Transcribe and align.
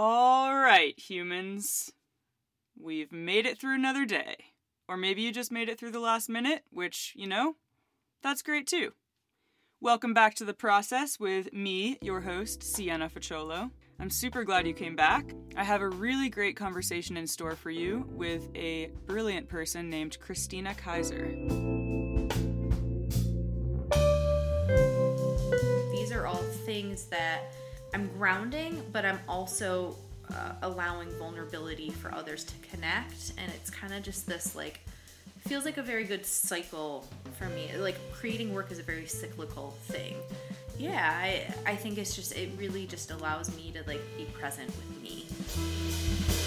All 0.00 0.54
right, 0.54 0.96
humans. 0.96 1.92
We've 2.80 3.10
made 3.10 3.46
it 3.46 3.58
through 3.58 3.74
another 3.74 4.04
day. 4.04 4.36
Or 4.86 4.96
maybe 4.96 5.22
you 5.22 5.32
just 5.32 5.50
made 5.50 5.68
it 5.68 5.76
through 5.76 5.90
the 5.90 5.98
last 5.98 6.28
minute, 6.28 6.62
which, 6.70 7.14
you 7.16 7.26
know, 7.26 7.56
that's 8.22 8.40
great 8.40 8.68
too. 8.68 8.92
Welcome 9.80 10.14
back 10.14 10.36
to 10.36 10.44
the 10.44 10.54
process 10.54 11.18
with 11.18 11.52
me, 11.52 11.98
your 12.00 12.20
host, 12.20 12.62
Sienna 12.62 13.08
Facciolo. 13.08 13.72
I'm 13.98 14.08
super 14.08 14.44
glad 14.44 14.68
you 14.68 14.72
came 14.72 14.94
back. 14.94 15.34
I 15.56 15.64
have 15.64 15.80
a 15.80 15.88
really 15.88 16.28
great 16.28 16.54
conversation 16.54 17.16
in 17.16 17.26
store 17.26 17.56
for 17.56 17.72
you 17.72 18.08
with 18.12 18.48
a 18.54 18.92
brilliant 19.06 19.48
person 19.48 19.90
named 19.90 20.20
Christina 20.20 20.76
Kaiser. 20.76 21.26
These 25.90 26.12
are 26.12 26.24
all 26.24 26.44
things 26.64 27.06
that 27.06 27.52
I'm 27.94 28.08
grounding, 28.18 28.82
but 28.92 29.04
I'm 29.04 29.18
also 29.28 29.96
uh, 30.30 30.52
allowing 30.62 31.10
vulnerability 31.18 31.90
for 31.90 32.12
others 32.12 32.44
to 32.44 32.54
connect. 32.70 33.32
And 33.38 33.50
it's 33.54 33.70
kind 33.70 33.94
of 33.94 34.02
just 34.02 34.26
this 34.26 34.54
like, 34.54 34.80
feels 35.46 35.64
like 35.64 35.78
a 35.78 35.82
very 35.82 36.04
good 36.04 36.26
cycle 36.26 37.06
for 37.38 37.46
me. 37.46 37.70
Like 37.78 37.96
creating 38.12 38.52
work 38.52 38.70
is 38.70 38.78
a 38.78 38.82
very 38.82 39.06
cyclical 39.06 39.70
thing. 39.84 40.16
Yeah, 40.78 41.10
I, 41.12 41.46
I 41.66 41.74
think 41.74 41.98
it's 41.98 42.14
just, 42.14 42.36
it 42.36 42.50
really 42.56 42.86
just 42.86 43.10
allows 43.10 43.54
me 43.56 43.72
to 43.72 43.82
like 43.88 44.02
be 44.16 44.24
present 44.26 44.68
with 44.68 45.02
me. 45.02 46.37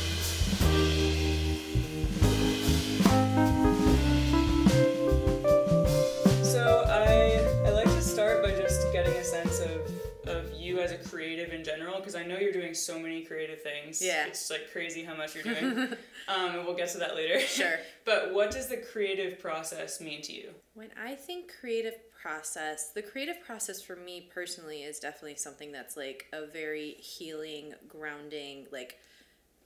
As 10.81 10.91
a 10.91 10.98
creative 10.98 11.53
in 11.53 11.63
general, 11.63 11.98
because 11.98 12.16
I 12.16 12.23
know 12.23 12.38
you're 12.38 12.52
doing 12.52 12.73
so 12.73 12.99
many 12.99 13.23
creative 13.23 13.62
things. 13.62 14.02
Yeah. 14.02 14.27
It's 14.27 14.49
like 14.49 14.71
crazy 14.71 15.04
how 15.04 15.16
much 15.16 15.35
you're 15.35 15.44
doing. 15.44 15.63
um, 16.27 16.55
and 16.55 16.66
we'll 16.66 16.76
get 16.76 16.90
to 16.90 16.98
that 16.99 17.16
later. 17.16 17.40
Sure. 17.40 17.76
but 18.05 18.34
what 18.34 18.51
does 18.51 18.68
the 18.68 18.77
creative 18.77 19.40
process 19.40 20.02
mean 20.02 20.21
to 20.24 20.34
you? 20.34 20.49
When 20.74 20.90
I 21.02 21.15
think 21.15 21.52
creative 21.59 21.96
process, 22.21 22.91
the 22.91 23.02
creative 23.02 23.41
process 23.41 23.82
for 23.82 23.96
me 23.96 24.29
personally 24.34 24.84
is 24.84 24.99
definitely 24.99 25.37
something 25.37 25.71
that's 25.71 25.96
like 25.96 26.27
a 26.34 26.46
very 26.46 26.91
healing, 26.91 27.74
grounding, 27.87 28.68
like 28.71 28.98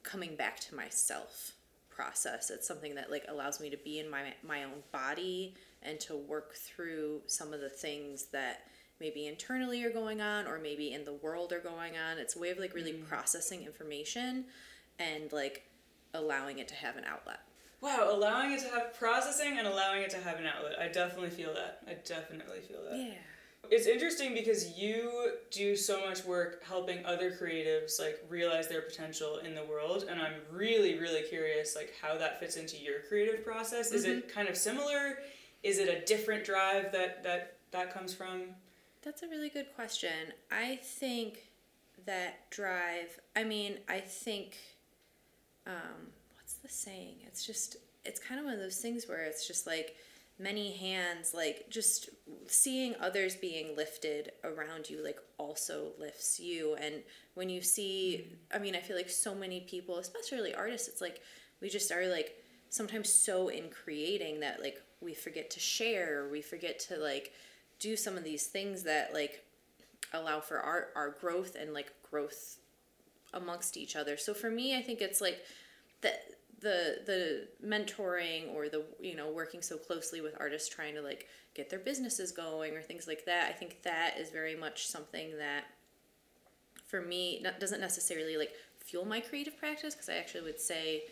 coming 0.03 0.35
back 0.35 0.59
to 0.61 0.75
myself 0.75 1.53
process. 1.89 2.49
It's 2.49 2.67
something 2.67 2.95
that 2.95 3.09
like 3.09 3.25
allows 3.29 3.59
me 3.59 3.69
to 3.69 3.77
be 3.77 3.99
in 3.99 4.09
my 4.09 4.33
my 4.43 4.63
own 4.63 4.83
body 4.91 5.55
and 5.81 5.99
to 6.01 6.15
work 6.15 6.55
through 6.55 7.21
some 7.27 7.53
of 7.53 7.61
the 7.61 7.69
things 7.69 8.25
that 8.33 8.67
maybe 8.99 9.27
internally 9.27 9.83
are 9.83 9.89
going 9.89 10.21
on 10.21 10.47
or 10.47 10.59
maybe 10.59 10.93
in 10.93 11.03
the 11.03 11.13
world 11.13 11.51
are 11.51 11.59
going 11.59 11.93
on. 11.97 12.17
It's 12.17 12.35
a 12.35 12.39
way 12.39 12.51
of 12.51 12.59
like 12.59 12.73
really 12.73 12.93
mm-hmm. 12.93 13.05
processing 13.05 13.63
information 13.63 14.45
and 14.99 15.31
like 15.31 15.69
allowing 16.13 16.59
it 16.59 16.67
to 16.69 16.75
have 16.75 16.95
an 16.95 17.03
outlet. 17.05 17.41
Wow, 17.81 18.09
allowing 18.11 18.53
it 18.53 18.61
to 18.61 18.69
have 18.69 18.97
processing 18.97 19.57
and 19.59 19.67
allowing 19.67 20.01
it 20.01 20.09
to 20.11 20.17
have 20.17 20.39
an 20.39 20.45
outlet. 20.45 20.79
I 20.79 20.87
definitely 20.87 21.29
feel 21.29 21.53
that. 21.53 21.81
I 21.87 21.95
definitely 22.05 22.61
feel 22.61 22.79
that. 22.89 22.97
Yeah. 22.97 23.13
It's 23.69 23.87
interesting 23.87 24.33
because 24.33 24.77
you 24.77 25.33
do 25.51 25.75
so 25.75 26.05
much 26.05 26.23
work 26.23 26.63
helping 26.63 27.03
other 27.05 27.31
creatives 27.31 27.99
like 27.99 28.23
realize 28.29 28.67
their 28.67 28.81
potential 28.81 29.37
in 29.37 29.55
the 29.55 29.63
world 29.63 30.05
and 30.09 30.21
I'm 30.21 30.33
really 30.51 30.99
really 30.99 31.23
curious 31.23 31.75
like 31.75 31.93
how 31.99 32.15
that 32.17 32.39
fits 32.39 32.57
into 32.57 32.77
your 32.77 32.99
creative 33.09 33.43
process. 33.43 33.91
Is 33.91 34.05
it 34.05 34.27
mm-hmm. 34.27 34.35
kind 34.35 34.49
of 34.49 34.55
similar? 34.55 35.17
Is 35.63 35.79
it 35.79 35.89
a 35.89 36.05
different 36.05 36.43
drive 36.43 36.91
that 36.91 37.23
that 37.23 37.57
that 37.71 37.91
comes 37.91 38.13
from? 38.13 38.49
That's 39.05 39.21
a 39.21 39.27
really 39.27 39.49
good 39.49 39.67
question. 39.75 40.33
I 40.51 40.79
think 40.81 41.43
that 42.07 42.49
drive, 42.49 43.19
I 43.35 43.43
mean, 43.43 43.77
I 43.87 43.99
think, 43.99 44.57
um, 45.67 46.07
what's 46.35 46.55
the 46.55 46.67
saying? 46.67 47.17
It's 47.27 47.45
just, 47.45 47.77
it's 48.03 48.19
kind 48.19 48.39
of 48.39 48.45
one 48.45 48.55
of 48.55 48.59
those 48.59 48.77
things 48.77 49.07
where 49.07 49.23
it's 49.23 49.47
just 49.47 49.67
like 49.67 49.95
many 50.39 50.71
hands, 50.71 51.35
like 51.35 51.69
just 51.69 52.09
seeing 52.47 52.95
others 52.99 53.35
being 53.35 53.75
lifted 53.75 54.31
around 54.43 54.89
you, 54.89 55.03
like 55.03 55.19
also 55.37 55.91
lifts 55.99 56.39
you. 56.39 56.75
And 56.81 56.95
when 57.35 57.47
you 57.47 57.61
see, 57.61 58.25
I 58.51 58.57
mean, 58.57 58.75
I 58.75 58.79
feel 58.79 58.97
like 58.97 59.11
so 59.11 59.35
many 59.35 59.59
people, 59.61 59.99
especially 59.99 60.55
artists, 60.55 60.87
it's 60.87 60.99
like 60.99 61.21
we 61.61 61.69
just 61.69 61.91
are 61.91 62.07
like 62.07 62.43
sometimes 62.69 63.13
so 63.13 63.49
in 63.49 63.69
creating 63.69 64.39
that 64.39 64.61
like 64.61 64.81
we 64.99 65.13
forget 65.13 65.51
to 65.51 65.59
share, 65.59 66.27
we 66.31 66.41
forget 66.41 66.79
to 66.79 66.97
like, 66.97 67.33
do 67.79 67.95
some 67.95 68.17
of 68.17 68.23
these 68.23 68.47
things 68.47 68.83
that 68.83 69.13
like 69.13 69.43
allow 70.13 70.39
for 70.39 70.59
our 70.59 70.89
our 70.95 71.09
growth 71.09 71.55
and 71.59 71.73
like 71.73 71.91
growth 72.09 72.57
amongst 73.33 73.77
each 73.77 73.95
other. 73.95 74.17
So 74.17 74.33
for 74.33 74.49
me, 74.49 74.77
I 74.77 74.81
think 74.81 75.01
it's 75.01 75.21
like 75.21 75.39
the 76.01 76.13
the 76.61 76.99
the 77.05 77.47
mentoring 77.65 78.53
or 78.53 78.69
the 78.69 78.83
you 78.99 79.15
know 79.15 79.29
working 79.29 79.61
so 79.61 79.77
closely 79.77 80.21
with 80.21 80.35
artists 80.39 80.69
trying 80.69 80.95
to 80.95 81.01
like 81.01 81.27
get 81.53 81.69
their 81.69 81.79
businesses 81.79 82.31
going 82.31 82.75
or 82.75 82.81
things 82.81 83.07
like 83.07 83.25
that. 83.25 83.49
I 83.49 83.53
think 83.53 83.83
that 83.83 84.17
is 84.17 84.29
very 84.29 84.55
much 84.55 84.87
something 84.87 85.37
that 85.37 85.65
for 86.85 87.01
me 87.01 87.41
not, 87.43 87.59
doesn't 87.59 87.81
necessarily 87.81 88.37
like 88.37 88.53
fuel 88.79 89.05
my 89.05 89.19
creative 89.19 89.57
practice 89.57 89.95
because 89.95 90.09
I 90.09 90.15
actually 90.15 90.43
would 90.43 90.59
say 90.59 91.03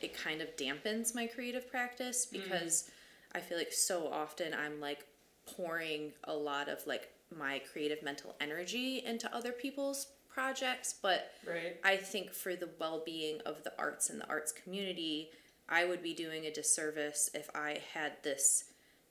it 0.00 0.14
kind 0.14 0.40
of 0.40 0.56
dampens 0.56 1.14
my 1.14 1.26
creative 1.26 1.70
practice 1.70 2.26
mm. 2.26 2.42
because 2.42 2.90
I 3.34 3.40
feel 3.40 3.58
like 3.58 3.72
so 3.72 4.08
often 4.08 4.54
I'm 4.54 4.80
like 4.80 5.06
pouring 5.46 6.12
a 6.24 6.34
lot 6.34 6.68
of 6.68 6.86
like 6.86 7.08
my 7.36 7.60
creative 7.72 8.02
mental 8.02 8.34
energy 8.40 9.02
into 9.04 9.32
other 9.34 9.52
people's 9.52 10.06
projects 10.28 10.94
but 11.02 11.32
Right. 11.46 11.76
i 11.84 11.96
think 11.96 12.32
for 12.32 12.54
the 12.54 12.68
well-being 12.78 13.40
of 13.46 13.64
the 13.64 13.72
arts 13.78 14.10
and 14.10 14.20
the 14.20 14.28
arts 14.28 14.52
community 14.52 15.30
i 15.68 15.84
would 15.84 16.02
be 16.02 16.14
doing 16.14 16.46
a 16.46 16.52
disservice 16.52 17.30
if 17.34 17.50
i 17.54 17.80
had 17.94 18.12
this 18.22 18.64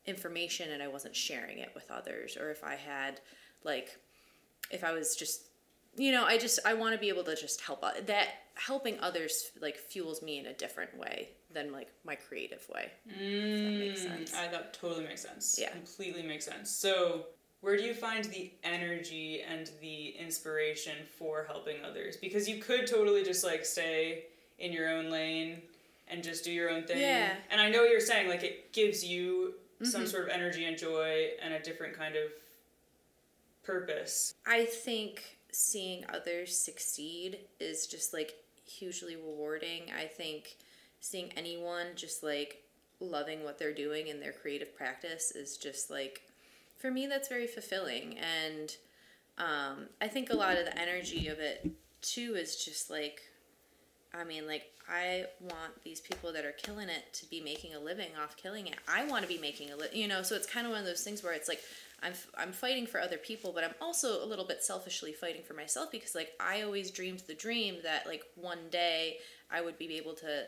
information 0.05 0.71
and 0.71 0.81
i 0.81 0.87
wasn't 0.87 1.15
sharing 1.15 1.57
it 1.59 1.71
with 1.75 1.91
others 1.91 2.37
or 2.37 2.51
if 2.51 2.63
i 2.63 2.75
had 2.75 3.19
like 3.63 3.97
if 4.71 4.83
i 4.83 4.91
was 4.93 5.15
just 5.15 5.43
you 5.97 6.11
know 6.11 6.23
i 6.25 6.37
just 6.37 6.59
i 6.65 6.73
want 6.73 6.93
to 6.93 6.99
be 6.99 7.09
able 7.09 7.23
to 7.23 7.35
just 7.35 7.61
help 7.61 7.81
that 8.05 8.27
helping 8.55 8.97
others 9.01 9.51
like 9.61 9.77
fuels 9.77 10.21
me 10.21 10.39
in 10.39 10.45
a 10.45 10.53
different 10.53 10.97
way 10.97 11.29
than 11.53 11.71
like 11.71 11.89
my 12.03 12.15
creative 12.15 12.67
way 12.69 12.91
if 13.07 13.17
that 13.17 13.23
mm, 13.23 13.79
makes 13.79 14.01
sense 14.01 14.33
I 14.35 14.47
that 14.47 14.73
totally 14.73 15.03
makes 15.03 15.21
sense. 15.21 15.57
Yeah. 15.59 15.71
Completely 15.71 16.23
makes 16.23 16.45
sense. 16.45 16.69
So, 16.69 17.25
where 17.61 17.75
do 17.75 17.83
you 17.83 17.93
find 17.93 18.23
the 18.25 18.51
energy 18.63 19.41
and 19.41 19.69
the 19.81 20.09
inspiration 20.19 20.95
for 21.17 21.43
helping 21.45 21.83
others? 21.83 22.15
Because 22.15 22.47
you 22.47 22.61
could 22.61 22.87
totally 22.87 23.23
just 23.23 23.43
like 23.43 23.65
stay 23.65 24.25
in 24.59 24.71
your 24.71 24.89
own 24.89 25.09
lane 25.09 25.61
and 26.07 26.23
just 26.23 26.43
do 26.43 26.51
your 26.51 26.69
own 26.69 26.83
thing. 26.83 26.99
Yeah. 26.99 27.33
And 27.51 27.59
I 27.59 27.69
know 27.69 27.81
what 27.81 27.91
you're 27.91 27.99
saying 27.99 28.29
like 28.29 28.43
it 28.43 28.71
gives 28.73 29.03
you 29.03 29.55
some 29.83 30.01
mm-hmm. 30.01 30.09
sort 30.09 30.23
of 30.23 30.29
energy 30.29 30.65
and 30.65 30.77
joy 30.77 31.29
and 31.41 31.53
a 31.53 31.59
different 31.59 31.97
kind 31.97 32.15
of 32.15 32.31
purpose. 33.63 34.33
I 34.45 34.65
think 34.65 35.37
seeing 35.51 36.05
others 36.13 36.57
succeed 36.57 37.39
is 37.59 37.87
just 37.87 38.13
like 38.13 38.33
hugely 38.65 39.15
rewarding. 39.15 39.83
I 39.97 40.05
think 40.05 40.57
seeing 40.99 41.31
anyone 41.35 41.87
just 41.95 42.23
like 42.23 42.63
loving 42.99 43.43
what 43.43 43.57
they're 43.57 43.73
doing 43.73 44.07
in 44.07 44.19
their 44.19 44.33
creative 44.33 44.75
practice 44.75 45.31
is 45.31 45.57
just 45.57 45.89
like 45.89 46.21
for 46.77 46.91
me 46.91 47.07
that's 47.07 47.29
very 47.29 47.47
fulfilling 47.47 48.17
and 48.17 48.75
um, 49.37 49.85
I 50.01 50.09
think 50.09 50.29
a 50.29 50.35
lot 50.35 50.57
of 50.57 50.65
the 50.65 50.77
energy 50.77 51.29
of 51.29 51.39
it 51.39 51.71
too 52.01 52.35
is 52.35 52.63
just 52.63 52.89
like 52.89 53.21
I 54.13 54.23
mean, 54.23 54.47
like, 54.47 54.63
I 54.89 55.25
want 55.39 55.83
these 55.83 55.99
people 55.99 56.33
that 56.33 56.45
are 56.45 56.51
killing 56.51 56.89
it 56.89 57.13
to 57.13 57.29
be 57.29 57.41
making 57.41 57.75
a 57.75 57.79
living 57.79 58.09
off 58.21 58.35
killing 58.35 58.67
it. 58.67 58.75
I 58.87 59.05
want 59.05 59.21
to 59.21 59.27
be 59.27 59.37
making 59.37 59.71
a 59.71 59.75
living, 59.75 59.99
you 59.99 60.07
know. 60.07 60.23
So 60.23 60.35
it's 60.35 60.47
kind 60.47 60.65
of 60.65 60.71
one 60.71 60.79
of 60.79 60.87
those 60.87 61.03
things 61.03 61.23
where 61.23 61.33
it's 61.33 61.47
like 61.47 61.61
I'm 62.01 62.13
I'm 62.35 62.51
fighting 62.51 62.87
for 62.87 62.99
other 62.99 63.17
people, 63.17 63.51
but 63.53 63.63
I'm 63.63 63.75
also 63.79 64.23
a 64.23 64.25
little 64.25 64.45
bit 64.45 64.63
selfishly 64.63 65.13
fighting 65.13 65.43
for 65.43 65.53
myself 65.53 65.91
because 65.91 66.15
like 66.15 66.31
I 66.39 66.63
always 66.63 66.89
dreamed 66.89 67.19
the 67.27 67.35
dream 67.35 67.77
that 67.83 68.07
like 68.07 68.23
one 68.35 68.69
day 68.71 69.17
I 69.51 69.61
would 69.61 69.77
be 69.77 69.95
able 69.97 70.15
to 70.15 70.45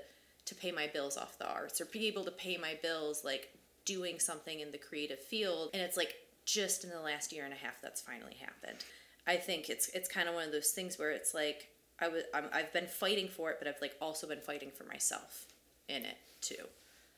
to 0.52 0.56
pay 0.56 0.72
my 0.72 0.88
bills 0.88 1.18
off 1.18 1.38
the 1.40 1.48
arts 1.48 1.82
or 1.82 1.86
be 1.86 2.08
able 2.08 2.24
to 2.26 2.32
pay 2.32 2.58
my 2.58 2.78
bills 2.82 3.24
like 3.26 3.44
doing 3.86 4.20
something 4.20 4.60
in 4.60 4.72
the 4.72 4.78
creative 4.78 5.20
field, 5.20 5.72
and 5.74 5.82
it's 5.82 5.98
like 5.98 6.14
just 6.46 6.84
in 6.84 6.90
the 6.90 7.00
last 7.00 7.32
year 7.34 7.46
and 7.46 7.54
a 7.54 7.58
half 7.58 7.82
that's 7.82 8.02
finally 8.02 8.36
happened. 8.40 8.80
I 9.28 9.38
think 9.38 9.70
it's 9.70 9.88
it's 9.90 10.10
kind 10.10 10.28
of 10.30 10.36
one 10.36 10.46
of 10.46 10.52
those 10.52 10.72
things 10.72 11.00
where 11.00 11.12
it's 11.12 11.34
like 11.34 11.70
I 12.00 12.08
was 12.10 12.24
I'm, 12.34 12.46
I've 12.54 12.72
been 12.74 12.88
fighting 12.88 13.28
for 13.28 13.50
it, 13.52 13.58
but 13.60 13.68
I've 13.68 13.82
like 13.82 13.96
also 14.02 14.28
been 14.28 14.42
fighting 14.42 14.72
for 14.72 14.84
myself 14.86 15.46
in 15.88 16.04
it 16.06 16.18
too. 16.42 16.66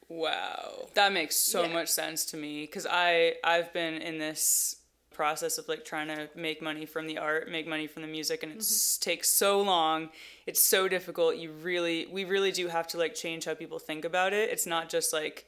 Wow. 0.09 0.89
That 0.95 1.13
makes 1.13 1.35
so 1.37 1.63
Yeah. 1.63 1.73
much 1.73 1.89
sense 1.89 2.25
to 2.27 2.37
me 2.37 2.67
cuz 2.67 2.85
I 2.89 3.35
I've 3.43 3.71
been 3.73 3.95
in 3.95 4.17
this 4.19 4.75
process 5.13 5.57
of 5.57 5.67
like 5.67 5.85
trying 5.85 6.07
to 6.07 6.29
make 6.35 6.61
money 6.61 6.85
from 6.85 7.07
the 7.07 7.17
art, 7.17 7.49
make 7.49 7.67
money 7.67 7.87
from 7.87 8.01
the 8.01 8.07
music 8.07 8.43
and 8.43 8.51
it 8.51 8.57
Mm-hmm. 8.59 9.01
takes 9.01 9.29
so 9.29 9.61
long. 9.61 10.09
It's 10.45 10.61
so 10.61 10.87
difficult. 10.87 11.37
You 11.37 11.51
really 11.51 12.07
we 12.11 12.25
really 12.25 12.51
do 12.51 12.67
have 12.67 12.87
to 12.89 12.97
like 12.97 13.15
change 13.15 13.45
how 13.45 13.53
people 13.53 13.79
think 13.79 14.05
about 14.05 14.33
it. 14.33 14.49
It's 14.49 14.65
not 14.65 14.89
just 14.89 15.13
like 15.13 15.45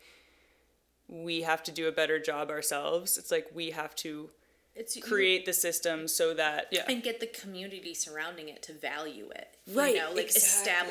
we 1.07 1.41
have 1.43 1.63
to 1.63 1.71
do 1.71 1.87
a 1.87 1.91
better 1.91 2.19
job 2.19 2.49
ourselves. 2.49 3.17
It's 3.17 3.31
like 3.31 3.47
we 3.53 3.71
have 3.71 3.95
to 3.97 4.29
it's 4.75 4.97
create 4.99 5.45
the 5.45 5.53
system 5.53 6.05
so 6.07 6.33
that 6.33 6.67
yeah 6.71 6.83
and 6.89 7.01
get 7.01 7.19
the 7.21 7.27
community 7.27 7.93
surrounding 7.93 8.49
it 8.49 8.61
to 8.63 8.73
value 8.73 9.29
it. 9.35 9.49
Right, 9.73 9.95
You 9.95 10.01
know, 10.01 10.11
like 10.13 10.25
exactly. 10.25 10.41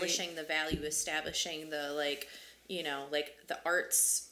establishing 0.09 0.35
the 0.37 0.43
value, 0.44 0.81
establishing 0.82 1.70
the 1.70 1.93
like, 1.93 2.29
you 2.69 2.82
know, 2.82 3.05
like 3.12 3.35
the 3.49 3.59
arts 3.67 4.31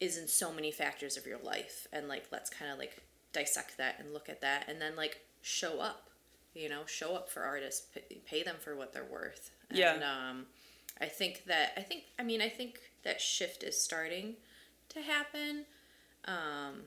is 0.00 0.18
in 0.18 0.28
so 0.28 0.52
many 0.52 0.70
factors 0.70 1.16
of 1.16 1.26
your 1.26 1.38
life, 1.42 1.86
and 1.92 2.06
like 2.08 2.24
let's 2.32 2.50
kind 2.50 2.70
of 2.72 2.78
like 2.78 2.96
dissect 3.32 3.76
that 3.78 3.96
and 3.98 4.12
look 4.12 4.28
at 4.28 4.40
that, 4.40 4.68
and 4.68 4.80
then 4.80 4.96
like 4.96 5.20
show 5.42 5.80
up. 5.80 6.10
You 6.54 6.70
know, 6.70 6.86
show 6.86 7.14
up 7.14 7.28
for 7.28 7.42
artists, 7.42 7.86
pay, 8.24 8.42
them 8.42 8.56
for 8.58 8.74
what 8.74 8.94
they're 8.94 9.04
worth. 9.04 9.50
Yeah. 9.70 9.92
And 9.92 10.02
um, 10.02 10.46
I 10.98 11.04
think 11.04 11.44
that 11.46 11.72
I 11.76 11.82
think 11.82 12.04
I 12.18 12.22
mean 12.22 12.40
I 12.40 12.48
think 12.48 12.80
that 13.04 13.20
shift 13.20 13.62
is 13.62 13.78
starting 13.80 14.34
to 14.90 15.02
happen. 15.02 15.64
Um, 16.24 16.84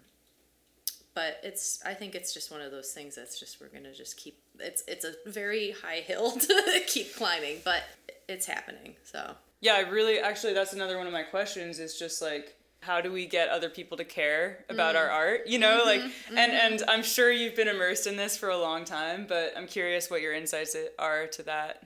but 1.13 1.39
it's 1.44 1.83
I 1.86 1.94
think 1.94 2.15
it's 2.15 2.33
just 2.33 2.51
one 2.51 2.62
of 2.62 2.71
those 2.71 2.94
things 2.94 3.15
that's 3.15 3.39
just 3.39 3.62
we're 3.62 3.68
gonna 3.68 3.94
just 3.94 4.18
keep 4.18 4.42
it's 4.59 4.83
it's 4.88 5.06
a 5.06 5.13
very 5.27 5.75
high 5.83 6.00
hill 6.00 6.31
to 6.39 6.81
keep 6.88 7.15
climbing, 7.15 7.57
but 7.63 7.83
it's 8.27 8.47
happening. 8.47 8.95
So 9.03 9.35
yeah 9.62 9.74
i 9.74 9.81
really 9.81 10.19
actually 10.19 10.53
that's 10.53 10.74
another 10.74 10.97
one 10.97 11.07
of 11.07 11.13
my 11.13 11.24
questions 11.24 11.80
is 11.80 11.97
just 11.97 12.21
like 12.21 12.56
how 12.81 13.02
do 13.02 13.12
we 13.12 13.26
get 13.26 13.50
other 13.50 13.70
people 13.70 13.98
to 13.98 14.06
care 14.06 14.64
about 14.70 14.96
Mm. 14.96 15.00
our 15.00 15.10
art 15.10 15.48
you 15.48 15.60
know 15.60 15.84
like 15.86 16.02
Mm-hmm. 16.02 16.38
and 16.38 16.52
and 16.52 16.84
i'm 16.88 17.04
sure 17.04 17.31
you've 17.31 17.56
been 17.56 17.68
immersed 17.68 18.08
in 18.08 18.16
this 18.16 18.38
for 18.38 18.50
a 18.50 18.58
long 18.58 18.86
time 18.86 19.26
but 19.28 19.54
i'm 19.58 19.68
curious 19.68 20.10
what 20.10 20.22
your 20.22 20.34
insights 20.34 20.76
are 20.98 21.28
to 21.28 21.44
that 21.44 21.84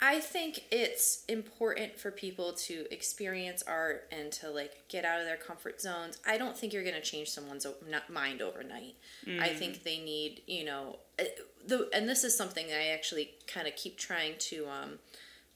I 0.00 0.20
think 0.20 0.64
it's 0.70 1.24
important 1.28 1.98
for 1.98 2.10
people 2.10 2.52
to 2.68 2.84
experience 2.92 3.62
art 3.66 4.06
and 4.12 4.30
to 4.32 4.50
like 4.50 4.86
get 4.88 5.02
out 5.06 5.18
of 5.20 5.24
their 5.24 5.38
comfort 5.38 5.80
zones. 5.80 6.18
I 6.26 6.36
don't 6.36 6.54
think 6.58 6.74
you're 6.74 6.82
going 6.82 6.96
to 6.96 7.00
change 7.00 7.30
someone's 7.30 7.66
mind 8.10 8.42
overnight. 8.42 8.96
I 9.40 9.48
think 9.48 9.82
they 9.82 9.98
need, 10.00 10.42
you 10.46 10.64
know, 10.66 10.98
uh, 11.18 11.24
the 11.66 11.88
and 11.94 12.06
this 12.06 12.22
is 12.22 12.36
something 12.36 12.66
I 12.66 12.88
actually 12.88 13.30
kind 13.46 13.66
of 13.66 13.76
keep 13.76 13.96
trying 13.96 14.34
to 14.50 14.66
um 14.68 14.98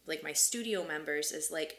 like 0.07 0.23
my 0.23 0.33
studio 0.33 0.87
members 0.87 1.31
is 1.33 1.51
like 1.51 1.77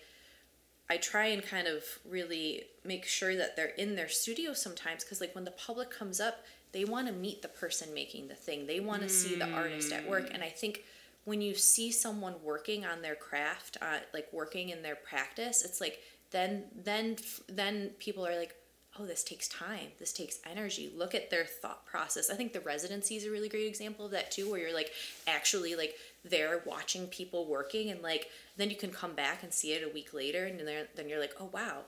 I 0.89 0.97
try 0.97 1.27
and 1.27 1.43
kind 1.43 1.67
of 1.67 1.83
really 2.07 2.63
make 2.83 3.05
sure 3.05 3.35
that 3.35 3.55
they're 3.55 3.67
in 3.77 3.95
their 3.95 4.09
studio 4.09 4.53
sometimes 4.53 5.03
because 5.03 5.21
like 5.21 5.35
when 5.35 5.45
the 5.45 5.51
public 5.51 5.91
comes 5.91 6.19
up, 6.19 6.43
they 6.71 6.85
want 6.85 7.07
to 7.07 7.13
meet 7.13 7.41
the 7.41 7.47
person 7.47 7.93
making 7.93 8.27
the 8.27 8.35
thing. 8.35 8.67
They 8.67 8.79
want 8.79 9.03
to 9.03 9.09
see 9.09 9.35
the 9.35 9.49
artist 9.51 9.91
at 9.91 10.07
work, 10.07 10.29
and 10.33 10.43
I 10.43 10.49
think 10.49 10.83
when 11.25 11.41
you 11.41 11.53
see 11.53 11.91
someone 11.91 12.35
working 12.43 12.85
on 12.85 13.01
their 13.01 13.15
craft, 13.15 13.77
uh, 13.81 13.99
like 14.13 14.27
working 14.31 14.69
in 14.69 14.81
their 14.81 14.95
practice, 14.95 15.63
it's 15.63 15.81
like 15.81 15.99
then 16.31 16.63
then 16.75 17.17
then 17.47 17.91
people 17.99 18.25
are 18.25 18.37
like, 18.37 18.55
oh, 18.99 19.05
this 19.05 19.23
takes 19.23 19.47
time. 19.47 19.87
This 19.99 20.11
takes 20.11 20.39
energy. 20.49 20.91
Look 20.95 21.15
at 21.15 21.29
their 21.29 21.45
thought 21.45 21.85
process. 21.85 22.29
I 22.29 22.35
think 22.35 22.53
the 22.53 22.59
residency 22.59 23.15
is 23.15 23.25
a 23.25 23.31
really 23.31 23.49
great 23.49 23.67
example 23.67 24.05
of 24.05 24.11
that 24.11 24.31
too, 24.31 24.49
where 24.49 24.59
you're 24.59 24.73
like 24.73 24.91
actually 25.27 25.75
like 25.75 25.95
there 26.23 26.61
watching 26.65 27.07
people 27.07 27.47
working, 27.47 27.89
and 27.89 28.01
like 28.01 28.29
then 28.57 28.69
you 28.69 28.75
can 28.75 28.91
come 28.91 29.13
back 29.13 29.43
and 29.43 29.53
see 29.53 29.73
it 29.73 29.83
a 29.83 29.93
week 29.93 30.13
later, 30.13 30.45
and 30.45 30.59
then 30.59 30.87
then 30.95 31.09
you're 31.09 31.19
like, 31.19 31.33
oh 31.39 31.49
wow. 31.53 31.83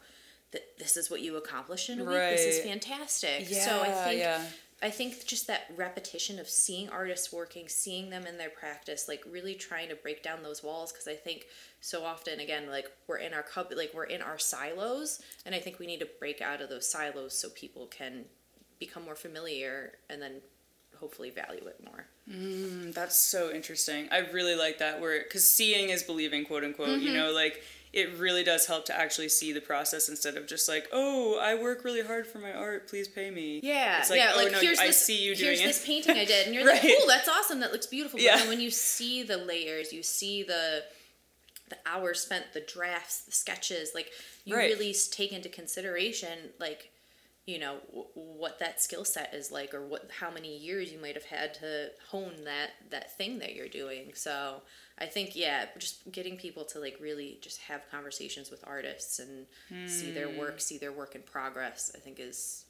th- 0.52 0.64
This 0.80 0.98
is 0.98 1.10
what 1.10 1.22
you 1.22 1.36
accomplished 1.38 1.90
in 1.90 2.00
a 2.00 2.04
week. 2.04 2.14
This 2.14 2.42
is 2.46 2.60
Right. 2.60 2.70
fantastic. 2.74 3.48
so 3.48 3.82
I 3.82 3.92
think 4.06 4.20
yeah. 4.20 4.42
I 4.84 4.90
think 4.90 5.26
just 5.28 5.46
that 5.46 5.68
repetition 5.78 6.40
of 6.40 6.50
seeing 6.50 6.90
artists 6.90 7.32
working, 7.32 7.68
seeing 7.70 8.10
them 8.10 8.26
in 8.26 8.40
their 8.40 8.50
practice, 8.50 9.08
like 9.08 9.22
really 9.30 9.54
trying 9.54 9.90
to 9.90 9.96
break 9.96 10.24
down 10.24 10.42
those 10.42 10.64
walls. 10.64 10.92
Because 10.92 11.08
I 11.08 11.14
think 11.14 11.46
so 11.82 12.04
often, 12.04 12.40
again, 12.40 12.68
like 12.68 12.88
we're 13.08 13.18
in 13.18 13.32
our 13.34 13.44
cub, 13.44 13.72
like 13.76 13.92
we're 13.94 14.06
in 14.06 14.24
our 14.24 14.40
silos, 14.40 15.22
and 15.46 15.54
I 15.54 15.60
think 15.60 15.78
we 15.78 15.86
need 15.86 16.00
to 16.00 16.10
break 16.20 16.42
out 16.42 16.62
of 16.62 16.70
those 16.70 16.90
silos 16.90 17.38
so 17.38 17.50
people 17.50 17.86
can 17.88 18.26
become 18.80 19.04
more 19.06 19.16
familiar 19.16 19.94
and 20.10 20.20
then 20.20 20.42
hopefully 21.02 21.30
value 21.32 21.66
it 21.68 21.84
more. 21.84 22.06
Mm, 22.30 22.94
That's 22.94 23.18
so 23.18 23.52
interesting. 23.52 24.08
I 24.12 24.20
really 24.32 24.56
like 24.56 24.78
that 24.80 25.02
word 25.02 25.24
because 25.28 25.48
seeing 25.50 25.90
is 25.90 26.04
believing, 26.04 26.46
quote 26.46 26.64
unquote. 26.64 26.90
Mm-hmm. 26.90 27.08
You 27.08 27.14
know, 27.14 27.32
like 27.32 27.62
it 27.92 28.14
really 28.18 28.46
does 28.46 28.66
help 28.68 28.86
to 28.86 28.98
actually 28.98 29.28
see 29.28 29.52
the 29.52 29.60
process 29.60 30.08
instead 30.08 30.38
of 30.38 30.48
just 30.48 30.70
like, 30.70 30.88
oh, 30.94 31.38
I 31.42 31.56
work 31.62 31.84
really 31.84 32.02
hard 32.04 32.26
for 32.26 32.38
my 32.40 32.54
art. 32.54 32.88
Please 32.88 33.10
pay 33.10 33.30
me. 33.30 33.60
Yeah, 33.62 34.00
It's 34.00 34.10
like, 34.10 34.20
yeah. 34.20 34.32
oh 34.34 34.44
Like 34.44 34.54
no, 34.54 34.60
here's 34.60 34.80
I 34.80 34.88
this, 34.88 35.06
see 35.06 35.22
you 35.22 35.36
doing 35.36 35.48
here's 35.50 35.60
it. 35.60 35.64
this 35.66 35.86
painting 35.86 36.16
I 36.16 36.24
did, 36.24 36.46
and 36.48 36.56
you're 36.56 36.66
Right. 36.72 36.82
like, 36.82 36.94
oh, 37.02 37.06
that's 37.10 37.28
awesome. 37.28 37.60
That 37.60 37.74
looks 37.74 37.88
beautiful." 37.88 38.18
But 38.18 38.24
Yeah. 38.24 38.38
then 38.38 38.48
when 38.48 38.62
you 38.62 38.72
see 38.72 39.24
the 39.24 39.36
layers, 39.38 39.92
you 39.92 40.04
see 40.04 40.44
the 40.44 40.84
the 41.70 41.78
hours 41.86 42.20
spent, 42.22 42.46
the 42.54 42.60
drafts, 42.62 43.22
the 43.22 43.32
sketches, 43.32 43.92
like 43.96 44.12
you 44.46 44.56
Right. 44.56 44.70
really 44.72 44.94
take 45.12 45.32
into 45.34 45.50
consideration, 45.50 46.38
like 46.60 46.91
you 47.52 47.60
know 47.60 47.76
w- 47.88 48.08
what 48.16 48.60
that 48.60 48.82
skill 48.82 49.06
set 49.06 49.34
is 49.34 49.52
like, 49.52 49.74
or 49.74 49.84
what 49.92 50.10
how 50.20 50.30
many 50.32 50.58
years 50.58 50.92
you 50.94 51.00
might 51.06 51.16
have 51.16 51.26
had 51.38 51.54
to 51.56 51.90
hone 52.10 52.36
that 52.46 52.70
that 52.90 53.08
thing 53.18 53.40
that 53.40 53.56
you're 53.56 53.68
doing. 53.82 54.12
So 54.16 54.62
I 54.98 55.06
think 55.06 55.36
yeah, 55.36 55.66
just 55.78 56.12
getting 56.12 56.38
people 56.38 56.64
to 56.66 56.80
like 56.80 56.98
really 57.00 57.38
just 57.42 57.60
have 57.70 57.82
conversations 57.92 58.50
with 58.52 58.64
artists 58.66 59.20
and 59.20 59.46
see 59.86 60.12
their 60.12 60.30
Hmm. 60.30 60.38
work, 60.42 60.62
see 60.62 60.78
their 60.78 60.92
work 61.02 61.16
in 61.16 61.24
progress. 61.24 61.92
I 61.96 62.00
think 62.00 62.20
is 62.20 62.66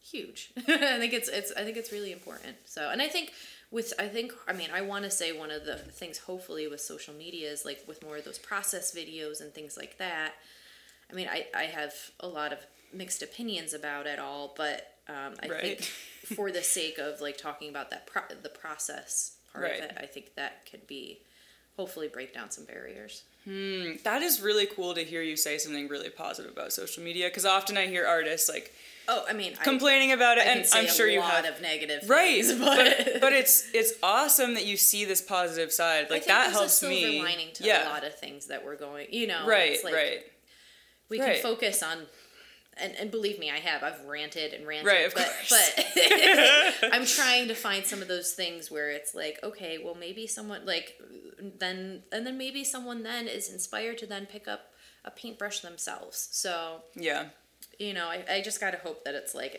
huge. 0.00 0.52
I 0.68 0.98
think 0.98 1.12
it's 1.12 1.28
it's 1.28 1.52
I 1.56 1.64
think 1.64 1.76
it's 1.76 1.92
really 1.92 2.12
important. 2.12 2.56
So 2.64 2.90
and 2.90 3.02
I 3.02 3.08
think 3.08 3.32
with 3.70 3.92
I 3.98 4.06
think 4.08 4.32
I 4.46 4.52
mean 4.52 4.70
I 4.72 4.82
want 4.82 5.04
to 5.04 5.10
say 5.10 5.32
one 5.32 5.50
of 5.50 5.64
the 5.64 5.76
things 5.76 6.18
hopefully 6.18 6.68
with 6.68 6.80
social 6.80 7.14
media 7.14 7.50
is 7.50 7.64
like 7.64 7.82
with 7.88 8.02
more 8.02 8.16
of 8.18 8.24
those 8.24 8.38
process 8.38 8.94
videos 8.94 9.40
and 9.40 9.52
things 9.52 9.76
like 9.76 9.98
that. 9.98 10.32
I 11.10 11.14
mean 11.14 11.28
I 11.28 11.46
I 11.54 11.64
have 11.64 11.94
a 12.20 12.28
lot 12.28 12.52
of 12.52 12.58
mixed 12.92 13.22
opinions 13.22 13.74
about 13.74 14.06
it 14.06 14.18
all, 14.18 14.54
but 14.56 14.92
um, 15.08 15.34
I 15.42 15.48
Right. 15.48 15.60
think 15.60 15.82
for 16.36 16.50
the 16.50 16.62
sake 16.62 16.98
of 16.98 17.20
like 17.20 17.36
talking 17.38 17.68
about 17.68 17.90
that 17.90 18.06
pro- 18.06 18.22
the 18.42 18.48
process 18.48 19.36
part 19.52 19.64
Right. 19.64 19.78
of 19.78 19.84
it, 19.90 19.96
I 20.00 20.06
think 20.06 20.34
that 20.36 20.68
could 20.70 20.86
be 20.86 21.20
hopefully 21.76 22.08
break 22.08 22.32
down 22.34 22.50
some 22.50 22.64
barriers. 22.64 23.22
Hmm. 23.44 23.92
That 24.02 24.22
is 24.22 24.40
really 24.40 24.66
cool 24.66 24.94
to 24.94 25.04
hear 25.04 25.22
you 25.22 25.36
say 25.36 25.58
something 25.58 25.86
really 25.88 26.10
positive 26.10 26.50
about 26.50 26.72
social 26.72 27.02
media 27.04 27.28
because 27.28 27.44
often 27.46 27.76
I 27.76 27.86
hear 27.86 28.06
artists 28.06 28.48
like 28.48 28.72
Oh, 29.08 29.24
I 29.28 29.34
mean, 29.34 29.54
complaining 29.62 30.10
about 30.10 30.36
it, 30.38 30.48
I 30.48 30.50
and 30.50 30.66
I'm 30.72 30.88
sure 30.88 31.06
you 31.06 31.20
have 31.20 31.30
a 31.30 31.32
you 31.32 31.34
lot 31.36 31.44
have. 31.44 31.54
of 31.56 31.62
negative 31.62 32.08
Right, 32.10 32.44
things, 32.44 32.58
but 32.58 33.20
but 33.20 33.32
it's 33.32 33.68
it's 33.72 33.92
awesome 34.02 34.54
that 34.54 34.66
you 34.66 34.76
see 34.76 35.04
this 35.04 35.20
positive 35.22 35.72
side. 35.72 36.06
I 36.10 36.14
Like 36.14 36.26
that 36.26 36.50
helps 36.50 36.82
me. 36.82 37.22
lining 37.22 37.52
to 37.54 37.62
yeah, 37.64 37.88
a 37.88 37.90
lot 37.90 38.02
of 38.02 38.18
things 38.18 38.46
that 38.46 38.64
we're 38.64 38.74
going. 38.74 39.06
You 39.12 39.28
know, 39.28 39.46
right, 39.46 39.78
like 39.84 39.94
right, 39.94 40.24
We 41.08 41.20
right. 41.20 41.34
can 41.34 41.42
focus 41.42 41.82
on, 41.82 42.06
and, 42.76 42.94
and 42.96 43.10
believe 43.10 43.38
me, 43.38 43.50
I 43.50 43.58
have. 43.58 43.82
I've 43.82 44.04
ranted 44.04 44.52
and 44.52 44.66
ranted. 44.66 44.86
Right, 44.86 45.06
of 45.06 45.14
but, 45.14 45.24
course. 45.24 45.74
But 45.76 45.86
I'm 46.92 47.06
trying 47.06 47.48
to 47.48 47.54
find 47.54 47.84
some 47.84 48.02
of 48.02 48.08
those 48.08 48.32
things 48.32 48.70
where 48.70 48.90
it's 48.90 49.14
like, 49.14 49.38
okay, 49.42 49.78
well, 49.82 49.94
maybe 49.94 50.26
someone 50.26 50.66
like 50.66 51.00
then, 51.58 52.02
and 52.12 52.26
then 52.26 52.36
maybe 52.36 52.64
someone 52.64 53.02
then 53.02 53.28
is 53.28 53.50
inspired 53.52 53.98
to 53.98 54.06
then 54.06 54.26
pick 54.26 54.48
up 54.48 54.72
a 55.04 55.10
paintbrush 55.10 55.60
themselves. 55.60 56.28
So 56.32 56.82
yeah. 56.94 57.26
you 57.78 57.94
know, 57.94 58.06
I, 58.06 58.24
I 58.28 58.40
just 58.42 58.60
gotta 58.60 58.78
hope 58.78 59.04
that 59.04 59.14
it's 59.14 59.34
like. 59.34 59.58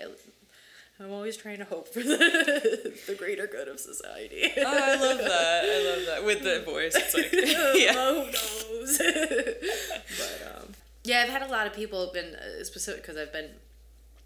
I'm 1.00 1.12
always 1.12 1.38
trying 1.38 1.60
to 1.60 1.64
hope 1.64 1.88
for 1.88 2.00
the, 2.04 3.00
the 3.06 3.14
greater 3.14 3.46
good 3.46 3.68
of 3.68 3.80
society. 3.80 4.52
Oh, 4.58 4.64
I 4.66 4.96
love 4.96 5.18
that. 5.20 5.64
I 5.64 5.96
love 5.96 6.06
that 6.08 6.26
with 6.26 6.42
the 6.42 6.62
voice. 6.66 6.96
It's 6.96 7.14
like 7.14 7.32
yeah. 7.76 7.94
Who 7.94 8.26
knows? 8.26 8.98
but 8.98 10.56
um, 10.56 10.74
yeah, 11.08 11.22
I've 11.24 11.30
had 11.30 11.42
a 11.42 11.48
lot 11.48 11.66
of 11.68 11.74
people 11.74 12.04
have 12.06 12.14
been 12.14 12.36
uh, 12.36 12.64
specific 12.64 13.02
because 13.02 13.18
I've 13.18 13.34
been 13.34 13.50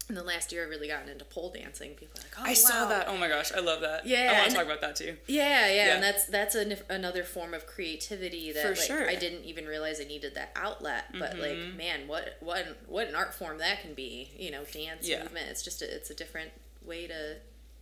in 0.08 0.16
the 0.16 0.22
last 0.24 0.50
year. 0.52 0.64
I've 0.64 0.70
really 0.70 0.88
gotten 0.88 1.08
into 1.08 1.24
pole 1.24 1.50
dancing. 1.50 1.90
People 1.94 2.18
are 2.20 2.24
like, 2.24 2.34
oh, 2.40 2.50
I 2.50 2.54
saw 2.54 2.86
that. 2.88 3.06
Oh 3.08 3.16
my 3.16 3.28
gosh, 3.28 3.52
I 3.52 3.60
love 3.60 3.80
that. 3.82 4.04
Yeah, 4.06 4.32
I 4.34 4.38
want 4.40 4.50
to 4.50 4.56
talk 4.56 4.64
about 4.66 4.80
that 4.80 4.96
too. 4.96 5.16
Yeah, 5.26 5.68
yeah, 5.68 5.74
Yeah. 5.86 5.94
and 5.94 6.02
that's 6.02 6.26
that's 6.26 6.54
an, 6.56 6.74
another 6.90 7.22
form 7.24 7.54
of 7.54 7.66
creativity 7.66 8.52
that 8.52 8.62
For 8.62 8.68
like 8.70 8.78
sure. 8.78 9.08
I 9.08 9.14
didn't 9.14 9.44
even 9.44 9.64
realize 9.66 10.00
I 10.00 10.04
needed 10.04 10.34
that 10.34 10.50
outlet. 10.56 11.04
But 11.18 11.32
Mm-hmm. 11.36 11.40
like, 11.68 11.76
man, 11.76 12.08
what 12.08 12.36
what 12.40 12.66
an- 12.66 12.76
what 12.88 13.06
an 13.08 13.14
art 13.14 13.32
form 13.32 13.58
that 13.58 13.80
can 13.82 13.94
be. 13.94 14.32
You 14.36 14.50
know, 14.50 14.64
dance 14.64 15.08
Yeah. 15.08 15.22
movement. 15.22 15.46
It's 15.50 15.62
just 15.62 15.80
a, 15.82 15.94
it's 15.94 16.10
a 16.10 16.14
different 16.14 16.50
way 16.84 17.06
to 17.06 17.36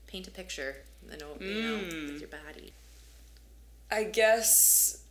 paint 0.07 0.29
a 0.29 0.31
picture. 0.31 0.77
You 1.11 1.17
know, 1.19 1.31
you 1.41 1.63
know 1.63 1.79
Mm. 1.79 2.13
with 2.13 2.21
your 2.21 2.29
body. 2.29 2.75
I 3.91 4.05
guess 4.05 5.03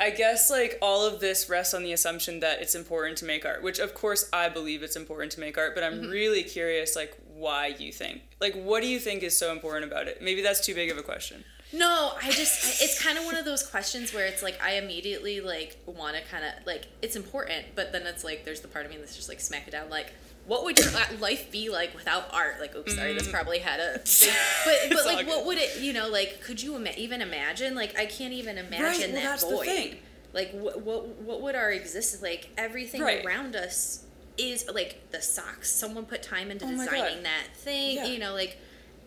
I 0.00 0.10
guess 0.10 0.50
like 0.50 0.78
all 0.82 1.06
of 1.06 1.20
this 1.20 1.48
rests 1.48 1.74
on 1.74 1.82
the 1.84 1.92
assumption 1.92 2.40
that 2.40 2.60
it's 2.60 2.74
important 2.74 3.18
to 3.18 3.24
make 3.24 3.44
art, 3.46 3.62
which 3.62 3.78
of 3.78 3.94
course 3.94 4.28
I 4.32 4.48
believe 4.48 4.82
it's 4.82 4.96
important 4.96 5.32
to 5.32 5.40
make 5.40 5.56
art, 5.56 5.74
but 5.74 5.84
I'm 5.84 6.00
Mm-hmm. 6.00 6.10
really 6.10 6.42
curious 6.42 6.96
like 6.96 7.16
why 7.34 7.68
you 7.78 7.92
think. 7.92 8.22
Like 8.40 8.54
what 8.54 8.82
do 8.82 8.88
you 8.88 8.98
think 8.98 9.22
is 9.22 9.36
so 9.38 9.52
important 9.52 9.90
about 9.90 10.08
it? 10.08 10.20
Maybe 10.20 10.42
that's 10.42 10.64
too 10.64 10.74
big 10.74 10.90
of 10.90 10.98
a 10.98 11.02
question. 11.02 11.44
No, 11.72 12.12
I 12.22 12.30
just 12.32 12.82
it's 12.82 13.02
kind 13.02 13.16
of 13.16 13.24
one 13.24 13.36
of 13.36 13.44
those 13.44 13.62
questions 13.64 14.12
where 14.12 14.26
it's 14.26 14.42
like 14.42 14.60
I 14.62 14.74
immediately 14.74 15.40
like 15.40 15.78
want 15.86 16.16
to 16.16 16.22
kind 16.30 16.44
of 16.44 16.66
like 16.66 16.86
it's 17.00 17.16
important, 17.16 17.66
but 17.74 17.92
then 17.92 18.02
it's 18.06 18.24
like 18.24 18.44
there's 18.44 18.60
the 18.60 18.68
part 18.68 18.84
of 18.84 18.90
me 18.90 18.98
that's 18.98 19.16
just 19.16 19.28
like 19.28 19.40
smack 19.40 19.68
it 19.68 19.70
down 19.70 19.88
like 19.88 20.12
what 20.46 20.64
would 20.64 20.78
your 20.78 20.90
life 21.20 21.50
be 21.52 21.68
like 21.70 21.94
without 21.94 22.32
art? 22.34 22.60
Like, 22.60 22.74
oops, 22.74 22.94
sorry, 22.94 23.12
this 23.14 23.28
probably 23.30 23.58
had 23.60 23.78
a 23.80 23.92
big, 23.98 24.32
but 24.64 24.74
Mm. 24.74 24.90
But 24.90 25.04
like 25.06 25.26
what 25.28 25.46
would 25.46 25.58
it 25.58 25.80
you 25.80 25.92
know 25.92 26.08
like 26.08 26.40
could 26.42 26.62
you 26.62 26.74
ima- 26.76 26.90
even 26.96 27.20
imagine 27.22 27.74
like 27.74 27.98
I 27.98 28.06
can't 28.06 28.32
even 28.32 28.58
imagine 28.58 29.12
well, 29.12 29.22
that 29.22 29.28
that's 29.30 29.44
the 29.44 29.50
void. 29.50 29.66
thing. 29.66 29.96
Like 30.32 30.50
what 30.52 30.80
what 30.82 31.06
what 31.20 31.42
would 31.42 31.54
our 31.54 31.70
existence 31.70 32.22
like 32.22 32.50
everything 32.56 33.02
Right. 33.02 33.24
around 33.24 33.54
us 33.54 34.04
is 34.38 34.64
like 34.72 35.10
the 35.10 35.20
socks 35.20 35.70
someone 35.70 36.06
put 36.06 36.22
time 36.22 36.50
into 36.50 36.64
Oh 36.64 36.70
designing 36.70 37.22
that 37.24 37.44
thing 37.54 37.96
Yeah. 37.96 38.06
you 38.06 38.18
know 38.18 38.32
like 38.32 38.56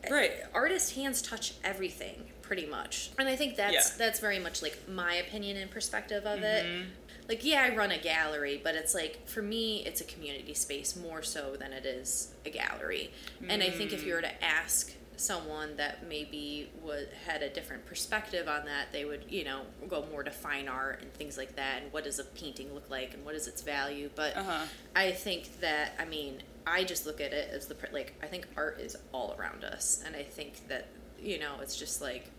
Right. 0.09 0.31
artist 0.53 0.93
hands 0.95 1.21
touch 1.23 1.55
everything 1.63 2.25
pretty 2.43 2.67
much 2.67 3.09
and 3.17 3.27
i 3.27 3.35
think 3.35 3.55
that's 3.55 3.73
Yeah. 3.73 3.79
Mm-hmm. 3.81 3.97
that's 3.97 4.19
very 4.19 4.37
much 4.37 4.61
like 4.61 4.77
my 4.87 5.15
opinion 5.15 5.57
and 5.57 5.71
perspective 5.71 6.27
of 6.27 6.43
it 6.43 6.63
like 7.27 7.43
yeah 7.43 7.63
i 7.71 7.75
run 7.75 7.91
a 7.91 7.97
gallery 7.97 8.59
but 8.63 8.75
it's 8.75 8.93
like 8.93 9.27
for 9.27 9.41
me 9.41 9.83
it's 9.85 10.01
a 10.01 10.03
community 10.03 10.53
space 10.53 10.95
more 10.95 11.21
so 11.23 11.55
than 11.57 11.73
it 11.73 11.85
is 11.85 12.33
a 12.45 12.49
gallery. 12.49 13.11
And 13.49 13.63
i 13.63 13.69
think 13.69 13.93
if 13.93 14.05
you 14.05 14.13
were 14.13 14.21
to 14.21 14.43
ask 14.45 14.93
someone 15.17 15.77
that 15.77 16.05
maybe 16.09 16.69
would 16.83 17.07
had 17.25 17.41
a 17.41 17.49
different 17.49 17.85
perspective 17.85 18.49
on 18.49 18.65
that 18.65 18.91
they 18.91 19.05
would 19.05 19.23
you 19.29 19.45
know 19.45 19.61
go 19.87 20.05
more 20.11 20.23
to 20.23 20.29
fine 20.31 20.67
art 20.67 21.01
and 21.01 21.13
things 21.13 21.37
like 21.37 21.55
that 21.55 21.81
and 21.83 21.93
what 21.93 22.03
does 22.03 22.19
a 22.19 22.23
painting 22.25 22.73
look 22.73 22.89
like 22.89 23.13
and 23.13 23.23
what 23.23 23.33
is 23.33 23.47
its 23.47 23.61
value. 23.61 24.09
But 24.13 24.35
Uh-huh. 24.35 24.65
i 24.95 25.11
think 25.11 25.61
that 25.61 25.93
i 25.97 26.03
mean 26.05 26.43
i 26.67 26.83
just 26.83 27.05
look 27.05 27.21
at 27.21 27.31
it 27.31 27.49
as 27.53 27.67
the 27.67 27.77
like 27.93 28.13
i 28.21 28.27
think 28.27 28.45
art 28.57 28.79
is 28.81 28.97
all 29.13 29.35
around 29.39 29.63
us. 29.63 30.03
And 30.05 30.15
i 30.17 30.23
think 30.23 30.67
that 30.67 30.87
you 31.19 31.39
know 31.39 31.53
it's 31.61 31.77
just 31.77 32.01
like 32.01 32.29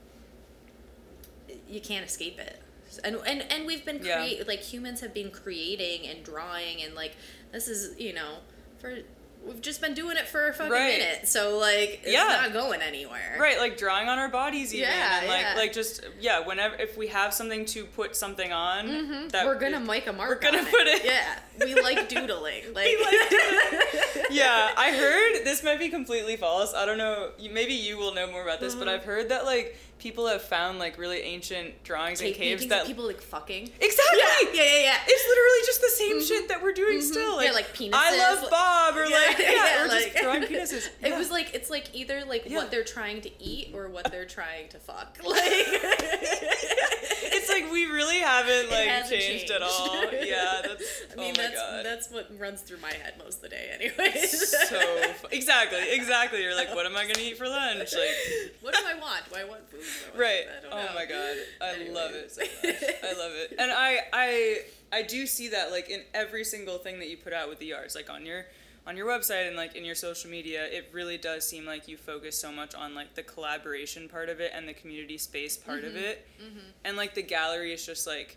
you 1.69 1.81
can't 1.81 2.05
escape 2.05 2.38
it 2.38 2.61
and 3.05 3.16
and 3.26 3.43
and 3.50 3.66
we've 3.66 3.85
been 3.85 4.00
Yeah. 4.05 4.43
like 4.47 4.61
humans 4.61 5.00
have 5.00 5.12
been 5.14 5.31
creating 5.31 6.07
and 6.09 6.25
drawing 6.25 6.83
and 6.83 6.95
like 6.95 7.16
this 7.52 7.69
is 7.69 7.99
you 7.99 8.12
know 8.12 8.38
for 8.78 8.99
we've 9.45 9.61
just 9.61 9.81
been 9.81 9.95
doing 9.95 10.16
it 10.16 10.26
for 10.26 10.49
a 10.49 10.52
fucking 10.52 10.73
Right. 10.73 10.99
minute 10.99 11.28
so 11.28 11.57
like 11.59 12.00
it's 12.02 12.12
Yeah. 12.12 12.40
not 12.43 12.52
going 12.52 12.83
anywhere 12.83 13.37
Right, 13.40 13.59
like 13.59 13.76
drawing 13.78 14.09
on 14.09 14.19
our 14.19 14.28
bodies 14.28 14.75
even. 14.75 14.88
Yeah, 14.88 15.19
and 15.21 15.28
like 15.28 15.40
yeah. 15.43 15.55
like 15.57 15.73
just 15.73 16.05
yeah, 16.21 16.40
whenever 16.40 16.75
if 16.76 16.97
we 16.97 17.07
have 17.09 17.33
something 17.33 17.64
to 17.66 17.85
put 17.85 18.16
something 18.16 18.52
on 18.52 18.87
Mm-hmm. 18.88 19.47
we're 19.47 19.59
gonna 19.59 19.81
make 19.81 20.07
a 20.07 20.12
mark 20.12 20.28
We're 20.31 20.50
gonna 20.50 20.59
on 20.59 20.64
put 20.66 20.87
it- 20.87 21.05
yeah 21.05 21.38
we 21.64 21.75
like 21.81 22.09
doodling 22.11 22.62
like, 22.75 22.88
yeah, 24.31 24.73
I 24.76 24.93
heard 24.97 25.45
this 25.45 25.62
might 25.62 25.78
be 25.78 25.88
completely 25.88 26.37
false. 26.37 26.75
I 26.75 26.85
don't 26.85 26.99
know. 26.99 27.31
Maybe 27.50 27.73
you 27.75 27.97
will 27.97 28.12
know 28.14 28.26
more 28.31 28.43
about 28.43 28.61
this, 28.61 28.73
Mm-hmm. 28.75 28.81
but 28.81 28.88
I've 28.88 29.05
heard 29.05 29.28
that 29.31 29.45
like 29.47 29.76
people 29.99 30.26
have 30.26 30.43
found 30.43 30.78
like 30.78 30.99
really 30.99 31.21
ancient 31.21 31.83
drawings 31.83 32.21
in 32.21 32.26
Cave 32.35 32.37
caves 32.59 32.66
that 32.66 32.87
people 32.87 33.07
like 33.07 33.21
fucking 33.23 33.62
exactly. 33.81 34.19
yeah 34.19 34.52
yeah 34.52 34.62
yeah, 34.62 34.83
yeah. 34.83 34.97
It's 35.07 35.28
literally 35.28 35.61
just 35.64 35.81
the 35.81 35.88
same 35.88 36.23
shit 36.23 36.49
that 36.49 36.62
we're 36.62 36.73
doing 36.75 37.00
still. 37.00 37.37
Mm-hmm. 37.37 37.45
Yeah, 37.45 37.52
like 37.52 37.75
penises, 37.75 37.90
I 37.95 38.19
love 38.19 38.50
Bob, 38.50 38.97
or 38.97 39.07
Yeah, 39.07 39.16
like 39.16 39.25
yeah, 39.38 39.50
yeah, 39.50 39.85
or 39.85 39.88
like- 39.88 40.12
just 40.12 40.16
drawing 40.23 40.42
penises. 40.50 40.88
It 41.02 41.16
was 41.16 41.30
like 41.30 41.54
it's 41.54 41.71
like 41.71 41.95
either 41.95 42.25
like 42.25 42.45
Yeah. 42.47 42.59
what 42.59 42.71
they're 42.71 42.85
trying 42.85 43.21
to 43.23 43.42
eat 43.42 43.71
or 43.75 43.88
what 43.88 44.11
they're 44.11 44.25
trying 44.26 44.68
to 44.71 44.78
fuck. 44.78 45.18
Like 45.26 45.42
it's 47.33 47.49
like 47.49 47.71
we 47.73 47.87
really 47.87 48.18
haven't 48.18 48.71
like 48.71 48.88
hasn't 48.88 49.21
changed, 49.21 49.50
at 49.50 49.62
all. 49.62 50.02
Yeah, 50.12 50.62
that's 50.62 51.02
I 51.11 51.14
oh 51.16 51.21
mean 51.21 51.35
oh 51.38 51.42
that's 51.42 51.54
god. 51.54 51.85
that's 51.85 52.11
what 52.11 52.30
runs 52.38 52.61
through 52.62 52.78
my 52.78 52.92
head 52.92 53.14
most 53.18 53.37
of 53.37 53.42
the 53.42 53.49
day 53.50 53.71
anyways. 53.75 54.49
so 54.68 54.80
fu- 55.14 55.28
exactly, 55.30 55.80
exactly. 55.92 56.42
You're 56.42 56.54
like, 56.56 56.75
what 56.75 56.87
am 56.87 56.97
I 56.97 57.02
gonna 57.02 57.21
eat 57.25 57.38
for 57.38 57.49
lunch? 57.49 57.92
Like, 57.92 58.52
what 58.61 58.75
do 58.75 58.80
I 58.87 58.95
want? 58.99 59.28
Do 59.30 59.37
I 59.37 59.45
want 59.45 59.68
food? 59.68 59.80
I 59.80 60.09
want- 60.09 60.21
right? 60.21 60.45
Oh 60.71 60.95
my 60.95 61.06
god, 61.06 61.37
I 61.61 61.88
love 61.90 62.12
it 62.12 62.33
so 62.33 62.42
much. 62.42 62.75
I 63.04 63.12
love 63.18 63.33
it, 63.35 63.54
and 63.59 63.71
I, 63.71 64.00
I, 64.12 64.59
I 64.92 65.02
do 65.02 65.26
see 65.26 65.49
that 65.49 65.71
like 65.71 65.88
in 65.90 66.02
every 66.14 66.45
single 66.45 66.78
thing 66.78 66.99
that 67.00 67.09
you 67.09 67.16
put 67.16 67.33
out 67.33 67.49
with 67.49 67.59
the 67.59 67.73
arts, 67.75 67.95
like 67.95 68.11
on 68.11 68.25
your, 68.26 68.47
on 68.87 68.97
your 68.97 69.07
website 69.07 69.49
and 69.49 69.57
like 69.57 69.75
in 69.75 69.85
your 69.85 69.95
social 69.95 70.31
media. 70.31 70.64
It 70.66 70.90
really 70.93 71.19
does 71.19 71.47
seem 71.49 71.66
like 71.66 71.88
you 71.88 71.97
focus 71.97 72.38
so 72.38 72.52
much 72.52 72.75
on 72.75 72.95
like 72.95 73.14
the 73.14 73.23
collaboration 73.23 74.09
part 74.09 74.28
of 74.28 74.40
it 74.40 74.52
and 74.55 74.69
the 74.69 74.75
community 74.75 75.19
space 75.19 75.57
part 75.57 75.85
of 75.85 75.93
mm-hmm. 75.93 76.05
it, 76.05 76.28
mm-hmm. 76.40 76.59
and 76.85 76.97
like 76.97 77.14
the 77.14 77.23
gallery 77.23 77.73
is 77.73 77.85
just 77.85 78.07
like 78.07 78.37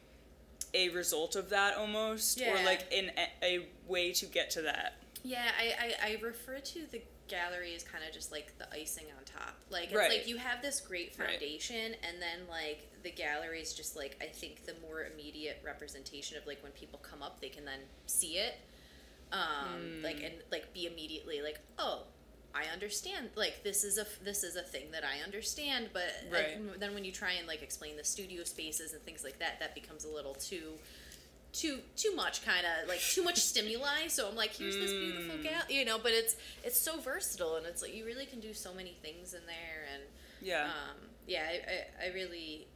a 0.74 0.90
result 0.90 1.36
of 1.36 1.50
that 1.50 1.78
almost, 1.78 2.42
or 2.42 2.64
like 2.66 2.86
in 2.92 3.12
a, 3.18 3.46
a 3.46 3.68
way 3.88 4.12
to 4.14 4.26
get 4.26 4.50
to 4.52 4.62
that. 4.64 4.98
Yeah, 5.24 5.46
I, 5.60 5.96
I, 6.04 6.12
I 6.12 6.22
refer 6.22 6.60
to 6.60 6.80
the 6.92 7.02
gallery 7.28 7.76
as 7.76 7.84
kind 7.84 8.04
of 8.08 8.14
just 8.14 8.32
like 8.32 8.58
the 8.58 8.72
icing 8.74 9.06
on 9.18 9.24
top. 9.24 9.56
Like 9.70 9.86
it's 9.86 9.96
Right. 9.96 10.10
like 10.12 10.28
you 10.28 10.38
have 10.38 10.62
this 10.62 10.80
great 10.82 11.16
Right. 11.18 11.30
foundation, 11.30 11.96
and 12.04 12.22
then 12.22 12.48
like 12.50 12.88
the 13.04 13.12
gallery 13.12 13.62
is 13.62 13.74
just 13.74 13.96
like 13.96 14.18
I 14.22 14.26
think 14.26 14.66
the 14.66 14.76
more 14.82 15.06
immediate 15.06 15.62
representation 15.64 16.38
of 16.38 16.46
like 16.48 16.62
when 16.64 16.72
people 16.74 17.00
come 17.00 17.22
up, 17.22 17.40
they 17.40 17.50
can 17.50 17.66
then 17.66 17.82
see 18.08 18.38
it, 18.38 18.56
um, 19.32 20.02
like 20.04 20.22
and 20.24 20.34
like 20.52 20.74
be 20.74 20.86
immediately 20.86 21.42
like 21.42 21.60
oh. 21.78 22.04
I 22.52 22.64
understand. 22.74 23.30
Like 23.36 23.64
this 23.64 23.84
is 23.84 24.00
a 24.00 24.08
this 24.24 24.44
is 24.44 24.56
a 24.56 24.64
thing 24.64 24.86
that 24.92 25.04
I 25.04 25.24
understand, 25.24 25.90
but 25.94 26.02
uh, 26.32 26.34
Right. 26.34 26.80
then 26.80 26.96
when 26.96 27.06
you 27.06 27.12
try 27.12 27.34
and 27.34 27.48
like 27.48 27.62
explain 27.62 27.96
the 27.96 28.04
studio 28.04 28.44
spaces 28.44 28.92
and 28.94 29.02
things 29.04 29.24
like 29.24 29.38
that, 29.38 29.60
that 29.60 29.76
becomes 29.76 30.04
a 30.04 30.10
little 30.10 30.34
too 30.34 30.72
too 31.54 31.78
too 31.96 32.16
much 32.16 32.44
kind 32.44 32.66
of 32.66 32.90
like 32.90 33.00
too 33.00 33.24
much 33.24 33.38
stimuli 33.38 34.06
so 34.08 34.28
i'm 34.28 34.36
like 34.36 34.52
here's 34.54 34.76
this 34.78 34.92
beautiful 34.92 35.36
Mm. 35.36 35.44
gal 35.44 35.62
you 35.68 35.84
know 35.84 35.98
but 35.98 36.12
it's 36.12 36.36
it's 36.64 36.80
so 36.80 37.00
versatile 37.00 37.56
and 37.56 37.66
it's 37.66 37.82
like 37.82 37.96
you 37.96 38.06
really 38.06 38.28
can 38.28 38.40
do 38.40 38.54
so 38.54 38.72
many 38.74 38.96
things 39.02 39.34
in 39.34 39.42
there 39.48 39.86
and 39.94 40.04
Yeah. 40.42 40.66
um 40.66 40.98
yeah 41.28 41.44
I, 41.50 42.06
I, 42.06 42.10
I 42.10 42.14
really 42.14 42.68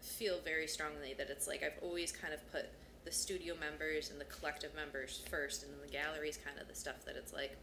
feel 0.00 0.38
very 0.44 0.66
strongly 0.66 1.14
that 1.16 1.28
it's 1.30 1.46
like 1.46 1.62
i've 1.62 1.78
always 1.82 2.12
kind 2.12 2.32
of 2.32 2.52
put 2.52 2.66
the 3.04 3.12
studio 3.12 3.54
members 3.58 4.10
and 4.10 4.20
the 4.20 4.24
collective 4.26 4.74
members 4.74 5.22
first 5.30 5.62
and 5.62 5.72
then 5.72 5.80
the 5.84 5.92
gallery 5.92 6.28
is 6.28 6.36
kind 6.36 6.58
of 6.60 6.68
the 6.68 6.74
stuff 6.74 7.04
that 7.04 7.16
it's 7.16 7.32
like 7.32 7.56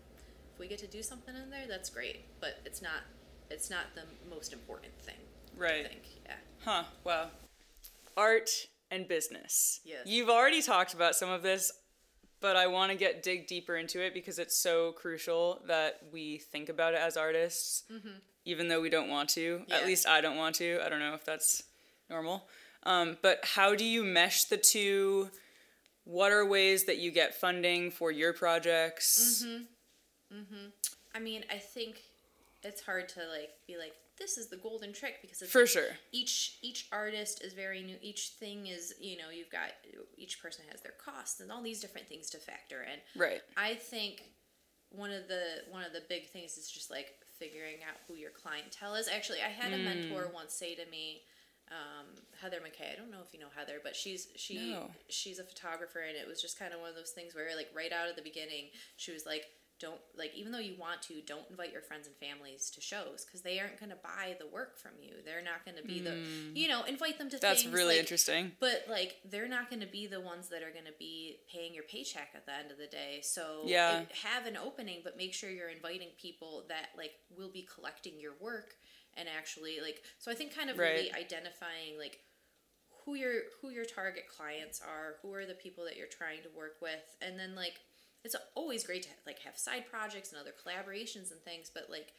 if 0.54 0.60
we 0.60 0.68
get 0.68 0.80
to 0.80 0.88
do 0.88 1.02
something 1.04 1.36
in 1.36 1.50
there 1.50 1.66
that's 1.68 1.90
great 1.90 2.26
but 2.40 2.60
it's 2.66 2.82
not 2.82 3.02
it's 3.50 3.70
not 3.70 3.86
the 3.96 4.04
most 4.30 4.54
important 4.54 4.94
thing 5.02 5.16
Right. 5.58 5.86
i 5.86 5.88
think 5.88 6.04
yeah 6.26 6.34
Huh, 6.66 6.84
wow. 7.04 7.28
Art 8.18 8.50
and 8.90 9.08
business. 9.08 9.82
Yes. 9.86 10.08
You've 10.08 10.30
already 10.30 10.64
talked 10.64 10.96
about 10.96 11.16
some 11.16 11.30
of 11.30 11.44
this, 11.44 11.72
but 12.42 12.56
I 12.56 12.66
want 12.66 12.92
to 12.92 12.98
get 12.98 13.22
dig 13.22 13.46
deeper 13.46 13.76
into 13.76 14.04
it 14.04 14.16
because 14.16 14.40
it's 14.40 14.58
so 14.58 14.94
crucial 14.94 15.62
that 15.68 16.00
we 16.12 16.40
think 16.40 16.70
about 16.70 16.96
it 16.96 17.00
as 17.00 17.18
artists, 17.18 17.84
mm-hmm. 17.92 18.18
even 18.46 18.68
though 18.68 18.82
we 18.82 18.90
don't 18.90 19.10
want 19.10 19.30
to. 19.32 19.62
Yeah. 19.68 19.76
At 19.76 19.86
least 19.86 20.08
I 20.08 20.22
don't 20.22 20.38
want 20.38 20.56
to. 20.56 20.80
I 20.84 20.90
don't 20.90 21.00
know 21.00 21.14
if 21.14 21.24
that's 21.24 21.62
normal. 22.10 22.48
Um, 22.84 23.18
but 23.22 23.40
how 23.44 23.76
do 23.76 23.84
you 23.86 24.04
mesh 24.04 24.46
the 24.46 24.58
two? 24.58 25.30
What 26.04 26.32
are 26.32 26.46
ways 26.46 26.86
that 26.86 26.98
you 26.98 27.12
get 27.12 27.36
funding 27.36 27.90
for 27.92 28.12
your 28.12 28.34
projects? 28.34 29.44
Mhm. 29.44 29.68
Mhm. 30.32 30.74
I 31.14 31.20
mean, 31.20 31.46
I 31.50 31.58
think 31.58 32.04
it's 32.64 32.82
hard 32.82 33.10
to 33.10 33.26
like 33.28 33.66
be 33.66 33.78
like 33.78 33.96
this 34.18 34.38
is 34.38 34.48
the 34.48 34.56
golden 34.56 34.94
trick 34.94 35.22
because 35.22 35.42
it's 35.42 35.52
For 35.52 35.62
like, 35.62 35.70
sure. 35.70 35.98
each 36.14 36.58
each 36.62 36.88
artist 36.92 37.44
is 37.44 37.54
very 37.54 37.82
new. 37.82 37.98
Each 38.02 38.30
thing 38.30 38.68
is 38.68 38.94
you 39.00 39.18
know 39.18 39.30
you've 39.30 39.50
got 39.50 39.72
each 40.18 40.42
person 40.42 40.64
has 40.72 40.82
their 40.82 40.94
costs 40.94 41.40
and 41.40 41.52
all 41.52 41.62
these 41.62 41.80
different 41.82 42.08
things 42.08 42.30
to 42.30 42.38
factor 42.38 42.84
in. 42.84 43.00
Right. 43.20 43.42
I 43.58 43.76
think 43.76 44.24
one 44.90 45.12
of 45.12 45.28
the 45.28 45.64
one 45.70 45.84
of 45.84 45.92
the 45.92 46.02
big 46.08 46.30
things 46.30 46.58
is 46.58 46.70
just 46.70 46.90
like 46.92 47.20
figuring 47.40 47.84
out 47.84 47.98
who 48.08 48.16
your 48.16 48.30
clientele 48.32 48.96
is. 48.96 49.08
Actually, 49.08 49.42
I 49.42 49.50
had 49.50 49.74
a 49.74 49.78
mentor 49.78 50.30
once 50.34 50.54
say 50.54 50.76
to 50.76 50.86
me, 50.86 51.24
um, 51.72 52.06
Heather 52.42 52.58
McKay. 52.58 52.94
I 52.94 52.96
don't 52.96 53.12
know 53.12 53.22
if 53.26 53.34
you 53.34 53.40
know 53.40 53.48
Heather, 53.56 53.80
but 53.84 53.96
she's 53.96 54.28
she 54.36 54.72
No. 54.72 54.92
she's 55.10 55.40
a 55.40 55.44
photographer, 55.44 56.00
and 56.00 56.16
it 56.16 56.28
was 56.28 56.42
just 56.42 56.60
kind 56.60 56.74
of 56.74 56.80
one 56.80 56.90
of 56.90 56.96
those 56.96 57.12
things 57.12 57.34
where 57.36 57.56
like 57.56 57.70
right 57.76 57.92
out 57.92 58.10
of 58.10 58.16
the 58.16 58.22
beginning, 58.22 58.66
she 58.98 59.12
was 59.12 59.26
like. 59.26 59.46
Don't 59.78 60.00
like 60.18 60.34
even 60.36 60.54
though 60.54 60.60
you 60.60 60.76
want 60.80 61.02
to, 61.02 61.16
don't 61.28 61.44
invite 61.50 61.74
your 61.74 61.82
friends 61.82 62.08
and 62.08 62.16
families 62.16 62.70
to 62.76 62.80
shows 62.80 63.26
because 63.26 63.42
they 63.42 63.60
aren't 63.60 63.78
going 63.78 63.90
to 63.90 63.98
buy 63.98 64.38
the 64.40 64.48
work 64.48 64.78
from 64.80 64.92
you. 65.02 65.16
They're 65.26 65.44
not 65.44 65.66
going 65.66 65.76
to 65.76 65.84
be 65.84 66.00
the, 66.00 66.16
you 66.54 66.70
know, 66.70 66.84
invite 66.84 67.18
them 67.18 67.30
to 67.30 67.38
That's 67.38 67.64
things 67.64 67.74
really 67.74 67.96
like, 67.96 68.00
interesting. 68.00 68.54
but 68.62 68.86
like 68.90 69.18
they're 69.30 69.50
not 69.50 69.70
going 69.70 69.82
to 69.82 69.86
be 69.86 70.08
the 70.08 70.22
ones 70.22 70.48
that 70.48 70.64
are 70.64 70.72
going 70.72 70.86
to 70.86 70.96
be 70.98 71.40
paying 71.52 71.74
your 71.74 71.84
paycheck 71.84 72.30
at 72.34 72.46
the 72.46 72.54
end 72.56 72.72
of 72.72 72.78
the 72.78 72.88
day. 72.88 73.20
So 73.22 73.64
Yeah. 73.66 74.04
have 74.24 74.46
an 74.46 74.56
opening, 74.56 75.02
but 75.04 75.18
make 75.18 75.34
sure 75.34 75.50
you're 75.50 75.68
inviting 75.68 76.08
people 76.22 76.64
that 76.70 76.92
like 76.98 77.12
will 77.38 77.52
be 77.52 77.64
collecting 77.76 78.18
your 78.18 78.36
work 78.40 78.76
and 79.18 79.28
actually 79.30 79.80
like. 79.82 80.02
So 80.20 80.32
I 80.32 80.36
think 80.36 80.56
kind 80.56 80.70
of 80.70 80.78
really 80.78 81.12
identifying 81.14 81.98
like 81.98 82.20
who 83.06 83.16
your 83.16 83.34
who 83.62 83.70
your 83.70 83.86
target 83.86 84.26
clients 84.36 84.82
are, 84.82 85.16
who 85.22 85.34
are 85.34 85.46
the 85.46 85.54
people 85.54 85.86
that 85.86 85.98
you're 85.98 86.08
trying 86.08 86.42
to 86.44 86.50
work 86.56 86.78
with, 86.82 87.16
and 87.22 87.40
then 87.40 87.56
like 87.56 87.80
it's 88.24 88.36
always 88.56 88.84
great 88.84 89.04
to 89.04 89.10
like 89.26 89.40
have 89.40 89.58
side 89.58 89.86
projects 89.90 90.32
and 90.32 90.42
other 90.42 90.52
collaborations 90.52 91.32
and 91.32 91.40
things, 91.44 91.70
but 91.74 91.88
like 91.90 92.14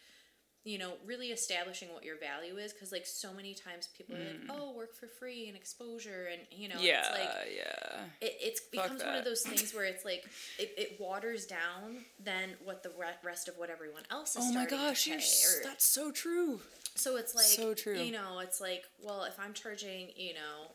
you 0.66 0.78
know, 0.78 0.94
really 1.06 1.28
establishing 1.28 1.88
what 1.94 2.04
your 2.04 2.18
value 2.18 2.56
is 2.56 2.72
because, 2.72 2.90
like, 2.90 3.06
so 3.06 3.32
many 3.32 3.54
times 3.54 3.88
people 3.96 4.16
are 4.16 4.18
like, 4.18 4.40
oh, 4.50 4.72
work 4.72 4.96
for 4.96 5.06
free 5.06 5.46
and 5.46 5.56
exposure, 5.56 6.28
and 6.32 6.40
you 6.50 6.68
know, 6.68 6.74
Mm. 6.74 6.82
yeah, 6.82 6.98
it's 6.98 7.10
like 7.20 7.56
yeah. 7.56 8.00
it 8.20 8.36
it's 8.40 8.60
becomes 8.72 9.04
one 9.04 9.14
of 9.14 9.24
those 9.24 9.42
things 9.46 9.72
where 9.72 9.84
it's 9.84 10.04
like 10.04 10.24
it, 10.58 10.74
it 10.76 11.00
waters 11.00 11.46
down 11.46 12.04
then 12.18 12.56
what 12.64 12.82
the 12.82 12.90
re- 12.98 13.14
rest 13.22 13.46
of 13.46 13.56
what 13.56 13.70
everyone 13.70 14.02
else 14.10 14.34
is. 14.34 14.42
Oh 14.44 14.52
my 14.52 14.66
gosh, 14.66 15.06
or- 15.08 15.62
that's 15.62 15.86
so 15.88 16.10
true. 16.10 16.60
So 16.96 17.16
it's 17.16 17.34
like 17.34 17.44
So 17.46 17.74
true. 17.74 17.98
You 17.98 18.12
know, 18.12 18.40
it's 18.40 18.60
like 18.60 18.84
well, 19.02 19.24
if 19.24 19.38
I'm 19.38 19.52
charging, 19.52 20.10
you 20.16 20.34
know, 20.34 20.72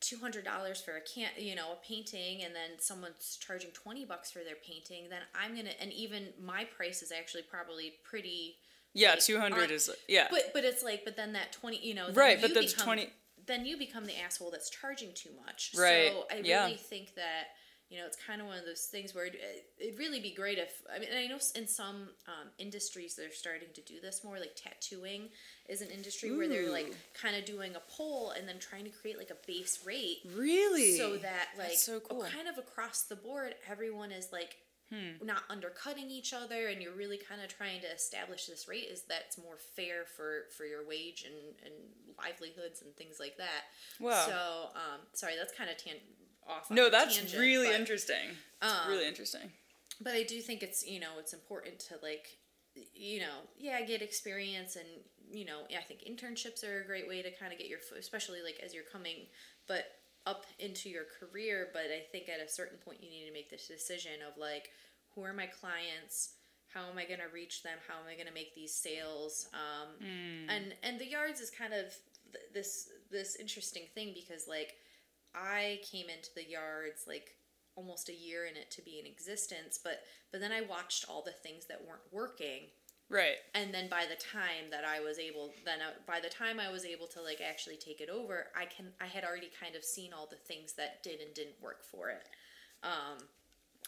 two 0.00 0.18
hundred 0.18 0.44
dollars 0.44 0.80
for 0.80 0.96
a 0.96 1.00
can, 1.00 1.28
you 1.38 1.54
know, 1.54 1.72
a 1.72 1.86
painting, 1.86 2.42
and 2.44 2.54
then 2.54 2.78
someone's 2.78 3.36
charging 3.40 3.70
twenty 3.70 4.04
bucks 4.04 4.30
for 4.30 4.40
their 4.40 4.56
painting, 4.66 5.08
then 5.10 5.20
I'm 5.34 5.56
gonna, 5.56 5.70
and 5.80 5.92
even 5.92 6.28
my 6.42 6.64
price 6.64 7.02
is 7.02 7.10
actually 7.12 7.42
probably 7.42 7.94
pretty. 8.04 8.56
Yeah, 8.92 9.10
like, 9.10 9.20
two 9.20 9.40
hundred 9.40 9.70
is 9.70 9.90
yeah. 10.08 10.28
But 10.30 10.50
but 10.52 10.64
it's 10.64 10.82
like, 10.84 11.04
but 11.04 11.16
then 11.16 11.32
that 11.32 11.52
twenty, 11.52 11.78
you 11.84 11.94
know, 11.94 12.06
then 12.06 12.14
Right, 12.14 12.40
but 12.40 12.50
you 12.50 12.54
that's 12.54 12.72
become- 12.74 12.86
20 12.96 13.08
Then 13.46 13.66
you 13.66 13.76
become 13.76 14.04
the 14.06 14.16
asshole 14.18 14.50
that's 14.50 14.70
charging 14.70 15.12
too 15.14 15.30
much. 15.44 15.72
Right, 15.76 16.12
So 16.12 16.26
I 16.30 16.36
really 16.36 16.48
yeah. 16.48 16.68
think 16.76 17.14
that 17.16 17.48
you 17.94 18.00
know, 18.00 18.06
it's 18.06 18.16
kind 18.26 18.40
of 18.40 18.48
one 18.48 18.58
of 18.58 18.64
those 18.64 18.86
things 18.86 19.14
where 19.14 19.26
it, 19.26 19.36
it'd 19.78 19.98
really 19.98 20.18
be 20.18 20.32
great 20.34 20.58
if, 20.58 20.82
I 20.92 20.98
mean, 20.98 21.10
I 21.16 21.26
know 21.28 21.38
in 21.54 21.68
some 21.68 22.08
um, 22.26 22.48
industries 22.58 23.14
they're 23.14 23.30
starting 23.30 23.68
to 23.72 23.80
do 23.82 24.00
this 24.00 24.24
more, 24.24 24.38
like 24.40 24.56
tattooing 24.56 25.28
is 25.68 25.80
an 25.80 25.88
industry 25.90 26.36
where 26.36 26.48
they're 26.48 26.72
like 26.72 26.92
kind 27.14 27.36
of 27.36 27.44
doing 27.44 27.76
a 27.76 27.82
poll 27.88 28.30
and 28.36 28.48
then 28.48 28.58
trying 28.58 28.82
to 28.84 28.90
create 28.90 29.16
like 29.16 29.30
a 29.30 29.36
base 29.46 29.78
rate 29.86 30.18
Really? 30.34 30.96
so 30.98 31.16
that 31.18 31.50
like 31.56 31.68
That's 31.68 31.84
so 31.84 32.00
cool. 32.00 32.22
kind 32.24 32.48
of 32.48 32.58
across 32.58 33.02
the 33.02 33.16
board 33.16 33.54
everyone 33.70 34.10
is 34.10 34.30
like 34.32 34.56
Hmm. 34.90 35.16
not 35.26 35.44
undercutting 35.48 36.10
each 36.10 36.34
other 36.34 36.68
and 36.68 36.82
you're 36.82 36.92
really 36.92 37.16
kind 37.16 37.40
of 37.40 37.48
trying 37.48 37.80
to 37.80 37.86
establish 37.90 38.44
this 38.46 38.68
rate 38.68 38.86
is 38.92 39.00
that's 39.08 39.38
more 39.38 39.56
fair 39.74 40.04
for 40.04 40.44
for 40.54 40.66
your 40.66 40.86
wage 40.86 41.24
and 41.24 41.34
and 41.64 41.74
livelihoods 42.18 42.82
and 42.82 42.94
things 42.94 43.16
like 43.18 43.38
that 43.38 43.62
Wow. 43.98 44.26
so 44.26 44.68
um 44.76 45.00
sorry 45.14 45.36
that's 45.38 45.54
kind 45.56 45.70
of 45.70 45.78
tan- 45.78 46.04
off 46.48 46.70
on 46.70 46.76
no, 46.76 46.90
that's 46.90 47.16
tangent, 47.16 47.40
really 47.40 47.68
but, 47.68 47.80
interesting. 47.80 48.30
um, 48.62 48.70
really 48.88 49.06
interesting. 49.06 49.50
but 50.00 50.12
i 50.14 50.22
do 50.22 50.40
think 50.40 50.62
it's 50.62 50.86
you 50.86 51.00
know 51.00 51.12
it's 51.18 51.32
important 51.32 51.78
to 51.78 51.94
like 52.02 52.26
you 52.94 53.20
know 53.20 53.38
yeah 53.58 53.80
get 53.82 54.02
experience 54.02 54.76
and 54.76 54.86
you 55.30 55.44
know 55.44 55.60
i 55.78 55.82
think 55.82 56.00
internships 56.02 56.64
are 56.68 56.80
a 56.82 56.86
great 56.86 57.06
way 57.08 57.22
to 57.22 57.30
kind 57.30 57.52
of 57.52 57.58
get 57.58 57.68
your 57.68 57.78
especially 57.98 58.42
like 58.42 58.60
as 58.64 58.74
you're 58.74 58.82
coming 58.92 59.26
but 59.68 59.84
up 60.26 60.44
into 60.58 60.88
your 60.88 61.04
career 61.20 61.68
but 61.72 61.82
i 61.94 62.00
think 62.10 62.28
at 62.28 62.44
a 62.44 62.50
certain 62.50 62.78
point 62.84 62.98
you 63.02 63.08
need 63.10 63.26
to 63.26 63.32
make 63.32 63.48
this 63.50 63.68
decision 63.68 64.12
of 64.26 64.36
like 64.38 64.70
who 65.14 65.22
are 65.22 65.32
my 65.32 65.46
clients 65.46 66.30
how 66.72 66.80
am 66.90 66.98
i 66.98 67.04
going 67.04 67.20
to 67.20 67.32
reach 67.32 67.62
them 67.62 67.78
how 67.86 67.94
am 67.94 68.08
i 68.10 68.14
going 68.14 68.26
to 68.26 68.34
make 68.34 68.54
these 68.56 68.74
sales 68.74 69.48
um, 69.54 69.88
Hmm. 70.00 70.50
and 70.50 70.74
and 70.82 70.98
the 70.98 71.06
yards 71.06 71.40
is 71.40 71.50
kind 71.50 71.72
of 71.72 71.84
th- 72.32 72.44
this 72.52 72.88
this 73.10 73.36
interesting 73.36 73.84
thing 73.94 74.12
because 74.14 74.48
like 74.48 74.74
i 75.34 75.80
came 75.90 76.08
into 76.08 76.30
the 76.34 76.48
yards 76.48 77.04
like 77.06 77.36
almost 77.76 78.08
a 78.08 78.14
year 78.14 78.44
in 78.46 78.56
it 78.56 78.70
to 78.70 78.82
be 78.82 78.98
in 79.00 79.06
existence 79.06 79.78
but 79.82 80.02
but 80.30 80.40
then 80.40 80.52
i 80.52 80.60
watched 80.60 81.04
all 81.08 81.22
the 81.22 81.32
things 81.32 81.66
that 81.66 81.84
weren't 81.86 82.02
working 82.12 82.62
Right. 83.10 83.36
and 83.54 83.72
then 83.74 83.88
by 83.90 84.06
the 84.08 84.16
time 84.16 84.70
that 84.70 84.84
i 84.84 84.98
was 85.00 85.18
able 85.18 85.52
then 85.64 85.78
I, 85.80 85.92
by 86.10 86.20
the 86.20 86.30
time 86.30 86.58
i 86.58 86.70
was 86.72 86.84
able 86.84 87.06
to 87.08 87.20
like 87.22 87.40
actually 87.46 87.76
take 87.76 88.00
it 88.00 88.08
over 88.08 88.46
i 88.56 88.64
can 88.64 88.86
i 89.00 89.06
had 89.06 89.24
already 89.24 89.50
kind 89.60 89.76
of 89.76 89.84
seen 89.84 90.12
all 90.12 90.26
the 90.28 90.36
things 90.36 90.72
that 90.74 91.02
did 91.02 91.20
and 91.20 91.34
didn't 91.34 91.60
work 91.62 91.84
for 91.84 92.08
it 92.10 92.28
um 92.82 93.18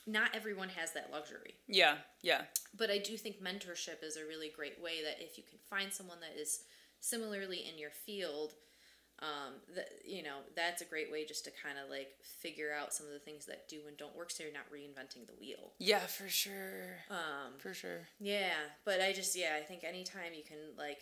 not 0.06 0.30
everyone 0.34 0.68
has 0.68 0.92
that 0.92 1.10
luxury 1.10 1.54
Yeah. 1.66 1.94
Yeah. 2.22 2.42
but 2.76 2.90
I 2.90 2.98
do 2.98 3.16
think 3.16 3.42
mentorship 3.42 4.04
is 4.04 4.16
a 4.16 4.26
really 4.26 4.52
great 4.54 4.80
way 4.80 5.02
that 5.02 5.16
if 5.24 5.36
you 5.38 5.44
can 5.48 5.58
find 5.68 5.92
someone 5.92 6.18
that 6.20 6.40
is 6.40 6.60
similarly 7.00 7.64
in 7.68 7.78
your 7.78 7.90
field, 7.90 8.52
um, 9.20 9.54
that 9.74 9.88
you 10.04 10.22
know 10.22 10.38
that's 10.54 10.82
a 10.82 10.84
great 10.84 11.10
way 11.10 11.24
just 11.24 11.44
to 11.46 11.50
kind 11.62 11.78
of 11.82 11.88
like 11.90 12.10
figure 12.22 12.72
out 12.72 12.92
some 12.92 13.06
of 13.06 13.12
the 13.12 13.18
things 13.18 13.46
that 13.46 13.68
do 13.68 13.80
and 13.88 13.96
don't 13.96 14.14
work, 14.16 14.30
so 14.30 14.42
you're 14.44 14.52
not 14.52 14.70
reinventing 14.72 15.26
the 15.26 15.34
wheel. 15.40 15.72
Yeah, 15.78 16.00
for 16.00 16.28
sure. 16.28 16.98
Um, 17.10 17.54
For 17.58 17.72
sure. 17.74 18.08
yeah, 18.20 18.54
but 18.84 19.00
I 19.00 19.12
just 19.12 19.34
yeah, 19.36 19.56
I 19.58 19.62
think 19.62 19.84
anytime 19.84 20.34
you 20.34 20.42
can 20.46 20.58
like 20.76 21.00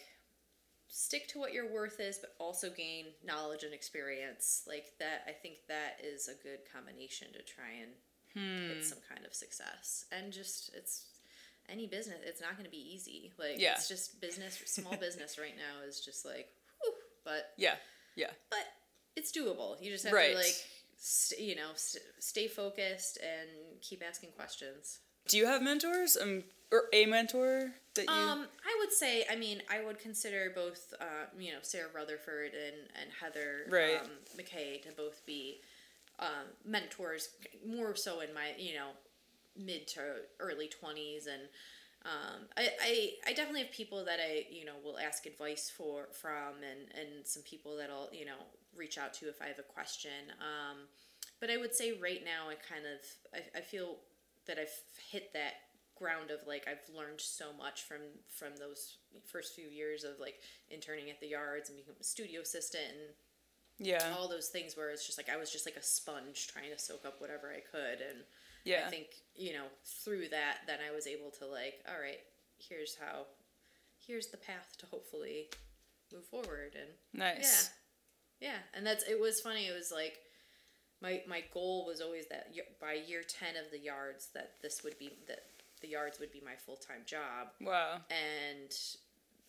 stick 0.88 1.26
to 1.28 1.38
what 1.38 1.52
your 1.52 1.72
worth 1.72 1.98
is, 2.00 2.18
but 2.18 2.34
also 2.38 2.70
gain 2.70 3.06
knowledge 3.24 3.64
and 3.64 3.74
experience 3.74 4.62
like 4.68 4.92
that, 5.00 5.22
I 5.26 5.32
think 5.32 5.56
that 5.68 5.98
is 6.02 6.28
a 6.28 6.40
good 6.42 6.60
combination 6.72 7.28
to 7.32 7.42
try 7.42 7.70
and 7.82 7.90
Hmm. 8.34 8.66
hit 8.66 8.84
some 8.84 8.98
kind 9.08 9.24
of 9.24 9.32
success 9.32 10.06
and 10.10 10.32
just 10.32 10.72
it's 10.74 11.04
any 11.68 11.86
business 11.86 12.18
it's 12.24 12.40
not 12.40 12.54
going 12.54 12.64
to 12.64 12.70
be 12.70 12.92
easy 12.94 13.30
like 13.38 13.60
Yeah. 13.60 13.74
it's 13.74 13.86
just 13.86 14.20
business 14.20 14.60
small 14.66 14.96
business 14.96 15.38
right 15.38 15.54
now 15.56 15.86
is 15.86 16.00
just 16.04 16.24
like 16.24 16.48
whew, 16.82 16.92
but 17.24 17.52
Yeah. 17.56 17.76
Yeah. 18.16 18.30
but 18.50 18.64
it's 19.16 19.30
doable 19.32 19.80
you 19.82 19.90
just 19.90 20.04
have 20.04 20.12
Right. 20.12 20.30
to 20.32 20.36
like 20.36 20.64
st- 20.98 21.40
you 21.40 21.54
know 21.56 21.70
st- 21.74 22.04
stay 22.20 22.48
focused 22.48 23.18
and 23.22 23.48
keep 23.80 24.02
asking 24.06 24.30
questions 24.32 25.00
Do 25.28 25.38
you 25.38 25.46
have 25.46 25.62
mentors? 25.62 26.16
Um, 26.16 26.44
or 26.72 26.84
a 26.92 27.06
mentor 27.06 27.72
that 27.94 28.06
you? 28.06 28.12
um 28.12 28.46
i 28.66 28.76
would 28.80 28.92
say 28.92 29.24
i 29.30 29.36
mean 29.36 29.62
i 29.70 29.84
would 29.84 29.98
consider 30.00 30.50
both 30.54 30.92
uh, 31.00 31.26
you 31.38 31.52
know 31.52 31.58
sarah 31.62 31.88
rutherford 31.94 32.52
and 32.54 32.76
and 33.00 33.10
heather 33.20 33.66
Right. 33.68 34.00
um, 34.00 34.08
mckay 34.36 34.82
to 34.82 34.90
both 34.96 35.24
be 35.26 35.60
um, 36.18 36.46
mentors 36.64 37.28
more 37.66 37.94
so 37.94 38.20
in 38.20 38.32
my 38.34 38.52
you 38.58 38.74
know 38.74 38.90
mid 39.56 39.86
to 39.88 40.00
early 40.40 40.68
20s 40.68 41.26
and 41.32 41.42
um, 42.04 42.42
I, 42.56 42.68
I, 42.82 43.10
I 43.28 43.32
definitely 43.32 43.62
have 43.62 43.72
people 43.72 44.04
that 44.04 44.18
I 44.20 44.46
you 44.50 44.64
know 44.64 44.74
will 44.84 44.98
ask 44.98 45.26
advice 45.26 45.70
for 45.74 46.08
from 46.12 46.62
and, 46.62 46.90
and 46.98 47.26
some 47.26 47.42
people 47.42 47.76
that 47.78 47.90
I'll 47.90 48.10
you 48.12 48.26
know 48.26 48.44
reach 48.76 48.98
out 48.98 49.14
to 49.14 49.28
if 49.28 49.40
I 49.40 49.46
have 49.46 49.58
a 49.58 49.62
question 49.62 50.32
um, 50.40 50.78
but 51.40 51.50
I 51.50 51.56
would 51.56 51.74
say 51.74 51.92
right 52.00 52.22
now 52.24 52.48
I 52.48 52.54
kind 52.54 52.84
of 52.86 53.00
I, 53.34 53.58
I 53.58 53.62
feel 53.62 53.96
that 54.46 54.58
I've 54.58 54.74
hit 55.10 55.32
that 55.32 55.54
ground 55.96 56.30
of 56.30 56.46
like 56.46 56.66
I've 56.68 56.94
learned 56.94 57.20
so 57.20 57.46
much 57.56 57.82
from 57.82 58.00
from 58.28 58.56
those 58.58 58.98
first 59.24 59.54
few 59.54 59.68
years 59.68 60.04
of 60.04 60.18
like 60.20 60.36
interning 60.70 61.10
at 61.10 61.20
the 61.20 61.28
yards 61.28 61.68
and 61.68 61.78
becoming 61.78 62.00
a 62.00 62.04
studio 62.04 62.40
assistant 62.40 62.84
and 62.90 63.86
yeah. 63.86 64.14
all 64.18 64.28
those 64.28 64.48
things 64.48 64.76
where 64.76 64.90
it's 64.90 65.06
just 65.06 65.18
like 65.18 65.28
I 65.28 65.36
was 65.36 65.50
just 65.50 65.66
like 65.66 65.76
a 65.76 65.82
sponge 65.82 66.48
trying 66.48 66.70
to 66.70 66.78
soak 66.78 67.04
up 67.06 67.20
whatever 67.20 67.50
I 67.50 67.60
could 67.60 68.00
and 68.00 68.24
Yeah. 68.64 68.84
I 68.86 68.90
think 68.90 69.06
you 69.36 69.52
know 69.52 69.66
through 70.04 70.28
that 70.30 70.58
then 70.66 70.78
I 70.88 70.94
was 70.94 71.06
able 71.06 71.30
to 71.38 71.46
like 71.46 71.74
all 71.88 72.00
right 72.00 72.20
here's 72.56 72.96
how 72.96 73.26
here's 74.06 74.28
the 74.28 74.36
path 74.36 74.74
to 74.78 74.86
hopefully 74.86 75.48
move 76.12 76.24
forward 76.26 76.74
and 76.78 76.90
Nice. 77.12 77.70
yeah 78.40 78.48
yeah 78.50 78.58
and 78.76 78.86
that's 78.86 79.04
it 79.08 79.20
was 79.20 79.40
funny 79.40 79.66
it 79.66 79.74
was 79.74 79.90
like 79.92 80.18
my 81.02 81.22
my 81.28 81.42
goal 81.52 81.84
was 81.86 82.00
always 82.00 82.26
that 82.28 82.48
by 82.80 82.92
year 82.94 83.22
10 83.26 83.56
of 83.56 83.70
the 83.72 83.78
yards 83.78 84.28
that 84.34 84.52
this 84.62 84.82
would 84.84 84.98
be 84.98 85.10
that 85.28 85.40
the 85.82 85.88
yards 85.88 86.18
would 86.20 86.32
be 86.32 86.40
my 86.44 86.54
full-time 86.56 87.02
job 87.04 87.48
Wow. 87.60 87.96
and 88.10 88.70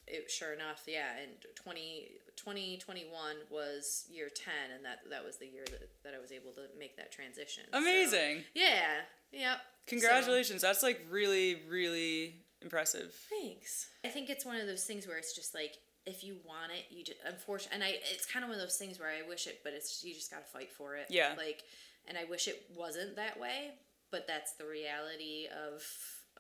it 0.08 0.30
sure 0.30 0.54
enough 0.54 0.84
yeah 0.88 1.18
and 1.22 1.32
20, 1.56 2.08
2021 2.46 3.10
was 3.50 4.06
year 4.10 4.30
10 4.34 4.54
and 4.76 4.86
that 4.86 5.00
that 5.10 5.26
was 5.26 5.38
the 5.38 5.48
year 5.48 5.64
that, 5.66 5.90
that 6.04 6.14
i 6.16 6.20
was 6.22 6.32
able 6.32 6.52
to 6.52 6.62
make 6.78 6.96
that 6.98 7.12
transition 7.12 7.64
So, 7.74 7.80
Amazing. 7.80 8.44
yeah 8.54 9.02
yep 9.32 9.58
Congratulations. 9.88 10.64
That's 10.64 10.82
like 10.82 11.06
really, 11.12 11.62
really 11.70 12.38
impressive. 12.62 13.14
Thanks 13.30 13.88
i 14.04 14.08
think 14.08 14.30
it's 14.32 14.44
one 14.46 14.56
of 14.58 14.66
those 14.68 14.84
things 14.84 15.08
where 15.08 15.18
it's 15.18 15.36
just 15.36 15.54
like 15.54 15.76
if 16.08 16.24
you 16.24 16.38
want 16.46 16.72
it 16.72 16.86
you 16.96 17.04
just 17.04 17.20
unfortunately 17.26 17.76
and 17.76 17.84
i 17.84 17.98
it's 18.12 18.26
kind 18.26 18.44
of 18.44 18.50
one 18.50 18.58
of 18.60 18.64
those 18.64 18.78
things 18.78 19.00
where 19.00 19.10
i 19.10 19.28
wish 19.28 19.46
it 19.48 19.60
but 19.64 19.74
it's 19.74 20.04
you 20.04 20.14
just 20.14 20.32
gotta 20.32 20.46
fight 20.46 20.72
for 20.72 20.96
it 20.96 21.06
Yeah. 21.10 21.34
like 21.38 21.62
and 22.08 22.18
i 22.18 22.24
wish 22.26 22.48
it 22.48 22.64
wasn't 22.76 23.16
that 23.18 23.40
way 23.40 23.72
but 24.12 24.26
that's 24.28 24.54
the 24.54 24.66
reality 24.66 25.48
of 25.68 25.84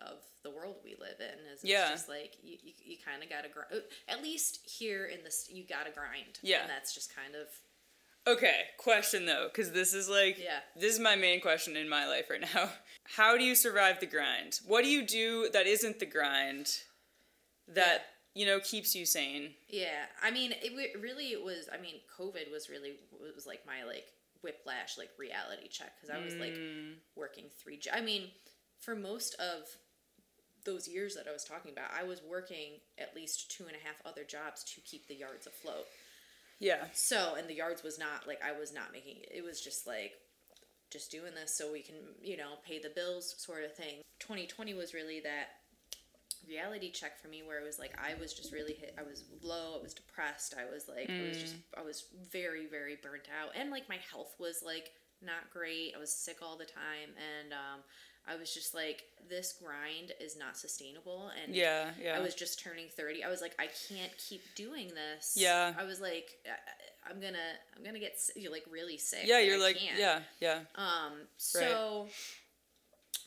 of 0.01 0.17
the 0.43 0.49
world 0.51 0.75
we 0.83 0.95
live 0.99 1.19
in 1.19 1.39
is 1.51 1.61
it's 1.61 1.63
Yeah. 1.63 1.89
just 1.89 2.07
like 2.09 2.33
you, 2.43 2.57
you, 2.63 2.73
you 2.83 2.97
kind 3.03 3.23
of 3.23 3.29
gotta 3.29 3.49
grind 3.49 3.83
at 4.07 4.21
least 4.21 4.59
here 4.69 5.05
in 5.05 5.23
this 5.23 5.47
you 5.51 5.63
gotta 5.67 5.91
grind 5.91 6.39
Yeah. 6.41 6.61
and 6.61 6.69
that's 6.69 6.93
just 6.93 7.15
kind 7.15 7.35
of 7.35 7.47
Okay, 8.27 8.61
question 8.79 9.27
though, 9.27 9.49
because 9.53 9.71
this 9.71 9.93
is 9.93 10.09
like, 10.09 10.39
Yeah. 10.39 10.59
this 10.75 10.91
is 10.93 10.99
my 10.99 11.15
main 11.15 11.39
question 11.41 11.77
in 11.77 11.87
my 11.87 12.07
life 12.07 12.27
right 12.31 12.41
now. 12.41 12.71
How 13.15 13.37
do 13.37 13.43
you 13.43 13.53
survive 13.53 13.99
the 13.99 14.07
grind? 14.07 14.61
What 14.65 14.83
do 14.83 14.89
you 14.89 15.05
do 15.05 15.47
that 15.53 15.67
isn't 15.67 15.99
the 15.99 16.07
grind 16.07 16.79
that, 17.67 18.05
you 18.33 18.47
know, 18.47 18.59
keeps 18.59 18.95
you 18.95 19.05
sane? 19.05 19.53
Yeah, 19.69 20.05
I 20.23 20.31
mean, 20.31 20.53
it 20.53 20.73
really 20.99 21.33
it 21.33 21.43
was. 21.43 21.69
I 21.71 21.77
mean, 21.79 21.95
COVID 22.19 22.51
was 22.51 22.67
really 22.67 22.89
it 23.27 23.35
was 23.35 23.45
like 23.45 23.63
my 23.67 23.83
like 23.83 24.05
whiplash, 24.41 24.97
like 24.97 25.09
reality 25.19 25.67
check 25.69 25.93
because 25.95 26.09
I 26.09 26.19
was 26.23 26.33
like 26.35 26.53
Mm. 26.55 26.95
working 27.15 27.45
three. 27.61 27.77
jo- 27.77 27.91
I 27.93 28.01
mean, 28.01 28.31
for 28.79 28.95
most 28.95 29.35
of 29.35 29.67
those 30.65 30.87
years 30.87 31.15
that 31.15 31.27
I 31.27 31.31
was 31.31 31.43
talking 31.43 31.71
about, 31.71 31.91
I 31.97 32.03
was 32.03 32.21
working 32.27 32.81
at 32.97 33.15
least 33.15 33.51
two 33.51 33.65
and 33.65 33.75
a 33.75 33.87
half 33.87 34.01
other 34.05 34.23
jobs 34.23 34.63
to 34.75 34.81
keep 34.81 35.07
the 35.07 35.15
yards 35.15 35.47
afloat. 35.47 35.85
Yeah. 36.59 36.85
So, 36.93 37.35
and 37.37 37.47
the 37.47 37.53
yards 37.53 37.83
was 37.83 37.99
not 37.99 38.27
like 38.27 38.41
I 38.43 38.57
was 38.57 38.73
not 38.73 38.91
making 38.91 39.17
it. 39.17 39.29
It 39.33 39.43
was 39.43 39.61
just 39.61 39.87
like 39.87 40.13
just 40.91 41.11
doing 41.11 41.33
this 41.35 41.55
so 41.55 41.71
we 41.71 41.81
can, 41.81 41.95
you 42.21 42.37
know, 42.37 42.53
pay 42.65 42.79
the 42.79 42.89
bills 42.89 43.35
sort 43.37 43.63
of 43.63 43.75
thing. 43.75 44.01
2020 44.19 44.73
was 44.73 44.93
really 44.93 45.19
that 45.21 45.47
reality 46.47 46.91
check 46.91 47.19
for 47.19 47.27
me 47.27 47.41
where 47.41 47.59
it 47.59 47.65
was 47.65 47.79
like 47.79 47.97
I 47.97 48.13
was 48.19 48.33
just 48.33 48.53
really 48.53 48.73
hit 48.73 48.95
I 48.99 49.03
was 49.03 49.23
low, 49.41 49.77
I 49.79 49.81
was 49.81 49.93
depressed, 49.93 50.53
I 50.57 50.71
was 50.71 50.87
like 50.87 51.09
I 51.09 51.27
was 51.27 51.37
just 51.37 51.55
I 51.77 51.81
was 51.81 52.05
very 52.31 52.67
very 52.67 52.97
burnt 53.01 53.27
out 53.41 53.51
and 53.59 53.71
like 53.71 53.89
my 53.89 53.97
health 54.11 54.35
was 54.39 54.61
like 54.63 54.91
not 55.21 55.49
great. 55.51 55.93
I 55.95 55.99
was 55.99 56.11
sick 56.11 56.37
all 56.41 56.57
the 56.57 56.65
time 56.65 57.17
and 57.17 57.53
um 57.53 57.81
I 58.27 58.35
was 58.37 58.53
just 58.53 58.73
like 58.73 59.03
this 59.29 59.53
grind 59.63 60.13
is 60.19 60.37
not 60.37 60.57
sustainable 60.57 61.31
and 61.43 61.55
Yeah, 61.55 61.91
yeah. 62.01 62.15
I 62.17 62.19
was 62.21 62.35
just 62.35 62.59
turning 62.63 62.87
30. 62.95 63.23
I 63.23 63.29
was 63.29 63.41
like, 63.41 63.55
I 63.59 63.67
can't 63.89 64.11
keep 64.17 64.41
doing 64.55 64.89
this. 64.93 65.33
Yeah. 65.35 65.73
I 65.77 65.83
was 65.83 65.99
like, 66.01 66.29
I- 66.45 67.09
I'm 67.09 67.19
gonna, 67.19 67.37
I'm 67.77 67.83
gonna 67.83 67.99
get 67.99 68.17
you're 68.35 68.51
like 68.51 68.65
really 68.71 68.97
sick. 68.97 69.21
yeah, 69.25 69.39
you're 69.39 69.57
I 69.57 69.61
like, 69.61 69.77
can't. 69.77 69.99
yeah, 69.99 70.19
yeah. 70.39 70.59
Um. 70.75 71.13
So, 71.37 72.07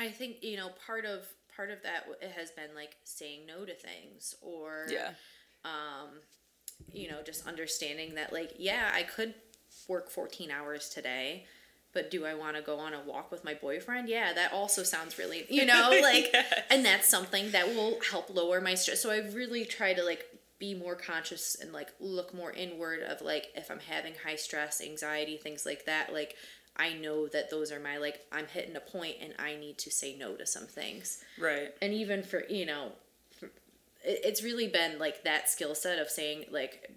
I 0.01 0.09
think 0.09 0.43
you 0.43 0.57
know 0.57 0.71
part 0.85 1.05
of 1.05 1.21
part 1.55 1.71
of 1.71 1.83
that 1.85 2.07
has 2.37 2.51
been 2.51 2.75
like 2.75 2.97
saying 3.05 3.47
no 3.47 3.65
to 3.65 3.75
things 3.75 4.35
or 4.43 4.87
Yeah. 4.91 5.11
um, 5.65 6.09
you 6.93 7.09
know, 7.09 7.23
just 7.25 7.47
understanding 7.47 8.15
that 8.17 8.33
like, 8.33 8.55
yeah, 8.59 8.91
I 8.93 9.03
could 9.05 9.35
work 9.89 10.11
14 10.11 10.51
hours 10.51 10.89
today, 10.89 11.47
but 11.92 12.11
do 12.11 12.24
I 12.27 12.35
want 12.35 12.57
to 12.57 12.62
go 12.62 12.79
on 12.79 12.94
a 12.94 13.01
walk 13.01 13.31
with 13.31 13.44
my 13.44 13.55
boyfriend? 13.55 14.09
Yeah, 14.09 14.33
that 14.33 14.53
also 14.53 14.83
sounds 14.83 15.18
really, 15.18 15.46
you 15.51 15.64
know, 15.64 15.90
like, 16.03 16.31
Yes. 16.33 16.62
and 16.70 16.85
that's 16.85 17.09
something 17.09 17.51
that 17.53 17.68
will 17.68 17.98
help 18.11 18.35
lower 18.35 18.61
my 18.61 18.74
stress. 18.74 19.03
So 19.03 19.11
I 19.11 19.18
really 19.18 19.64
try 19.64 19.94
to 19.94 20.03
like 20.05 20.24
be 20.59 20.74
more 20.74 20.94
conscious 20.96 21.55
and 21.61 21.72
like 21.72 21.88
look 22.01 22.35
more 22.35 22.53
inward 22.53 23.01
of 23.03 23.22
like 23.22 23.46
if 23.55 23.70
I'm 23.70 23.81
having 23.81 24.12
high 24.24 24.37
stress, 24.37 24.81
anxiety, 24.81 25.37
things 25.37 25.64
like 25.64 25.87
that, 25.87 26.12
like 26.12 26.37
I 26.77 26.94
know 26.94 27.27
that 27.29 27.51
those 27.51 27.72
are 27.72 27.81
my 27.81 27.96
like 27.96 28.20
I'm 28.33 28.46
hitting 28.46 28.77
a 28.77 28.81
point 28.81 29.16
and 29.20 29.35
I 29.38 29.57
need 29.57 29.79
to 29.79 29.90
say 29.90 30.16
no 30.16 30.35
to 30.35 30.46
some 30.46 30.66
things. 30.66 31.22
Right. 31.40 31.70
And 31.81 31.92
even 31.94 32.22
for, 32.22 32.44
you 32.48 32.66
know, 32.66 32.92
it's 34.05 34.42
really 34.42 34.68
been 34.68 34.98
like 34.98 35.24
that 35.24 35.48
skill 35.48 35.74
set 35.74 35.98
of 35.98 36.09
saying 36.09 36.44
like 36.51 36.90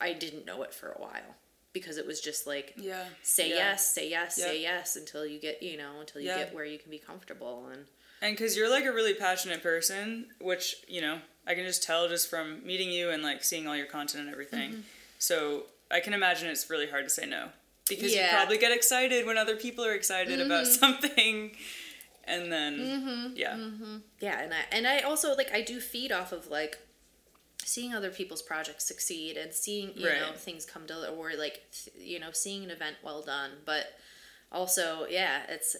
I 0.00 0.12
didn't 0.12 0.46
know 0.46 0.62
it 0.62 0.72
for 0.72 0.90
a 0.92 1.00
while 1.00 1.34
because 1.72 1.98
it 1.98 2.06
was 2.06 2.20
just 2.20 2.46
like 2.46 2.74
Yeah. 2.76 3.04
say 3.22 3.50
Yeah. 3.50 3.56
yes, 3.56 3.92
say 3.92 4.08
yes, 4.10 4.36
say 4.36 4.60
yes 4.62 4.96
until 4.96 5.26
you 5.26 5.38
get, 5.38 5.62
you 5.62 5.76
know, 5.76 6.00
until 6.00 6.20
you 6.20 6.28
Yeah. 6.28 6.38
get 6.38 6.54
where 6.54 6.64
you 6.64 6.78
can 6.78 6.90
be 6.90 6.98
comfortable 6.98 7.66
and 7.72 7.86
And 8.20 8.36
because 8.36 8.56
you're 8.56 8.68
like 8.70 8.84
a 8.84 8.92
really 8.92 9.14
passionate 9.14 9.62
person, 9.62 10.30
which, 10.40 10.76
you 10.88 11.00
know, 11.00 11.20
I 11.46 11.54
can 11.54 11.64
just 11.64 11.82
tell 11.84 12.08
just 12.08 12.28
from 12.28 12.66
meeting 12.66 12.90
you 12.90 13.10
and 13.10 13.22
like 13.22 13.44
seeing 13.44 13.66
all 13.68 13.76
your 13.76 13.86
content 13.86 14.24
and 14.24 14.32
everything. 14.32 14.70
Mm-hmm. 14.72 14.80
So 15.18 15.66
I 15.90 16.00
can 16.00 16.12
imagine 16.14 16.48
it's 16.48 16.68
really 16.68 16.88
hard 16.88 17.04
to 17.04 17.10
say 17.10 17.26
no. 17.26 17.50
Because 17.88 18.12
you 18.12 18.18
Yeah. 18.18 18.26
Mm-hmm. 18.28 18.36
probably 18.36 18.58
get 18.58 18.72
excited 18.72 19.24
when 19.24 19.38
other 19.38 19.56
people 19.56 19.84
are 19.84 19.94
excited 19.94 20.40
about 20.40 20.66
something. 20.66 21.56
And 22.24 22.52
then, 22.52 23.32
yeah. 23.36 23.56
yeah, 24.20 24.40
and 24.42 24.52
I 24.52 24.60
and 24.70 24.86
I 24.86 25.00
also 25.00 25.34
like 25.34 25.50
I 25.54 25.62
do 25.62 25.80
feed 25.80 26.12
off 26.12 26.30
of 26.30 26.48
like 26.48 26.76
seeing 27.68 27.92
other 27.94 28.10
people's 28.10 28.42
projects 28.42 28.84
succeed 28.86 29.36
and 29.36 29.52
seeing 29.52 29.92
you 29.96 30.06
know 30.06 30.32
things 30.34 30.64
come 30.64 30.86
to 30.86 31.08
or 31.10 31.34
like 31.34 31.62
th- 31.72 31.96
you 32.12 32.18
know 32.18 32.30
seeing 32.32 32.64
an 32.64 32.70
event 32.70 32.96
well 33.02 33.22
done, 33.22 33.50
but 33.64 33.86
also 34.50 35.06
yeah, 35.08 35.42
it's 35.48 35.76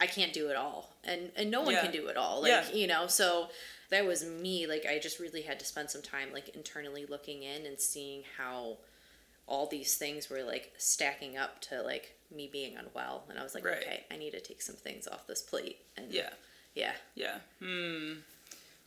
I 0.00 0.06
can't 0.06 0.32
do 0.32 0.48
it 0.48 0.56
all, 0.56 0.94
and 1.04 1.30
and 1.36 1.50
no 1.50 1.62
one 1.62 1.74
Yeah. 1.74 1.82
can 1.82 1.92
do 1.92 2.06
it 2.08 2.16
all. 2.16 2.42
Like 2.42 2.50
Yeah. 2.50 2.70
you 2.72 2.86
know, 2.86 3.06
so 3.06 3.48
that 3.90 4.04
was 4.06 4.24
me. 4.24 4.66
Like 4.66 4.86
I 4.86 4.98
just 4.98 5.18
really 5.20 5.42
had 5.42 5.58
to 5.60 5.64
spend 5.64 5.90
some 5.90 6.02
time 6.02 6.32
like 6.32 6.48
internally 6.50 7.06
looking 7.06 7.42
in 7.42 7.66
and 7.66 7.78
seeing 7.80 8.22
how 8.38 8.78
all 9.46 9.66
these 9.66 9.96
things 9.96 10.30
were 10.30 10.42
like 10.42 10.72
stacking 10.78 11.36
up 11.36 11.60
to 11.60 11.82
like 11.82 12.16
me 12.34 12.48
being 12.50 12.76
unwell, 12.76 13.24
and 13.28 13.38
I 13.38 13.42
was 13.42 13.54
like, 13.54 13.64
Right. 13.64 13.78
okay, 13.82 14.04
I 14.10 14.16
need 14.16 14.32
to 14.32 14.40
take 14.40 14.62
some 14.62 14.74
things 14.76 15.06
off 15.06 15.26
this 15.26 15.42
plate. 15.42 15.78
And 15.96 16.12
Yeah. 16.12 16.30
yeah, 16.74 16.94
Yeah. 17.14 17.38
Hmm. 17.60 18.14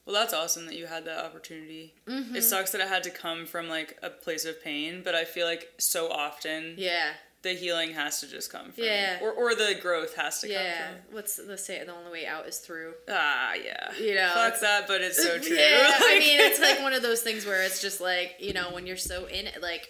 Well, 0.07 0.15
that's 0.15 0.33
awesome 0.33 0.65
that 0.67 0.75
you 0.75 0.85
had 0.87 1.03
that 1.05 1.23
opportunity. 1.25 1.93
Mm-hmm. 2.07 2.37
It 2.37 2.41
sucks 2.41 2.71
that 2.71 2.79
it 2.81 2.87
had 2.87 3.03
to 3.03 3.09
come 3.09 3.45
from 3.45 3.67
like 3.67 3.99
a 4.01 4.09
place 4.09 4.45
of 4.45 4.63
pain, 4.63 5.01
but 5.03 5.13
I 5.15 5.25
feel 5.25 5.45
like 5.45 5.67
so 5.79 6.09
often 6.09 6.75
yeah, 6.77 7.11
the 7.41 7.49
healing 7.53 7.91
has 7.91 8.21
to 8.21 8.27
just 8.27 8.49
come 8.49 8.71
from, 8.71 8.85
Yeah. 8.85 9.19
or 9.21 9.31
or 9.33 9.53
the 9.53 9.77
growth 9.81 10.15
has 10.15 10.39
to 10.41 10.47
yeah. 10.49 10.77
come 10.87 10.95
from. 11.07 11.13
What's 11.15 11.35
the 11.35 11.57
say? 11.57 11.83
The 11.85 11.93
only 11.93 12.09
way 12.11 12.25
out 12.25 12.47
is 12.47 12.59
through. 12.59 12.93
Ah, 13.09 13.53
yeah. 13.55 13.91
You 13.99 14.15
know, 14.15 14.31
fuck 14.33 14.59
that, 14.61 14.87
but 14.87 15.01
it's 15.01 15.21
so 15.21 15.37
true. 15.41 15.57
Yeah, 15.57 15.91
I 15.99 16.19
mean, 16.19 16.39
it's 16.39 16.61
like 16.61 16.79
one 16.81 16.93
of 16.93 17.01
those 17.07 17.21
things 17.21 17.45
where 17.45 17.61
it's 17.63 17.81
just 17.81 17.99
like 17.99 18.37
you 18.39 18.53
know 18.53 18.71
when 18.71 18.87
you're 18.87 18.95
so 18.95 19.25
in 19.25 19.45
it, 19.47 19.61
like 19.61 19.89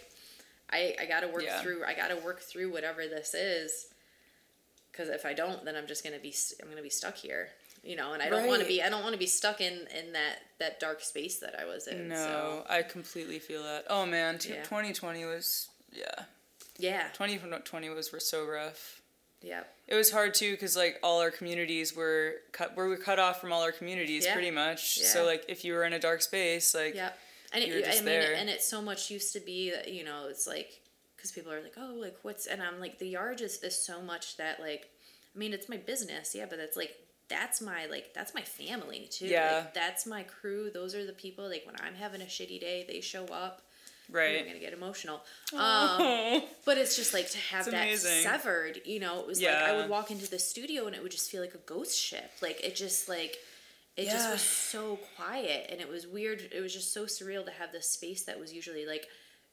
I 0.68 0.96
I 1.00 1.06
got 1.06 1.20
to 1.20 1.28
work 1.28 1.44
Yeah. 1.44 1.60
through. 1.62 1.84
I 1.86 1.94
got 1.94 2.08
to 2.08 2.16
work 2.16 2.40
through 2.40 2.72
whatever 2.72 3.02
this 3.06 3.34
is, 3.34 3.86
because 4.90 5.08
if 5.08 5.24
I 5.24 5.32
don't, 5.32 5.64
then 5.64 5.76
I'm 5.76 5.86
just 5.86 6.02
gonna 6.02 6.18
be 6.18 6.34
I'm 6.60 6.68
gonna 6.68 6.82
be 6.82 6.90
stuck 6.90 7.14
here. 7.16 7.50
You 7.82 7.96
know, 7.96 8.12
and 8.12 8.22
I 8.22 8.28
don't 8.28 8.46
want 8.46 8.60
to 8.62 8.68
be. 8.68 8.82
I 8.82 8.88
don't 8.88 9.02
want 9.02 9.14
to 9.14 9.18
be 9.18 9.26
stuck 9.26 9.60
in 9.60 9.86
in 9.96 10.12
that 10.12 10.38
that 10.58 10.80
dark 10.80 11.00
space 11.00 11.38
that 11.38 11.54
I 11.58 11.64
was 11.64 11.86
in. 11.86 12.08
No, 12.08 12.16
So 12.16 12.64
I 12.68 12.82
completely 12.82 13.38
feel 13.38 13.62
that. 13.62 13.84
Oh 13.88 14.04
man, 14.04 14.38
t- 14.38 14.50
Yeah. 14.50 14.62
2020 14.64 15.24
was 15.24 15.68
yeah. 15.92 16.24
yeah, 16.78 17.08
2020 17.14 17.88
was 17.90 18.12
were 18.12 18.20
so 18.20 18.44
rough. 18.46 19.00
yeah, 19.40 19.62
It 19.86 19.94
was 19.94 20.10
hard 20.10 20.34
too 20.34 20.50
because 20.52 20.76
like 20.76 20.98
all 21.02 21.20
our 21.20 21.30
communities 21.30 21.94
were 21.94 22.34
cut. 22.52 22.76
We 22.76 22.86
were 22.88 22.96
cut 22.96 23.18
off 23.18 23.40
from 23.40 23.52
all 23.52 23.62
our 23.62 23.72
communities 23.72 24.24
Yeah. 24.26 24.32
pretty 24.34 24.50
much. 24.50 24.98
Yeah. 25.00 25.06
So 25.06 25.24
like 25.24 25.44
if 25.48 25.64
you 25.64 25.72
were 25.74 25.84
in 25.84 25.92
a 25.92 25.98
dark 26.00 26.20
space, 26.22 26.74
like 26.74 26.94
yeah. 26.94 27.10
And 27.52 27.64
it, 27.64 27.86
I 27.88 27.94
mean, 27.96 28.04
there. 28.04 28.34
and 28.34 28.50
it 28.50 28.60
so 28.62 28.82
much 28.82 29.10
used 29.10 29.32
to 29.32 29.40
be 29.40 29.70
that 29.70 29.90
you 29.92 30.04
know 30.04 30.26
it's 30.28 30.46
like 30.46 30.80
because 31.16 31.30
people 31.32 31.50
are 31.52 31.62
like, 31.62 31.74
oh, 31.78 31.94
like 31.96 32.16
what's 32.22 32.46
and 32.46 32.62
I'm 32.62 32.80
like 32.80 32.98
the 32.98 33.08
yard 33.08 33.40
is 33.40 33.62
is 33.62 33.80
so 33.82 34.02
much 34.02 34.36
that 34.36 34.60
like, 34.60 34.90
I 35.34 35.38
mean, 35.38 35.52
it's 35.54 35.68
my 35.68 35.78
business, 35.78 36.34
yeah, 36.34 36.44
but 36.50 36.58
it's 36.58 36.76
like 36.76 36.94
that's 37.28 37.60
my 37.60 37.86
like 37.86 38.14
that's 38.14 38.34
my 38.34 38.42
family 38.42 39.08
too. 39.10 39.26
Yeah. 39.26 39.56
Like, 39.64 39.74
that's 39.74 40.06
my 40.06 40.22
crew. 40.22 40.70
Those 40.72 40.94
are 40.94 41.04
the 41.06 41.12
people. 41.12 41.48
Like 41.48 41.64
when 41.66 41.76
I'm 41.82 41.94
having 41.94 42.22
a 42.22 42.26
shitty 42.26 42.60
day, 42.60 42.84
they 42.88 43.00
show 43.00 43.24
up. 43.26 43.62
Right. 44.10 44.38
I'm 44.40 44.46
gonna 44.46 44.58
get 44.58 44.72
emotional. 44.72 45.16
Um, 45.52 45.60
Oh. 45.60 46.48
but 46.64 46.78
it's 46.78 46.96
just 46.96 47.12
like 47.12 47.28
to 47.30 47.38
have 47.38 47.66
It's 47.66 47.70
that 47.72 47.82
amazing. 47.82 48.22
severed. 48.22 48.80
You 48.86 49.00
know, 49.00 49.20
it 49.20 49.26
was 49.26 49.42
like 49.42 49.50
I 49.54 49.76
would 49.76 49.90
walk 49.90 50.10
into 50.10 50.28
the 50.30 50.38
studio 50.38 50.86
and 50.86 50.96
it 50.96 51.02
would 51.02 51.12
just 51.12 51.30
feel 51.30 51.42
like 51.42 51.54
a 51.54 51.58
ghost 51.58 51.98
ship. 51.98 52.30
Like 52.40 52.62
it 52.64 52.74
just 52.74 53.08
like 53.08 53.36
it 53.96 54.04
just 54.06 54.30
was 54.30 54.40
so 54.42 54.98
quiet 55.16 55.66
and 55.70 55.80
it 55.80 55.88
was 55.88 56.06
weird. 56.06 56.40
It 56.52 56.60
was 56.60 56.72
just 56.72 56.94
so 56.94 57.04
surreal 57.04 57.44
to 57.44 57.50
have 57.50 57.72
this 57.72 57.90
space 57.90 58.22
that 58.24 58.38
was 58.40 58.52
usually 58.52 58.86
like 58.86 59.06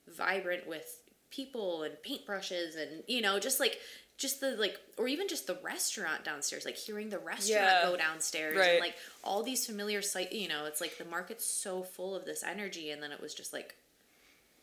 vibrant 0.07 0.67
with 0.67 0.99
people 1.31 1.83
and 1.83 1.95
paintbrushes 2.07 2.77
and 2.81 3.03
you 3.07 3.19
know 3.21 3.39
just 3.39 3.59
like 3.59 3.77
just 4.17 4.39
the 4.39 4.51
like 4.51 4.77
or 4.97 5.07
even 5.07 5.27
just 5.27 5.45
the 5.47 5.57
restaurant 5.63 6.23
downstairs 6.23 6.63
like 6.65 6.75
hearing 6.77 7.09
the 7.09 7.19
restaurant 7.19 7.49
Yeah. 7.69 7.83
go 7.83 7.97
downstairs 7.97 8.55
Right. 8.57 8.69
and 8.71 8.79
like 8.79 8.95
all 9.23 9.43
these 9.43 9.65
familiar 9.65 10.01
sight 10.01 10.31
you 10.31 10.47
know 10.47 10.65
it's 10.65 10.79
like 10.79 10.97
the 10.97 11.05
market's 11.05 11.45
so 11.45 11.83
full 11.83 12.15
of 12.15 12.23
this 12.25 12.43
energy 12.43 12.91
and 12.91 13.03
then 13.03 13.11
it 13.11 13.19
was 13.21 13.33
just 13.33 13.51
like 13.51 13.75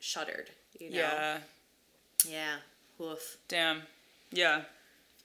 shuttered 0.00 0.48
you 0.80 0.90
know 0.90 0.96
Yeah. 0.96 1.38
yeah. 2.26 2.54
Woof. 2.98 3.36
Damn. 3.48 3.82
Yeah. 4.30 4.62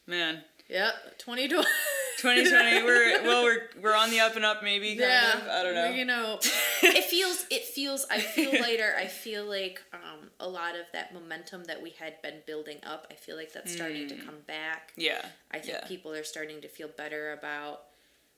Man. 0.07 0.41
Yep. 0.69 1.17
2020. 1.19 1.67
2020. 2.17 2.83
we're 2.83 3.23
well. 3.23 3.43
We're 3.43 3.61
we're 3.81 3.95
on 3.95 4.09
the 4.09 4.19
up 4.19 4.35
and 4.35 4.43
up. 4.45 4.63
Maybe. 4.63 4.89
Kind 4.89 4.99
yeah. 5.01 5.37
Of. 5.37 5.47
I 5.47 5.63
don't 5.63 5.75
know. 5.75 5.89
You 5.89 6.05
know, 6.05 6.39
it 6.81 7.03
feels. 7.05 7.45
It 7.49 7.63
feels. 7.63 8.05
I 8.09 8.19
feel 8.19 8.51
lighter. 8.61 8.93
I 8.97 9.07
feel 9.07 9.45
like 9.45 9.81
um, 9.93 10.29
a 10.39 10.47
lot 10.47 10.75
of 10.75 10.85
that 10.93 11.13
momentum 11.13 11.63
that 11.65 11.81
we 11.81 11.91
had 11.91 12.21
been 12.21 12.41
building 12.45 12.77
up. 12.83 13.07
I 13.11 13.15
feel 13.15 13.35
like 13.35 13.53
that's 13.53 13.73
starting 13.73 14.07
to 14.09 14.15
come 14.15 14.39
back. 14.47 14.93
yeah. 14.95 15.25
I 15.51 15.59
think 15.59 15.77
yeah. 15.81 15.87
people 15.87 16.11
are 16.13 16.23
starting 16.23 16.61
to 16.61 16.67
feel 16.67 16.89
better 16.89 17.31
about 17.33 17.81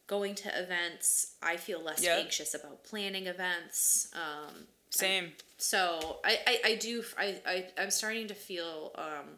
going 0.08 0.36
to 0.36 0.50
events. 0.62 1.36
I 1.42 1.58
feel 1.58 1.82
less 1.82 2.04
Yeah. 2.04 2.18
anxious 2.18 2.54
about 2.54 2.84
planning 2.84 3.28
events. 3.28 4.10
Um, 4.14 4.66
Same. 4.90 5.34
so 5.58 6.18
I, 6.26 6.40
I, 6.48 6.60
I 6.72 6.76
do. 6.76 7.04
I, 7.18 7.42
I, 7.46 7.68
I'm 7.78 7.92
starting 7.92 8.28
to 8.28 8.34
feel 8.34 8.92
um, 8.96 9.38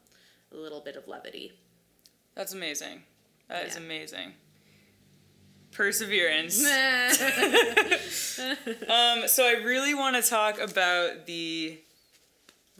a 0.51 0.55
little 0.55 0.79
bit 0.81 0.95
of 0.95 1.07
levity. 1.07 1.51
That's 2.35 2.53
amazing. 2.53 3.03
That 3.51 3.67
is 3.67 3.75
Yeah. 3.75 3.81
amazing. 3.81 4.33
Perseverance. 5.71 6.63
Um, 8.89 9.27
so 9.27 9.45
I 9.45 9.61
really 9.63 9.93
want 9.93 10.21
to 10.21 10.29
talk 10.29 10.59
about 10.59 11.25
the 11.25 11.77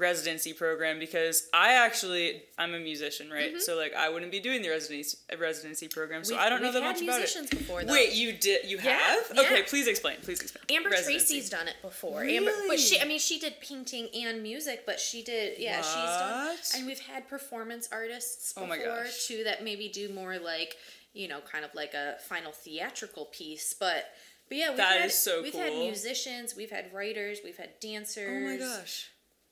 residency 0.02 0.52
program 0.52 1.00
because 1.00 1.48
I 1.54 1.74
actually 1.74 2.44
I'm 2.58 2.74
a 2.74 2.80
musician, 2.80 3.30
right? 3.30 3.52
Mm-hmm. 3.52 3.60
So 3.60 3.78
like 3.78 3.94
I 3.94 4.10
wouldn't 4.10 4.32
be 4.32 4.40
doing 4.42 4.62
the 4.62 4.70
residency 4.70 5.18
residency 5.40 5.88
program, 5.88 6.24
so 6.26 6.36
I 6.38 6.50
don't 6.50 6.62
know 6.62 6.72
that 6.74 6.84
much 6.84 7.02
about 7.02 7.20
musicians 7.20 7.52
it. 7.52 7.58
before, 7.60 7.84
though. 7.86 7.94
Wait, 7.94 8.14
you 8.14 8.34
did? 8.34 8.66
You 8.70 8.78
Yeah, 8.78 8.98
have? 8.98 9.32
yeah. 9.34 9.42
Okay, 9.42 9.64
please 9.64 9.88
explain. 9.88 10.18
Please 10.24 10.42
explain. 10.42 10.64
Amber 10.70 10.90
Residency. 10.90 11.36
Tracy's 11.36 11.50
done 11.50 11.68
it 11.68 11.76
before. 11.82 12.24
Amber, 12.24 12.52
Really? 12.52 12.68
but 12.68 12.80
she, 12.80 13.00
I 13.00 13.06
mean, 13.06 13.20
she 13.20 13.40
did 13.40 13.62
painting 13.62 14.10
and 14.14 14.42
music, 14.44 14.84
but 14.86 15.00
she 15.00 15.24
did, 15.24 15.58
yeah, 15.60 15.78
she's 15.78 15.94
done. 15.94 16.48
What? 16.48 16.72
And 16.76 16.86
we've 16.88 17.00
had 17.00 17.30
performance 17.30 17.88
artists 17.92 18.54
Oh 18.58 18.66
before 18.68 19.04
gosh. 19.04 19.28
too 19.28 19.44
that 19.46 19.64
maybe 19.64 19.88
do 19.90 20.10
more 20.14 20.38
like, 20.40 20.76
you 21.14 21.28
know, 21.28 21.40
kind 21.42 21.64
of 21.66 21.74
like 21.76 21.94
a 21.94 22.16
final 22.28 22.52
theatrical 22.52 23.26
piece. 23.26 23.74
But, 23.74 24.06
but 24.50 24.58
yeah, 24.58 24.70
we've 24.70 24.78
That 24.78 24.98
had, 25.02 25.06
is 25.08 25.18
so 25.22 25.42
We've 25.42 25.54
had 25.54 25.74
musicians, 25.74 26.56
we've 26.56 26.72
had 26.72 26.94
writers, 26.94 27.40
we've 27.44 27.58
had 27.58 27.80
dancers. 27.80 28.30
Oh 28.30 28.50
my 28.50 28.58
gosh. 28.58 29.10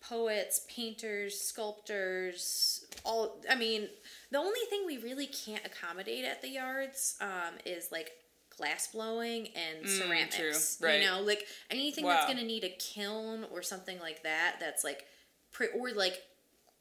Poets, 0.08 0.66
painters, 0.74 1.40
sculptors. 1.40 2.86
All, 3.04 3.38
I 3.50 3.56
mean, 3.56 3.88
the 4.32 4.38
only 4.38 4.60
thing 4.70 4.84
we 4.86 4.98
really 4.98 5.28
can't 5.28 5.66
accommodate 5.66 6.26
at 6.26 6.42
the 6.42 6.50
yards 6.50 7.18
um, 7.22 7.56
is 7.66 7.92
like 7.92 8.12
glass 8.58 8.88
blowing 8.88 9.48
and 9.56 9.88
ceramics. 9.88 10.36
Mm, 10.36 10.80
true. 10.80 10.88
Right. 10.88 11.02
You 11.02 11.08
know, 11.08 11.22
like 11.22 11.46
anything 11.70 12.06
Wow. 12.06 12.12
that's 12.12 12.28
gonna 12.28 12.46
need 12.46 12.64
a 12.64 12.76
kiln 12.78 13.46
or 13.52 13.62
something 13.62 14.00
like 14.00 14.24
that. 14.24 14.58
That's 14.60 14.84
like, 14.84 15.06
pre- 15.52 15.70
or 15.70 15.92
like 15.92 16.22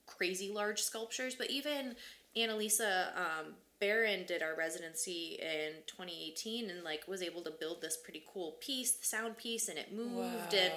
crazy 0.06 0.50
large 0.52 0.80
sculptures. 0.80 1.34
But 1.34 1.50
even 1.50 1.94
Annalisa 2.36 3.16
um, 3.16 3.54
Barron 3.80 4.24
did 4.26 4.42
our 4.42 4.54
residency 4.56 5.38
in 5.40 5.72
2018 5.86 6.68
and 6.70 6.82
like 6.82 7.06
was 7.06 7.22
able 7.22 7.42
to 7.42 7.50
build 7.50 7.80
this 7.80 7.96
pretty 7.96 8.24
cool 8.32 8.56
piece, 8.60 8.92
the 8.92 9.06
sound 9.06 9.36
piece, 9.36 9.68
and 9.68 9.78
it 9.78 9.92
moved. 9.92 10.54
And 10.54 10.72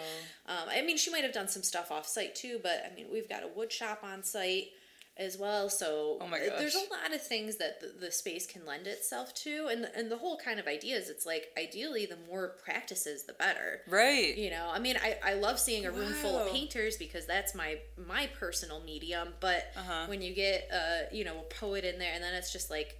um, 0.47 0.69
I 0.69 0.81
mean, 0.81 0.97
she 0.97 1.09
might 1.11 1.23
have 1.23 1.33
done 1.33 1.47
some 1.47 1.63
stuff 1.63 1.91
off 1.91 2.07
site 2.07 2.35
too, 2.35 2.59
but 2.61 2.83
I 2.89 2.95
mean, 2.95 3.07
we've 3.11 3.29
got 3.29 3.43
a 3.43 3.47
wood 3.47 3.71
shop 3.71 4.03
on 4.03 4.23
site. 4.23 4.69
As 5.17 5.37
well. 5.37 5.69
So 5.69 6.17
Oh 6.21 6.27
my 6.27 6.37
uh, 6.39 6.57
there's 6.57 6.75
a 6.75 6.79
lot 6.79 7.13
of 7.13 7.21
things 7.21 7.57
that 7.57 7.79
the, 7.81 8.05
the 8.05 8.11
space 8.11 8.47
can 8.47 8.65
lend 8.65 8.87
itself 8.87 9.33
to, 9.43 9.67
and 9.69 9.87
and 9.95 10.09
the 10.09 10.17
whole 10.17 10.37
kind 10.37 10.59
of 10.59 10.67
idea 10.67 10.95
is 10.97 11.09
it's 11.09 11.25
like 11.25 11.47
ideally 11.57 12.05
the 12.05 12.17
more 12.29 12.55
practices 12.63 13.23
the 13.23 13.33
better. 13.33 13.81
Right. 13.87 14.35
You 14.37 14.49
know, 14.49 14.69
I 14.71 14.79
mean, 14.79 14.97
I, 15.01 15.17
I 15.23 15.33
love 15.35 15.59
seeing 15.59 15.85
a 15.85 15.91
room 15.91 16.13
full 16.13 16.37
of 16.37 16.51
painters 16.51 16.97
because 16.97 17.25
that's 17.25 17.53
my 17.53 17.77
my 18.07 18.27
personal 18.39 18.81
medium. 18.81 19.33
But 19.39 19.71
Uh-huh. 19.75 20.05
when 20.07 20.21
you 20.21 20.33
get 20.33 20.69
uh 20.73 21.13
you 21.13 21.23
know 21.23 21.39
a 21.39 21.53
poet 21.53 21.83
in 21.83 21.99
there, 21.99 22.13
and 22.13 22.23
then 22.23 22.33
it's 22.33 22.51
just 22.53 22.69
like 22.69 22.97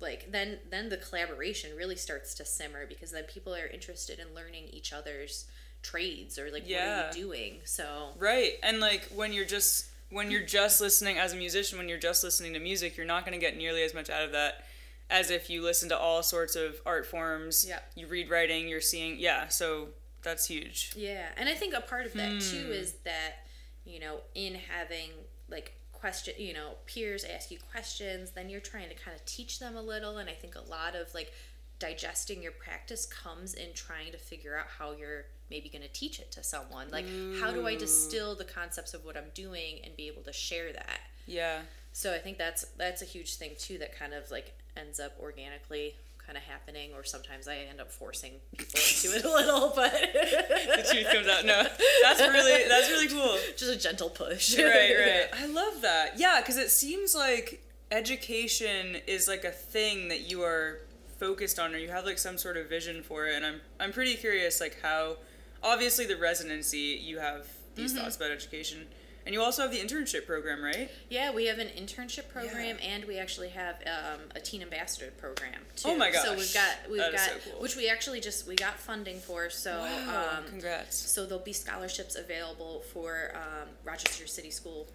like 0.00 0.32
then 0.32 0.58
then 0.70 0.88
the 0.88 0.96
collaboration 0.96 1.76
really 1.76 1.96
starts 1.96 2.34
to 2.34 2.44
simmer 2.44 2.86
because 2.86 3.12
then 3.12 3.24
people 3.24 3.54
are 3.54 3.66
interested 3.66 4.18
in 4.18 4.34
learning 4.34 4.64
each 4.72 4.92
other's 4.92 5.46
trades 5.82 6.38
or 6.38 6.50
like 6.50 6.64
what 6.64 6.72
are 6.80 7.06
you 7.08 7.22
doing. 7.24 7.60
So 7.64 8.10
Right. 8.18 8.52
And 8.62 8.80
like 8.80 9.04
when 9.14 9.32
you're 9.32 9.44
just 9.44 9.86
when 10.12 10.30
you're 10.30 10.44
just 10.46 10.80
listening 10.80 11.18
as 11.18 11.32
a 11.32 11.36
musician, 11.36 11.78
when 11.78 11.88
you're 11.88 11.98
just 11.98 12.22
listening 12.22 12.52
to 12.54 12.60
music, 12.60 12.96
you're 12.96 13.06
not 13.06 13.24
going 13.24 13.38
to 13.38 13.44
get 13.44 13.56
nearly 13.56 13.82
as 13.82 13.94
much 13.94 14.10
out 14.10 14.22
of 14.24 14.32
that 14.32 14.64
as 15.10 15.30
if 15.30 15.50
you 15.50 15.62
listen 15.62 15.88
to 15.90 15.98
all 15.98 16.22
sorts 16.22 16.54
of 16.56 16.80
art 16.86 17.06
forms. 17.06 17.64
Yeah. 17.68 17.80
You 17.94 18.06
read 18.06 18.30
writing, 18.30 18.68
you're 18.68 18.80
seeing 18.80 19.18
yeah, 19.18 19.48
so 19.48 19.88
that's 20.22 20.46
huge. 20.46 20.92
Yeah, 20.96 21.26
and 21.36 21.48
I 21.48 21.54
think 21.54 21.74
a 21.74 21.80
part 21.80 22.06
of 22.06 22.12
that 22.14 22.40
too 22.40 22.66
Hmm. 22.66 22.72
is 22.72 22.92
that 23.04 23.46
you 23.84 23.98
know 24.00 24.20
in 24.34 24.54
having 24.54 25.10
like 25.48 25.74
question, 25.92 26.34
you 26.38 26.52
know, 26.54 26.72
peers 26.86 27.24
ask 27.24 27.50
you 27.50 27.58
questions, 27.70 28.30
then 28.30 28.48
you're 28.50 28.60
trying 28.60 28.88
to 28.88 28.94
kind 28.94 29.14
of 29.14 29.24
teach 29.24 29.58
them 29.60 29.76
a 29.76 29.82
little, 29.82 30.18
and 30.18 30.28
I 30.28 30.32
think 30.34 30.54
a 30.56 30.68
lot 30.70 30.94
of 30.96 31.12
like 31.14 31.32
digesting 31.78 32.42
your 32.42 32.52
practice 32.52 33.06
comes 33.06 33.54
in 33.54 33.72
trying 33.74 34.12
to 34.12 34.18
figure 34.18 34.58
out 34.58 34.66
how 34.78 34.92
you're 34.92 35.24
maybe 35.52 35.68
going 35.68 35.82
to 35.82 35.92
teach 35.92 36.18
it 36.18 36.32
to 36.32 36.42
someone. 36.42 36.90
Like, 36.90 37.04
how 37.38 37.52
do 37.52 37.66
I 37.66 37.76
distill 37.76 38.34
the 38.34 38.44
concepts 38.44 38.94
of 38.94 39.04
what 39.04 39.16
I'm 39.16 39.30
doing 39.34 39.80
and 39.84 39.94
be 39.94 40.08
able 40.08 40.22
to 40.22 40.32
share 40.32 40.72
that? 40.72 41.00
Yeah. 41.26 41.58
So 41.92 42.14
I 42.14 42.18
think 42.18 42.38
that's 42.38 42.64
that's 42.78 43.02
a 43.02 43.04
huge 43.04 43.36
thing 43.36 43.50
too 43.58 43.76
that 43.78 43.96
kind 43.96 44.14
of 44.14 44.30
like 44.30 44.54
ends 44.76 44.98
up 44.98 45.12
organically 45.20 45.94
kind 46.24 46.38
of 46.38 46.44
happening 46.44 46.90
or 46.94 47.04
sometimes 47.04 47.48
I 47.48 47.56
end 47.68 47.80
up 47.80 47.90
forcing 47.90 48.32
people 48.56 48.80
into 48.80 49.16
it 49.16 49.24
a 49.24 49.28
little 49.28 49.72
but 49.74 49.92
The 50.12 50.88
truth 50.90 51.12
comes 51.12 51.28
out. 51.28 51.44
No. 51.44 51.62
That's 52.02 52.20
really 52.20 52.68
that's 52.68 52.88
really 52.88 53.08
cool. 53.08 53.36
just 53.56 53.72
a 53.72 53.76
gentle 53.76 54.08
push. 54.08 54.56
right, 54.56 54.94
right. 54.98 55.28
I 55.38 55.46
love 55.46 55.82
that. 55.82 56.18
Yeah, 56.18 56.40
because 56.40 56.56
it 56.56 56.70
seems 56.70 57.14
like 57.14 57.62
education 57.90 58.96
is 59.06 59.28
like 59.28 59.44
a 59.44 59.50
thing 59.50 60.08
that 60.08 60.30
you 60.30 60.42
are 60.42 60.78
focused 61.18 61.58
on, 61.58 61.74
or 61.74 61.78
you 61.78 61.88
have 61.88 62.04
like 62.04 62.18
some 62.18 62.38
sort 62.38 62.56
of 62.56 62.68
vision 62.68 63.02
for 63.02 63.26
it. 63.26 63.36
And 63.36 63.44
I'm 63.44 63.60
I'm 63.78 63.92
pretty 63.92 64.14
curious, 64.14 64.60
like 64.60 64.78
how 64.82 65.16
obviously 65.62 66.06
the 66.06 66.16
residency 66.16 66.98
you 67.02 67.18
have 67.18 67.46
these 67.74 67.92
thoughts 67.94 68.16
about 68.16 68.30
education, 68.30 68.86
and 69.24 69.32
you 69.34 69.40
also 69.40 69.62
have 69.62 69.70
the 69.70 69.78
internship 69.78 70.26
program, 70.26 70.62
right? 70.62 70.90
Yeah, 71.08 71.32
we 71.32 71.46
have 71.46 71.58
an 71.58 71.68
internship 71.68 72.28
program 72.28 72.76
Yeah. 72.80 72.86
and 72.94 73.04
we 73.06 73.18
actually 73.18 73.48
have 73.50 73.76
um, 73.86 74.20
a 74.34 74.40
teen 74.40 74.62
ambassador 74.62 75.10
program 75.18 75.60
too. 75.76 75.88
Oh 75.90 75.96
my 75.96 76.10
gosh! 76.10 76.24
So 76.24 76.34
we've 76.34 76.52
got 76.52 76.90
we've 76.90 76.98
That 77.00 77.12
got 77.12 77.20
so 77.30 77.50
cool. 77.52 77.60
which 77.62 77.76
we 77.76 77.88
actually 77.88 78.20
just 78.20 78.46
we 78.46 78.56
got 78.56 78.78
funding 78.78 79.18
for. 79.20 79.48
So 79.48 79.78
Wow, 79.78 80.38
um, 80.38 80.44
congrats. 80.48 80.96
so 80.96 81.24
there'll 81.24 81.42
be 81.44 81.52
scholarships 81.52 82.16
available 82.16 82.80
for 82.92 83.32
um, 83.34 83.68
Rochester 83.84 84.26
City 84.26 84.50
School 84.50 84.88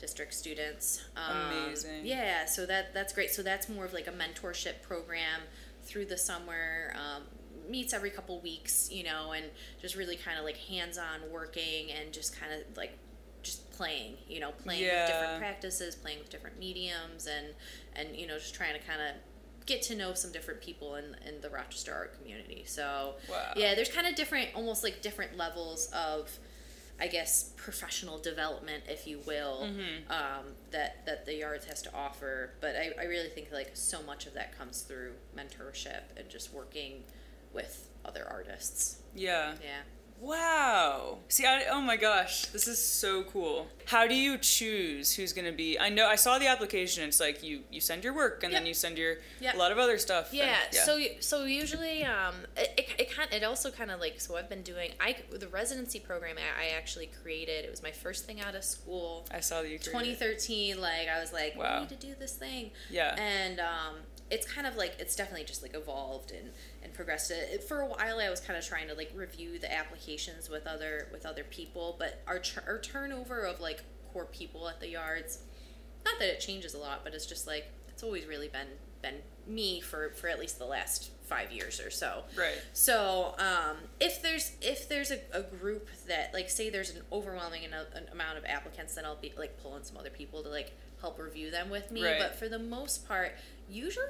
District 0.00 0.34
students. 0.34 1.02
Um, 1.16 1.52
Amazing. 1.66 2.04
Yeah, 2.04 2.46
so 2.46 2.66
that 2.66 2.94
that's 2.94 3.12
great. 3.12 3.30
So 3.30 3.42
that's 3.42 3.68
more 3.68 3.84
of 3.84 3.92
like 3.92 4.06
a 4.08 4.12
mentorship 4.12 4.82
program 4.82 5.42
through 5.84 6.06
the 6.06 6.16
summer. 6.18 6.94
Meets 7.68 7.92
every 7.92 8.10
couple 8.10 8.40
weeks, 8.40 8.90
you 8.92 9.04
know, 9.04 9.32
and 9.32 9.46
just 9.80 9.94
really 9.96 10.16
kind 10.16 10.38
of 10.38 10.44
like 10.44 10.56
hands-on 10.56 11.20
working 11.32 11.90
and 11.92 12.12
just 12.12 12.38
kind 12.38 12.52
of 12.52 12.76
like 12.76 12.96
just 13.42 13.70
playing, 13.72 14.14
you 14.28 14.40
know, 14.40 14.50
playing 14.52 14.82
with 14.82 15.06
different 15.08 15.38
practices, 15.38 15.94
playing 15.94 16.18
with 16.18 16.30
different 16.30 16.58
mediums, 16.58 17.26
and 17.26 17.46
and 17.96 18.16
you 18.16 18.26
know, 18.26 18.38
just 18.38 18.54
trying 18.54 18.72
to 18.74 18.80
kind 18.86 19.00
of 19.02 19.14
get 19.66 19.80
to 19.82 19.94
know 19.96 20.12
some 20.14 20.30
different 20.32 20.60
people 20.60 20.96
in 20.96 21.16
in 21.26 21.40
the 21.40 21.48
Rochester 21.50 21.92
art 21.94 22.18
community. 22.18 22.64
So 22.66 23.14
Wow. 23.30 23.52
yeah, 23.56 23.74
there's 23.74 23.88
kind 23.90 24.06
of 24.06 24.14
different, 24.14 24.48
almost 24.54 24.82
like 24.84 25.00
different 25.00 25.36
levels 25.38 25.90
of, 25.94 26.30
I 27.00 27.06
guess, 27.06 27.52
professional 27.56 28.18
development, 28.18 28.84
if 28.88 29.06
you 29.06 29.20
will, 29.26 29.62
Mm-hmm. 29.64 30.10
um, 30.12 30.52
that 30.70 31.04
that 31.06 31.24
the 31.26 31.34
yards 31.36 31.64
has 31.66 31.80
to 31.82 31.94
offer. 31.94 32.50
But 32.60 32.76
I, 32.76 32.92
I 33.00 33.04
really 33.04 33.28
think 33.30 33.48
like 33.52 33.70
so 33.74 34.02
much 34.02 34.26
of 34.26 34.34
that 34.34 34.56
comes 34.58 34.82
through 34.82 35.12
mentorship 35.36 36.02
and 36.16 36.28
just 36.28 36.52
working 36.52 37.02
with 37.54 37.88
other 38.04 38.26
artists. 38.28 38.98
Yeah. 39.14 39.54
Yeah. 39.62 39.80
Wow. 40.20 41.18
See, 41.28 41.44
I, 41.44 41.64
oh 41.70 41.80
my 41.82 41.96
gosh, 41.96 42.46
this 42.46 42.66
is 42.66 42.82
so 42.82 43.24
cool. 43.24 43.66
How 43.86 44.06
do 44.06 44.14
you 44.14 44.38
choose 44.38 45.12
who's 45.14 45.32
gonna 45.34 45.52
be? 45.52 45.78
I 45.78 45.90
know 45.90 46.06
I 46.06 46.14
saw 46.16 46.38
the 46.38 46.46
application. 46.46 47.04
It's 47.06 47.20
like 47.20 47.42
you 47.42 47.60
you 47.70 47.80
send 47.80 48.04
your 48.04 48.14
work 48.14 48.42
and 48.42 48.52
then 48.52 48.64
you 48.64 48.72
send 48.72 48.96
your 48.96 49.16
Yep. 49.40 49.54
a 49.54 49.58
lot 49.58 49.70
of 49.70 49.78
other 49.78 49.98
stuff. 49.98 50.28
and- 50.30 50.38
Yeah, 50.38 50.56
so 50.70 50.98
so 51.20 51.44
usually 51.44 52.04
um 52.04 52.34
it, 52.56 52.88
it, 52.98 53.10
kind 53.10 53.30
it 53.32 53.42
also 53.44 53.70
kind 53.70 53.90
of 53.90 54.00
like 54.00 54.18
so 54.20 54.36
I've 54.36 54.48
been 54.48 54.62
doing 54.62 54.92
I 54.98 55.16
the 55.30 55.48
residency 55.48 56.00
program 56.00 56.36
I, 56.38 56.66
I 56.66 56.68
actually 56.76 57.10
created 57.22 57.64
it 57.66 57.70
was 57.70 57.82
my 57.82 57.90
first 57.92 58.24
thing 58.24 58.40
out 58.40 58.54
of 58.54 58.64
school 58.64 59.26
I 59.30 59.40
saw 59.40 59.60
that 59.62 59.68
you 59.68 59.78
created 59.78 60.12
it. 60.12 60.18
2013 60.18 60.80
like 60.80 61.08
I 61.08 61.20
was 61.20 61.32
like 61.32 61.56
Wow. 61.56 61.74
we 61.74 61.80
need 61.80 62.00
to 62.00 62.06
do 62.06 62.14
this 62.18 62.32
thing 62.34 62.70
Yeah. 62.90 63.14
and 63.18 63.60
um 63.60 63.96
it's 64.30 64.50
kind 64.50 64.66
of 64.66 64.76
like 64.76 64.94
it's 64.98 65.14
definitely 65.14 65.44
just 65.44 65.62
like 65.62 65.74
evolved 65.74 66.30
and 66.30 66.50
and 66.82 66.92
progressed 66.94 67.30
for 67.68 67.80
a 67.82 67.86
while 67.86 68.18
I 68.20 68.30
was 68.30 68.40
kind 68.40 68.58
of 68.58 68.64
trying 68.64 68.88
to 68.88 68.94
like 68.94 69.12
review 69.14 69.58
the 69.58 69.72
applications 69.72 70.48
with 70.48 70.66
other 70.66 71.08
with 71.12 71.26
other 71.26 71.44
people 71.44 71.96
but 71.98 72.22
our 72.26 72.40
our 72.66 72.78
turnover 72.78 73.44
of 73.44 73.60
like 73.60 73.82
core 74.12 74.24
people 74.26 74.68
at 74.68 74.80
the 74.80 74.88
yards 74.88 75.40
not 76.04 76.18
that 76.18 76.28
it 76.28 76.40
changes 76.40 76.74
a 76.74 76.78
lot 76.78 77.00
but 77.04 77.14
it's 77.14 77.26
just 77.26 77.46
like 77.46 77.66
it's 77.88 78.02
always 78.02 78.26
really 78.26 78.48
been 78.48 78.68
been 79.02 79.16
me 79.46 79.80
for 79.80 80.10
for 80.14 80.28
at 80.28 80.38
least 80.40 80.58
the 80.58 80.64
last 80.64 81.10
five 81.24 81.52
years 81.52 81.78
or 81.80 81.90
so 81.90 82.22
Right. 82.36 82.60
so 82.72 83.34
um, 83.38 83.76
if 84.00 84.22
there's 84.22 84.52
if 84.62 84.88
there's 84.88 85.10
a, 85.10 85.18
a 85.32 85.42
group 85.42 85.88
that 86.08 86.32
like 86.32 86.48
say 86.48 86.70
there's 86.70 86.90
an 86.90 87.02
overwhelming 87.12 87.62
an 87.64 87.74
amount 88.12 88.38
of 88.38 88.44
applicants, 88.46 88.94
then 88.94 89.04
I'll 89.04 89.16
be 89.16 89.32
like 89.36 89.62
pulling 89.62 89.84
some 89.84 89.96
other 89.98 90.10
people 90.10 90.42
to 90.42 90.48
like 90.48 90.72
help 91.04 91.18
review 91.18 91.50
them 91.50 91.68
with 91.70 91.90
me. 91.92 92.02
Right. 92.04 92.18
But 92.18 92.34
for 92.38 92.48
the 92.48 92.58
most 92.58 93.06
part, 93.06 93.32
usually 93.68 94.06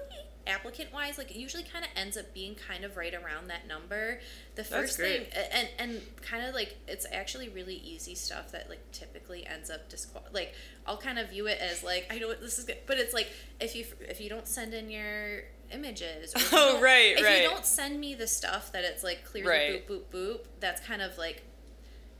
applicant 0.46 0.92
wise, 0.92 1.16
like 1.18 1.30
it 1.30 1.36
usually 1.36 1.62
kind 1.64 1.84
of 1.84 1.90
ends 1.96 2.16
up 2.16 2.32
being 2.34 2.54
kind 2.54 2.84
of 2.84 2.96
right 2.96 3.14
around 3.14 3.48
that 3.48 3.66
number. 3.66 4.20
The 4.54 4.62
first 4.64 4.96
thing 4.98 5.26
and 5.52 5.68
and 5.78 6.00
kind 6.22 6.44
of 6.46 6.54
like 6.54 6.76
it's 6.86 7.06
actually 7.12 7.48
really 7.48 7.76
easy 7.76 8.14
stuff 8.14 8.52
that 8.52 8.68
like 8.68 8.80
typically 8.92 9.46
ends 9.46 9.70
up 9.70 9.88
disqual 9.88 10.22
like 10.32 10.54
I'll 10.86 10.98
kind 10.98 11.18
of 11.18 11.30
view 11.30 11.46
it 11.46 11.58
as 11.60 11.82
like 11.82 12.06
I 12.10 12.18
know 12.18 12.28
what 12.28 12.40
this 12.40 12.58
is 12.58 12.64
good, 12.64 12.78
but 12.86 12.98
it's 12.98 13.12
like 13.14 13.28
if 13.58 13.74
you 13.74 13.84
if 14.00 14.20
you 14.20 14.28
don't 14.28 14.46
send 14.46 14.72
in 14.74 14.90
your 14.90 15.44
images 15.72 16.34
or 16.36 16.40
Oh, 16.52 16.80
right, 16.80 17.16
if 17.18 17.24
right. 17.24 17.42
you 17.42 17.48
don't 17.48 17.64
send 17.66 17.98
me 17.98 18.14
the 18.14 18.26
stuff 18.28 18.70
that 18.72 18.84
it's 18.84 19.02
like 19.02 19.24
clearly 19.24 19.50
Right. 19.50 19.88
boop 19.88 20.02
boop 20.12 20.12
boop 20.12 20.40
that's 20.60 20.80
kind 20.86 21.02
of 21.02 21.16
like 21.18 21.42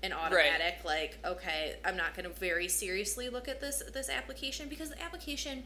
an 0.05 0.13
automatic 0.13 0.77
like 0.85 1.19
okay 1.25 1.77
i'm 1.85 1.97
not 1.97 2.15
going 2.15 2.29
to 2.31 2.39
very 2.41 2.69
seriously 2.69 3.29
look 3.29 3.49
at 3.49 3.61
this 3.61 3.83
this 3.93 4.09
application 4.11 4.69
because 4.69 4.91
the 4.91 5.03
application 5.03 5.63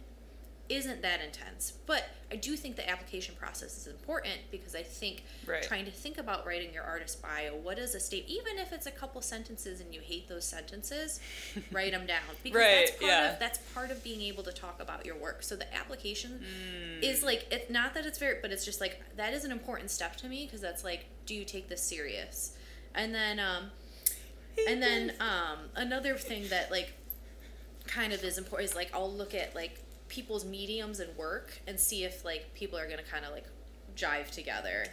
isn't 0.68 1.00
that 1.00 1.22
intense 1.24 1.72
but 1.86 2.04
i 2.30 2.36
do 2.36 2.54
think 2.54 2.76
the 2.76 2.86
application 2.90 3.34
process 3.36 3.78
is 3.78 3.86
important 3.86 4.34
because 4.50 4.74
i 4.74 4.82
think 4.82 5.22
Right. 5.46 5.62
trying 5.62 5.86
to 5.86 5.90
think 5.90 6.18
about 6.18 6.46
writing 6.46 6.74
your 6.74 6.82
artist 6.84 7.22
bio 7.22 7.54
what 7.56 7.78
is 7.78 7.94
a 7.94 8.00
state 8.00 8.26
even 8.28 8.58
if 8.58 8.70
it's 8.70 8.84
a 8.86 8.90
couple 8.90 9.22
sentences 9.22 9.80
and 9.80 9.94
you 9.94 10.00
hate 10.02 10.28
those 10.28 10.44
sentences 10.44 11.20
write 11.72 11.92
them 11.92 12.06
down 12.06 12.20
because 12.44 12.60
that's 12.60 12.90
part 12.90 13.02
yeah. 13.10 13.32
of 13.32 13.38
that's 13.38 13.58
part 13.72 13.90
of 13.90 14.04
being 14.04 14.20
able 14.20 14.42
to 14.42 14.52
talk 14.52 14.78
about 14.82 15.06
your 15.06 15.16
work 15.16 15.42
so 15.42 15.56
the 15.56 15.74
application 15.74 16.38
Mm. 16.38 17.02
is 17.02 17.22
like 17.22 17.46
it's 17.50 17.70
not 17.70 17.94
that 17.94 18.04
it's 18.04 18.18
very 18.18 18.36
but 18.42 18.50
it's 18.52 18.66
just 18.66 18.78
like 18.80 19.00
that 19.16 19.32
is 19.32 19.44
an 19.46 19.52
important 19.52 19.90
step 19.90 20.16
to 20.16 20.28
me 20.28 20.44
because 20.44 20.60
that's 20.60 20.84
like 20.84 21.06
do 21.24 21.34
you 21.34 21.46
take 21.46 21.70
this 21.70 21.80
serious 21.82 22.52
and 22.94 23.14
then 23.14 23.40
um 23.40 23.70
and 24.66 24.82
then 24.82 25.12
um 25.20 25.58
another 25.76 26.14
thing 26.16 26.48
that 26.48 26.70
like 26.70 26.92
kind 27.86 28.12
of 28.12 28.22
is 28.24 28.38
important 28.38 28.68
is 28.70 28.76
like 28.76 28.90
i'll 28.94 29.10
look 29.12 29.34
at 29.34 29.54
like 29.54 29.80
people's 30.08 30.44
mediums 30.44 31.00
and 31.00 31.14
work 31.16 31.60
and 31.66 31.78
see 31.78 32.04
if 32.04 32.24
like 32.24 32.52
people 32.54 32.78
are 32.78 32.88
gonna 32.88 33.02
kind 33.02 33.24
of 33.24 33.32
like 33.32 33.46
jive 33.96 34.30
together 34.30 34.86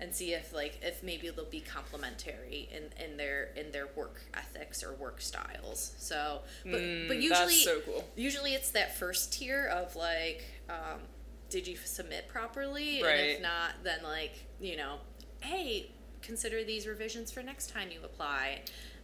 and 0.00 0.14
see 0.14 0.32
if 0.32 0.52
like 0.52 0.78
if 0.82 1.02
maybe 1.02 1.28
they'll 1.30 1.44
be 1.46 1.60
complementary 1.60 2.68
in 2.72 2.84
in 3.04 3.16
their 3.16 3.50
in 3.56 3.70
their 3.72 3.88
work 3.96 4.20
ethics 4.34 4.82
or 4.84 4.92
work 4.94 5.20
styles 5.20 5.92
so 5.98 6.40
but 6.64 6.72
but 6.72 7.16
Mm, 7.16 7.22
usually 7.22 7.30
that's 7.30 7.64
so 7.64 7.80
cool. 7.80 8.04
usually 8.16 8.54
it's 8.54 8.70
that 8.72 8.96
first 8.96 9.32
tier 9.32 9.66
of 9.66 9.94
like 9.96 10.44
um, 10.70 11.00
did 11.50 11.66
you 11.66 11.76
submit 11.76 12.28
properly 12.28 13.02
Right. 13.02 13.10
and 13.10 13.20
if 13.30 13.42
not 13.42 13.70
then 13.82 14.02
like 14.02 14.44
you 14.60 14.76
know 14.76 14.96
hey 15.40 15.90
consider 16.22 16.62
these 16.64 16.86
revisions 16.86 17.30
for 17.32 17.42
next 17.42 17.70
time 17.70 17.88
you 17.92 17.98
apply 18.04 18.60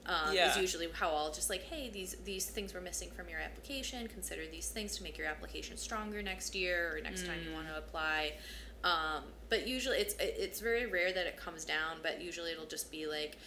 um, 0.07 0.35
is 0.37 0.57
usually 0.59 0.89
how 0.93 1.11
I'll 1.11 1.33
just 1.33 1.49
like 1.51 1.63
hey 1.63 1.91
these 1.91 2.17
these 2.25 2.47
things 2.47 2.75
were 2.75 2.81
missing 2.81 3.11
from 3.11 3.29
your 3.29 3.41
application 3.41 4.07
consider 4.09 4.43
these 4.51 4.69
things 4.69 4.97
to 4.99 5.03
make 5.03 5.17
your 5.17 5.27
application 5.27 5.77
stronger 5.77 6.23
next 6.23 6.55
year 6.55 6.95
or 6.97 7.01
next 7.01 7.27
time 7.27 7.39
you 7.47 7.53
want 7.55 7.67
Mm. 7.67 7.73
to 7.73 7.79
apply 7.79 8.33
um, 8.85 9.23
but 9.49 9.67
usually 9.67 9.97
it's 9.99 10.15
it's 10.21 10.61
very 10.61 10.87
rare 10.87 11.13
that 11.13 11.27
it 11.27 11.37
comes 11.39 11.65
down 11.65 11.99
but 12.03 12.21
usually 12.21 12.53
it'll 12.53 12.67
just 12.67 12.91
be 12.91 13.07
like 13.07 13.39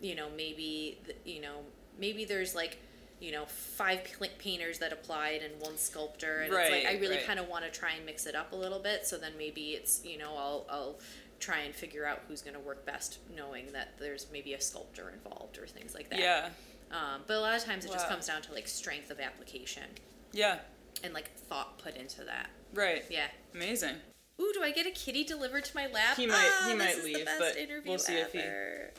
you 0.00 0.14
know 0.14 0.28
maybe 0.36 0.98
you 1.24 1.40
know 1.40 1.56
maybe 1.98 2.24
there's 2.24 2.54
like 2.54 2.78
you 3.20 3.32
know 3.32 3.44
five 3.46 3.98
painters 4.38 4.78
that 4.78 4.92
applied 4.92 5.42
and 5.42 5.60
one 5.60 5.76
sculptor 5.76 6.42
and 6.42 6.52
it's 6.54 6.70
like 6.70 6.86
i 6.86 6.92
really 7.00 7.16
right. 7.16 7.26
kind 7.26 7.40
of 7.40 7.48
want 7.48 7.64
to 7.64 7.70
try 7.70 7.90
and 7.96 8.06
mix 8.06 8.26
it 8.26 8.36
up 8.36 8.52
a 8.52 8.56
little 8.56 8.78
bit 8.78 9.04
so 9.04 9.18
then 9.18 9.32
maybe 9.36 9.70
it's 9.72 10.04
you 10.04 10.16
know 10.16 10.36
i'll 10.36 10.64
i'll 10.70 10.98
try 11.40 11.60
and 11.60 11.74
figure 11.74 12.04
out 12.04 12.20
who's 12.28 12.42
going 12.42 12.54
to 12.54 12.60
work 12.60 12.84
best 12.84 13.18
knowing 13.36 13.66
that 13.72 13.98
there's 13.98 14.26
maybe 14.32 14.54
a 14.54 14.60
sculptor 14.60 15.10
involved 15.10 15.58
or 15.58 15.66
things 15.66 15.94
like 15.94 16.10
that 16.10 16.18
Yeah. 16.18 16.48
um, 16.90 17.22
but 17.26 17.36
a 17.36 17.40
lot 17.40 17.56
of 17.56 17.64
times 17.64 17.84
it 17.84 17.92
just 17.92 18.08
comes 18.08 18.26
down 18.26 18.42
to 18.42 18.52
like 18.52 18.66
strength 18.68 19.10
of 19.10 19.20
application 19.20 19.84
Yeah. 20.32 20.58
and 21.04 21.14
like 21.14 21.30
thought 21.36 21.78
put 21.78 21.96
into 21.96 22.24
that 22.24 22.50
Right. 22.74 23.04
yeah 23.10 23.28
Amazing. 23.54 23.96
Ooh, 24.40 24.52
do 24.54 24.62
I 24.62 24.70
get 24.70 24.86
a 24.86 24.90
kitty 24.90 25.24
delivered 25.24 25.64
to 25.64 25.74
my 25.76 25.86
lap? 25.88 26.16
He 26.16 26.26
might- 26.26 26.36
Ah, 26.38 26.66
he 26.68 26.74
might 26.74 27.02
leave, 27.02 27.24
but 27.38 27.56
we'll 27.84 27.98
see 27.98 28.14
if 28.18 28.30
he- 28.32 28.38
ever. 28.38 28.92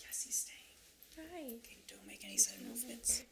Yes, 0.00 0.22
he's 0.24 0.34
staying. 0.34 1.28
Hi. 1.32 1.52
Don't 1.88 2.04
make 2.06 2.24
any 2.24 2.36
sudden 2.36 2.66
movements. 2.68 3.22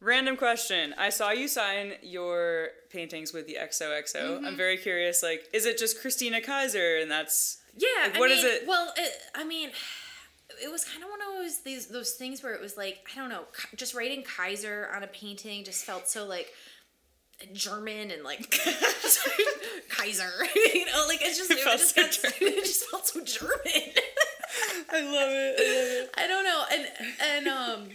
Random 0.00 0.36
question. 0.36 0.94
I 0.98 1.08
saw 1.08 1.30
you 1.30 1.48
sign 1.48 1.94
your 2.02 2.68
paintings 2.90 3.32
with 3.32 3.46
the 3.46 3.56
XOXO. 3.60 4.14
Mm-hmm. 4.16 4.44
I'm 4.46 4.56
very 4.56 4.76
curious. 4.76 5.22
Like, 5.22 5.48
is 5.52 5.64
it 5.66 5.78
just 5.78 6.00
Christina 6.00 6.40
Kaiser, 6.40 6.98
and 6.98 7.10
that's 7.10 7.58
Yeah. 7.76 7.88
Like, 8.04 8.16
I 8.16 8.20
mean, 8.20 8.30
is 8.30 8.44
it- 8.44 8.66
Well, 8.66 8.92
it, 8.96 9.12
I 9.34 9.44
mean, 9.44 9.70
it 10.62 10.70
was 10.70 10.84
kind 10.84 11.02
of 11.02 11.08
one 11.10 11.20
of 11.22 11.28
those 11.42 11.62
these 11.62 11.86
those 11.88 12.12
things 12.12 12.42
where 12.42 12.54
it 12.54 12.60
was 12.60 12.76
like 12.76 13.06
I 13.14 13.18
don't 13.20 13.30
know, 13.30 13.44
just 13.74 13.94
writing 13.94 14.22
Kaiser 14.22 14.88
on 14.94 15.02
a 15.02 15.06
painting 15.06 15.64
just 15.64 15.84
felt 15.84 16.08
so 16.08 16.24
like 16.26 16.52
German 17.52 18.10
and 18.10 18.22
like 18.22 18.50
Kaiser, 19.88 20.30
you 20.74 20.86
know, 20.86 21.04
like 21.08 21.20
it's 21.22 21.38
just 21.38 21.50
It 21.50 21.58
it, 21.58 21.64
just 21.64 21.94
so 21.94 22.02
got, 22.02 22.34
it 22.42 22.64
just 22.64 22.84
felt 22.90 23.06
so 23.06 23.24
German. 23.24 23.92
I 24.90 25.00
love 25.00 25.30
it. 25.30 25.60
I 25.60 25.62
love 25.62 25.88
it. 26.04 26.10
I 26.16 26.26
don't 26.26 26.44
know, 26.44 26.64
and 26.70 26.86
and 27.22 27.48
um. 27.48 27.88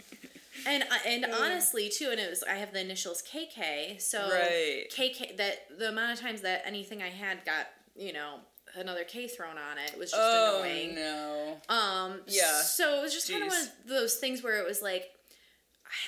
And 0.67 0.84
uh, 0.84 0.86
and 1.08 1.26
honestly 1.26 1.89
too, 1.89 2.10
and 2.12 2.19
it 2.19 2.30
was 2.30 2.43
I 2.43 2.56
have 2.56 2.74
the 2.74 2.82
initials 2.82 3.21
KK, 3.24 4.00
so 4.02 4.19
Right. 4.30 4.86
KK 4.95 5.38
that 5.38 5.78
the 5.78 5.89
amount 5.89 6.13
of 6.13 6.19
times 6.19 6.41
that 6.41 6.63
anything 6.65 7.02
I 7.02 7.10
had 7.10 7.43
got 7.45 7.67
you 7.95 8.13
know 8.13 8.39
another 8.76 9.04
K 9.04 9.28
thrown 9.28 9.58
on 9.58 9.78
it 9.78 9.97
was 9.97 10.12
just 10.12 10.21
Oh 10.24 10.62
annoying. 10.63 10.95
no. 10.95 11.58
Um, 11.69 12.21
Yeah. 12.28 12.62
So 12.62 12.97
it 13.00 13.02
was 13.02 13.13
just 13.13 13.30
kind 13.30 13.43
of 13.43 13.50
one 13.50 13.62
of 13.62 13.67
those 13.88 14.15
things 14.15 14.41
where 14.43 14.60
it 14.60 14.65
was 14.67 14.82
like, 14.82 15.10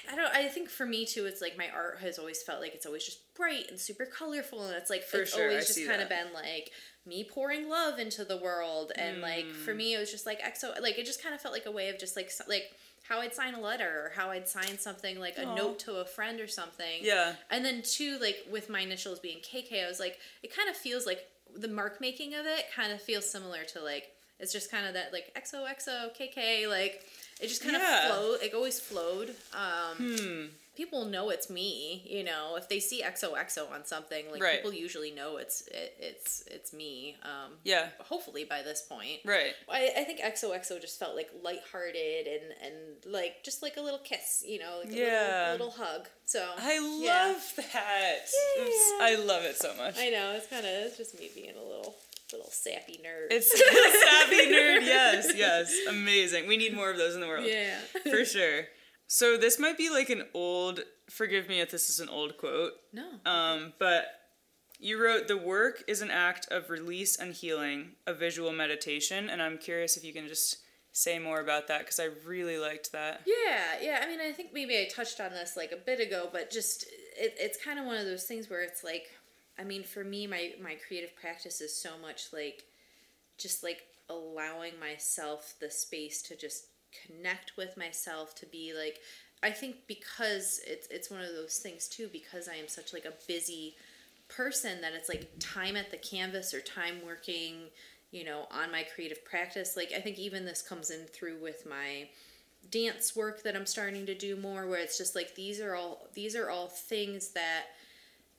I- 0.08 0.14
I 0.14 0.16
don't. 0.16 0.34
I 0.34 0.48
think 0.48 0.70
for 0.70 0.86
me 0.86 1.06
too, 1.06 1.26
it's 1.26 1.42
like 1.42 1.58
my 1.58 1.70
art 1.70 2.00
has 2.00 2.18
always 2.18 2.42
felt 2.42 2.62
like 2.62 2.74
it's 2.74 2.86
always 2.86 3.04
just 3.04 3.20
bright 3.36 3.66
and 3.70 3.78
super 3.80 4.06
colorful, 4.06 4.66
and 4.66 4.76
it's 4.76 4.90
like 4.90 5.04
For 5.04 5.22
it's 5.24 5.34
sure, 5.34 5.50
always 5.50 5.68
see 5.68 5.82
just 5.82 5.90
kind 5.90 6.02
of 6.02 6.08
been 6.10 6.32
like 6.34 6.72
me 7.06 7.26
pouring 7.30 7.68
love 7.68 8.00
into 8.00 8.24
the 8.24 8.38
world, 8.38 8.94
and 8.96 9.20
like 9.22 9.46
Mm. 9.46 9.56
for 9.66 9.74
me, 9.74 9.94
it 9.94 10.00
was 10.00 10.10
just 10.12 10.26
like 10.26 10.42
exo. 10.42 10.80
Like 10.82 10.98
it 10.98 11.06
just 11.06 11.22
kind 11.22 11.36
of 11.36 11.42
felt 11.42 11.54
like 11.54 11.66
a 11.66 11.72
way 11.72 11.90
of 11.90 12.00
just 12.00 12.16
like 12.16 12.32
like 12.48 12.72
how 13.14 13.22
I'd 13.22 13.34
sign 13.36 13.54
a 13.54 13.60
letter 13.62 14.06
or 14.06 14.12
how 14.16 14.32
I'd 14.32 14.48
sign 14.48 14.78
something 14.80 15.20
like 15.20 15.38
a 15.38 15.46
note 15.46 15.80
to 15.80 15.96
a 15.98 16.06
friend 16.06 16.40
or 16.40 16.48
something. 16.48 17.00
Yeah. 17.02 17.34
And 17.52 17.64
then 17.64 17.82
two, 17.84 18.18
like 18.20 18.38
with 18.52 18.70
my 18.70 18.80
initials 18.82 19.20
being 19.20 19.38
KK, 19.40 19.86
I 19.86 19.88
was 19.88 20.00
like, 20.00 20.18
it 20.42 20.56
kind 20.56 20.70
of 20.70 20.76
feels 20.76 21.06
like 21.06 21.20
the 21.56 21.68
mark 21.68 22.02
making 22.02 22.34
of 22.34 22.46
it 22.48 22.66
kind 22.76 22.92
of 22.92 23.00
feels 23.02 23.30
similar 23.30 23.64
to 23.74 23.80
like 23.82 24.10
it's 24.40 24.52
just 24.52 24.72
kind 24.72 24.88
of 24.88 24.96
that 24.96 25.14
like 25.14 25.32
XOXO 25.38 26.10
KK 26.20 26.68
like 26.68 27.04
it 27.40 27.48
just 27.48 27.62
kind 27.62 27.76
Yeah. 27.78 28.10
of 28.10 28.16
flowed. 28.16 28.42
It 28.42 28.54
always 28.56 28.80
flowed. 28.80 29.36
Um, 29.54 29.98
Hmm. 29.98 30.46
People 30.76 31.06
know 31.06 31.30
it's 31.30 31.50
me, 31.52 32.04
you 32.10 32.24
know. 32.24 32.56
If 32.58 32.68
they 32.68 32.80
see 32.80 33.04
XOXO 33.04 33.70
on 33.72 33.86
something, 33.86 34.32
like 34.32 34.42
Right. 34.42 34.56
people 34.56 34.74
usually 34.74 35.12
know 35.12 35.38
it's 35.38 35.68
it, 35.68 35.96
it's 36.00 36.44
it's 36.48 36.74
me. 36.74 37.16
Um, 37.24 37.54
Yeah. 37.64 37.90
hopefully 38.00 38.44
by 38.44 38.64
this 38.64 38.82
point. 38.82 39.20
Right. 39.24 39.54
I, 39.70 39.92
I 39.98 40.04
think 40.04 40.20
XOXO 40.20 40.82
just 40.82 40.98
felt 40.98 41.16
like 41.16 41.30
lighthearted 41.44 42.26
and 42.28 42.44
and 42.66 43.14
like 43.14 43.44
just 43.44 43.62
like 43.62 43.78
a 43.78 43.82
little 43.82 44.00
kiss, 44.00 44.44
you 44.46 44.58
know, 44.60 44.80
like 44.84 44.92
a 44.94 44.98
Yeah. 44.98 45.52
little, 45.52 45.68
little 45.68 45.86
hug. 45.86 46.08
So 46.26 46.44
I 46.58 46.74
yeah. 47.02 47.28
love 47.28 47.54
that. 47.58 48.26
Yeah. 48.58 48.66
I 49.02 49.16
love 49.24 49.44
it 49.44 49.58
so 49.58 49.76
much. 49.76 49.96
I 50.00 50.10
know 50.10 50.32
it's 50.32 50.48
kind 50.48 50.66
of 50.66 50.72
it's 50.72 50.98
just 50.98 51.20
me 51.20 51.30
being 51.36 51.56
a 51.56 51.62
little 51.64 51.96
little 52.32 52.50
sappy 52.50 53.00
nerd. 53.06 53.28
It's 53.30 53.54
a 53.54 53.58
sappy 53.58 54.52
nerd. 54.52 54.82
Yes, 54.86 55.34
yes, 55.36 55.72
amazing. 55.88 56.48
We 56.48 56.58
need 56.58 56.74
more 56.74 56.90
of 56.90 56.98
those 56.98 57.14
in 57.14 57.22
the 57.22 57.28
world. 57.28 57.46
yeah, 57.48 57.78
for 58.10 58.26
sure. 58.26 58.64
So 59.14 59.38
this 59.38 59.60
might 59.60 59.78
be 59.78 59.92
like 59.92 60.10
an 60.10 60.24
old. 60.34 60.80
Forgive 61.08 61.48
me 61.48 61.62
if 61.62 61.70
this 61.70 61.88
is 61.88 62.00
an 62.00 62.10
old 62.10 62.36
quote. 62.40 62.74
no, 62.92 63.12
Um, 63.28 63.74
but 63.78 64.08
you 64.80 65.00
wrote 65.00 65.28
the 65.28 65.38
work 65.38 65.84
is 65.88 66.02
an 66.02 66.10
act 66.10 66.48
of 66.50 66.72
release 66.72 67.16
and 67.16 67.32
healing, 67.32 67.92
a 68.08 68.16
visual 68.16 68.52
meditation, 68.52 69.30
and 69.30 69.40
I'm 69.40 69.60
curious 69.60 69.98
if 69.98 70.04
you 70.04 70.14
can 70.14 70.28
just 70.28 70.58
say 70.94 71.20
more 71.20 71.42
about 71.42 71.68
that 71.68 71.82
because 71.82 72.00
I 72.00 72.10
really 72.26 72.58
liked 72.58 72.92
that. 72.94 73.22
yeah, 73.28 73.80
yeah. 73.84 74.02
I 74.04 74.08
mean, 74.08 74.20
I 74.20 74.32
think 74.32 74.52
maybe 74.52 74.76
I 74.80 74.90
touched 74.92 75.20
on 75.20 75.30
this 75.30 75.56
like 75.56 75.72
a 75.72 75.78
bit 75.78 76.00
ago, 76.00 76.30
but 76.34 76.50
just 76.50 76.82
it, 77.16 77.36
it's 77.38 77.64
kind 77.64 77.78
of 77.78 77.86
one 77.86 77.98
of 77.98 78.06
those 78.06 78.24
things 78.24 78.50
where 78.50 78.64
it's 78.64 78.84
like, 78.84 79.12
I 79.60 79.64
mean, 79.64 79.84
for 79.84 80.04
me, 80.04 80.26
my 80.26 80.54
my 80.60 80.76
creative 80.88 81.16
practice 81.16 81.62
is 81.62 81.80
so 81.80 82.00
much 82.02 82.34
like, 82.34 82.64
just 83.38 83.62
like 83.62 83.84
allowing 84.10 84.80
myself 84.80 85.54
the 85.60 85.70
space 85.70 86.24
to 86.24 86.36
just 86.36 86.66
connect 87.08 87.58
with 87.58 87.78
myself 87.78 88.36
to 88.36 88.46
be 88.46 88.74
like 88.78 89.00
I 89.44 89.52
think 89.52 89.76
because 89.88 90.62
it's 90.66 90.88
it's 90.90 91.12
one 91.12 91.22
of 91.22 91.34
those 91.36 91.58
things 91.58 91.88
too 91.88 92.10
because 92.12 92.48
I 92.48 92.56
am 92.56 92.68
such 92.68 92.94
like 92.94 93.06
a 93.06 93.14
busy 93.28 93.76
person 94.30 94.82
that 94.82 94.94
it's 94.94 95.10
like 95.10 95.30
time 95.40 95.76
at 95.76 95.92
the 95.92 95.98
canvas 95.98 96.54
or 96.54 96.62
time 96.62 96.96
working 97.06 97.70
you 98.12 98.24
know 98.24 98.48
on 98.52 98.72
my 98.72 98.84
creative 98.96 99.24
practice 99.26 99.76
like 99.76 99.92
I 99.96 100.00
think 100.00 100.18
even 100.18 100.46
this 100.46 100.62
comes 100.62 100.90
in 100.90 101.06
through 101.08 101.42
with 101.42 101.66
my 101.70 102.08
dance 102.72 103.16
work 103.16 103.44
that 103.44 103.56
I'm 103.56 103.66
starting 103.66 104.06
to 104.06 104.16
do 104.16 104.38
more 104.38 104.68
where 104.68 104.80
it's 104.80 104.98
just 104.98 105.16
like 105.16 105.36
these 105.36 105.60
are 105.60 105.76
all 105.76 106.08
these 106.14 106.36
are 106.36 106.50
all 106.50 106.68
things 106.68 107.30
that 107.30 107.64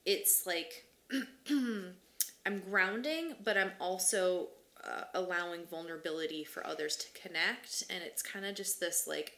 it's 0.07 0.47
like 0.47 0.87
I'm 1.51 2.61
grounding 2.71 3.35
but 3.45 3.59
I'm 3.59 3.73
also 3.79 4.49
uh, 4.87 5.05
allowing 5.15 5.65
vulnerability 5.67 6.45
for 6.45 6.67
others 6.67 6.97
to 6.97 7.07
connect 7.21 7.85
and 7.91 8.03
it's 8.03 8.23
kind 8.23 8.45
of 8.45 8.55
just 8.55 8.81
this 8.81 9.07
like 9.07 9.35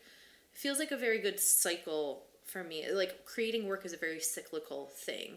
feels 0.53 0.79
like 0.79 0.91
a 0.91 0.97
very 0.97 1.19
good 1.21 1.39
cycle 1.39 2.25
for 2.45 2.65
me 2.65 2.85
like 2.93 3.25
creating 3.25 3.67
work 3.67 3.85
is 3.85 3.93
a 3.93 3.97
very 3.97 4.21
cyclical 4.21 4.87
thing 4.87 5.37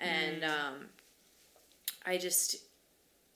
and 0.00 0.44
um 0.44 0.86
i 2.06 2.16
just 2.16 2.56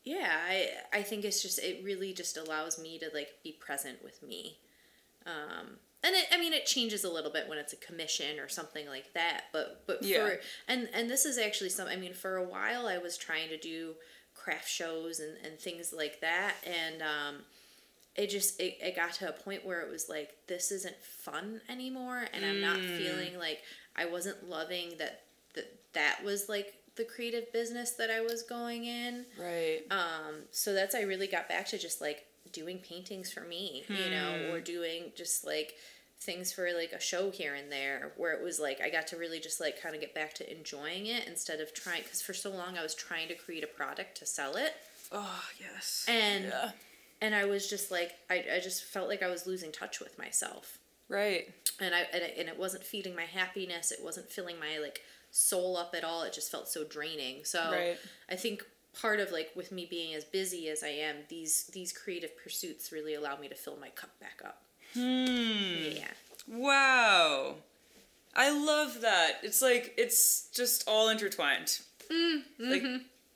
yeah 0.05 0.39
i 0.49 0.69
i 0.93 1.03
think 1.03 1.25
it's 1.25 1.43
just 1.43 1.59
it 1.59 1.83
really 1.85 2.13
just 2.13 2.37
allows 2.37 2.79
me 2.79 2.99
to 2.99 3.11
like 3.15 3.31
be 3.43 3.53
present 3.53 4.03
with 4.03 4.23
me 4.23 4.59
um 5.27 5.77
and 6.05 6.15
it, 6.15 6.27
I 6.33 6.39
mean, 6.39 6.53
it 6.53 6.67
changes 6.67 7.03
a 7.03 7.11
little 7.11 7.33
bit 7.33 7.49
when 7.49 7.59
it's 7.59 7.73
a 7.73 7.77
commission 7.77 8.39
or 8.39 8.49
something 8.49 8.87
like 8.87 9.13
that. 9.15 9.45
But 9.53 9.83
but 9.89 10.05
Yeah. 10.05 10.29
for 10.29 10.41
and 10.69 10.89
and 10.95 11.11
this 11.11 11.25
is 11.25 11.37
actually 11.37 11.71
some. 11.71 11.89
I 11.89 11.97
mean, 11.97 12.15
for 12.15 12.37
a 12.37 12.45
while 12.45 12.87
I 12.87 12.99
was 12.99 13.17
trying 13.17 13.49
to 13.49 13.57
do 13.57 13.95
craft 14.47 14.69
shows 14.69 15.19
and, 15.19 15.37
and 15.45 15.59
things 15.59 15.93
like 15.93 16.21
that, 16.21 16.55
and 16.65 17.03
um, 17.03 17.43
it 18.15 18.31
just 18.31 18.61
it, 18.61 18.79
it 18.81 18.95
got 18.95 19.13
to 19.15 19.29
a 19.29 19.33
point 19.33 19.67
where 19.67 19.81
it 19.81 19.91
was 19.91 20.09
like 20.09 20.37
this 20.47 20.71
isn't 20.71 20.97
fun 21.03 21.61
anymore, 21.69 22.27
and 22.33 22.45
I'm 22.45 22.61
not 22.61 22.79
feeling 22.79 23.37
like 23.39 23.63
I 23.97 24.05
wasn't 24.07 24.49
loving 24.49 24.93
that 24.99 25.23
that 25.55 25.67
that 25.95 26.21
was 26.25 26.49
like 26.49 26.75
the 26.95 27.05
creative 27.05 27.53
business 27.53 27.91
that 27.93 28.09
I 28.09 28.21
was 28.21 28.45
going 28.45 28.85
in. 28.85 29.25
Right. 29.37 29.81
Um, 29.91 30.45
so 30.53 30.73
that's 30.73 30.95
I 30.95 31.03
really 31.03 31.27
got 31.27 31.49
back 31.49 31.67
to 31.71 31.79
just 31.79 32.01
like 32.01 32.25
doing 32.53 32.79
paintings 32.79 33.33
for 33.33 33.41
me, 33.41 33.83
you 33.89 34.11
know, 34.11 34.53
or 34.53 34.61
doing 34.61 35.11
just 35.17 35.45
like 35.45 35.75
things 36.21 36.51
for 36.53 36.69
like 36.73 36.93
a 36.93 37.01
show 37.01 37.31
here 37.31 37.55
and 37.55 37.71
there 37.71 38.13
where 38.17 38.33
it 38.33 38.43
was 38.43 38.59
like 38.59 38.81
I 38.81 38.91
got 38.91 39.07
to 39.09 39.17
really 39.17 39.39
just 39.39 39.61
like 39.61 39.81
kind 39.81 39.95
of 39.95 40.01
get 40.01 40.15
back 40.15 40.33
to 40.35 40.51
enjoying 40.51 41.07
it 41.07 41.27
instead 41.29 41.61
of 41.61 41.73
trying 41.75 42.03
because 42.03 42.23
for 42.23 42.33
so 42.35 42.51
long 42.51 42.77
I 42.79 42.83
was 42.83 42.95
trying 42.95 43.29
to 43.29 43.35
create 43.35 43.63
a 43.63 43.69
product 43.69 44.17
to 44.19 44.27
sell 44.27 44.57
it 44.57 44.73
Oh 45.13 45.43
yes. 45.61 46.05
and 46.09 46.47
yeah. 46.47 46.71
and 47.21 47.35
I 47.35 47.45
was 47.45 47.69
just 47.69 47.91
like 47.91 48.13
I, 48.31 48.45
I 48.57 48.61
just 48.61 48.83
felt 48.85 49.09
like 49.09 49.23
I 49.23 49.29
was 49.29 49.47
losing 49.47 49.71
touch 49.73 50.01
with 50.01 50.19
myself 50.19 50.79
Right. 51.09 51.49
and 51.81 51.95
I 51.95 52.01
and 52.13 52.23
it, 52.23 52.35
and 52.39 52.49
it 52.49 52.59
wasn't 52.59 52.83
feeding 52.83 53.15
my 53.15 53.27
happiness. 53.27 53.93
It 53.93 54.03
wasn't 54.03 54.29
filling 54.31 54.59
my 54.59 54.79
like 54.79 55.03
soul 55.31 55.77
up 55.77 55.95
at 55.97 56.03
all. 56.03 56.23
It 56.23 56.33
just 56.33 56.51
felt 56.51 56.67
so 56.69 56.83
draining. 56.83 57.45
So 57.45 57.71
Right. 57.71 57.99
I 58.31 58.35
think 58.35 58.65
part 59.01 59.21
of 59.21 59.31
like 59.31 59.51
with 59.55 59.71
me 59.71 59.87
being 59.89 60.15
as 60.15 60.25
busy 60.25 60.69
as 60.71 60.83
I 60.83 60.89
am, 60.89 61.17
these 61.29 61.65
these 61.75 61.93
creative 61.93 62.37
pursuits 62.43 62.91
really 62.91 63.15
allow 63.15 63.37
me 63.37 63.47
to 63.49 63.55
fill 63.55 63.77
my 63.81 63.91
cup 63.91 64.19
back 64.19 64.41
up. 64.45 64.63
Hmm. 64.97 65.97
Yeah. 65.97 66.09
Wow. 66.49 67.57
I 68.35 68.51
love 68.51 69.01
that. 69.03 69.39
It's 69.43 69.63
like 69.63 69.95
it's 69.97 70.49
just 70.55 70.85
all 70.87 71.09
intertwined. 71.09 71.81
Mm-hmm. 72.13 72.71
Like 72.71 72.83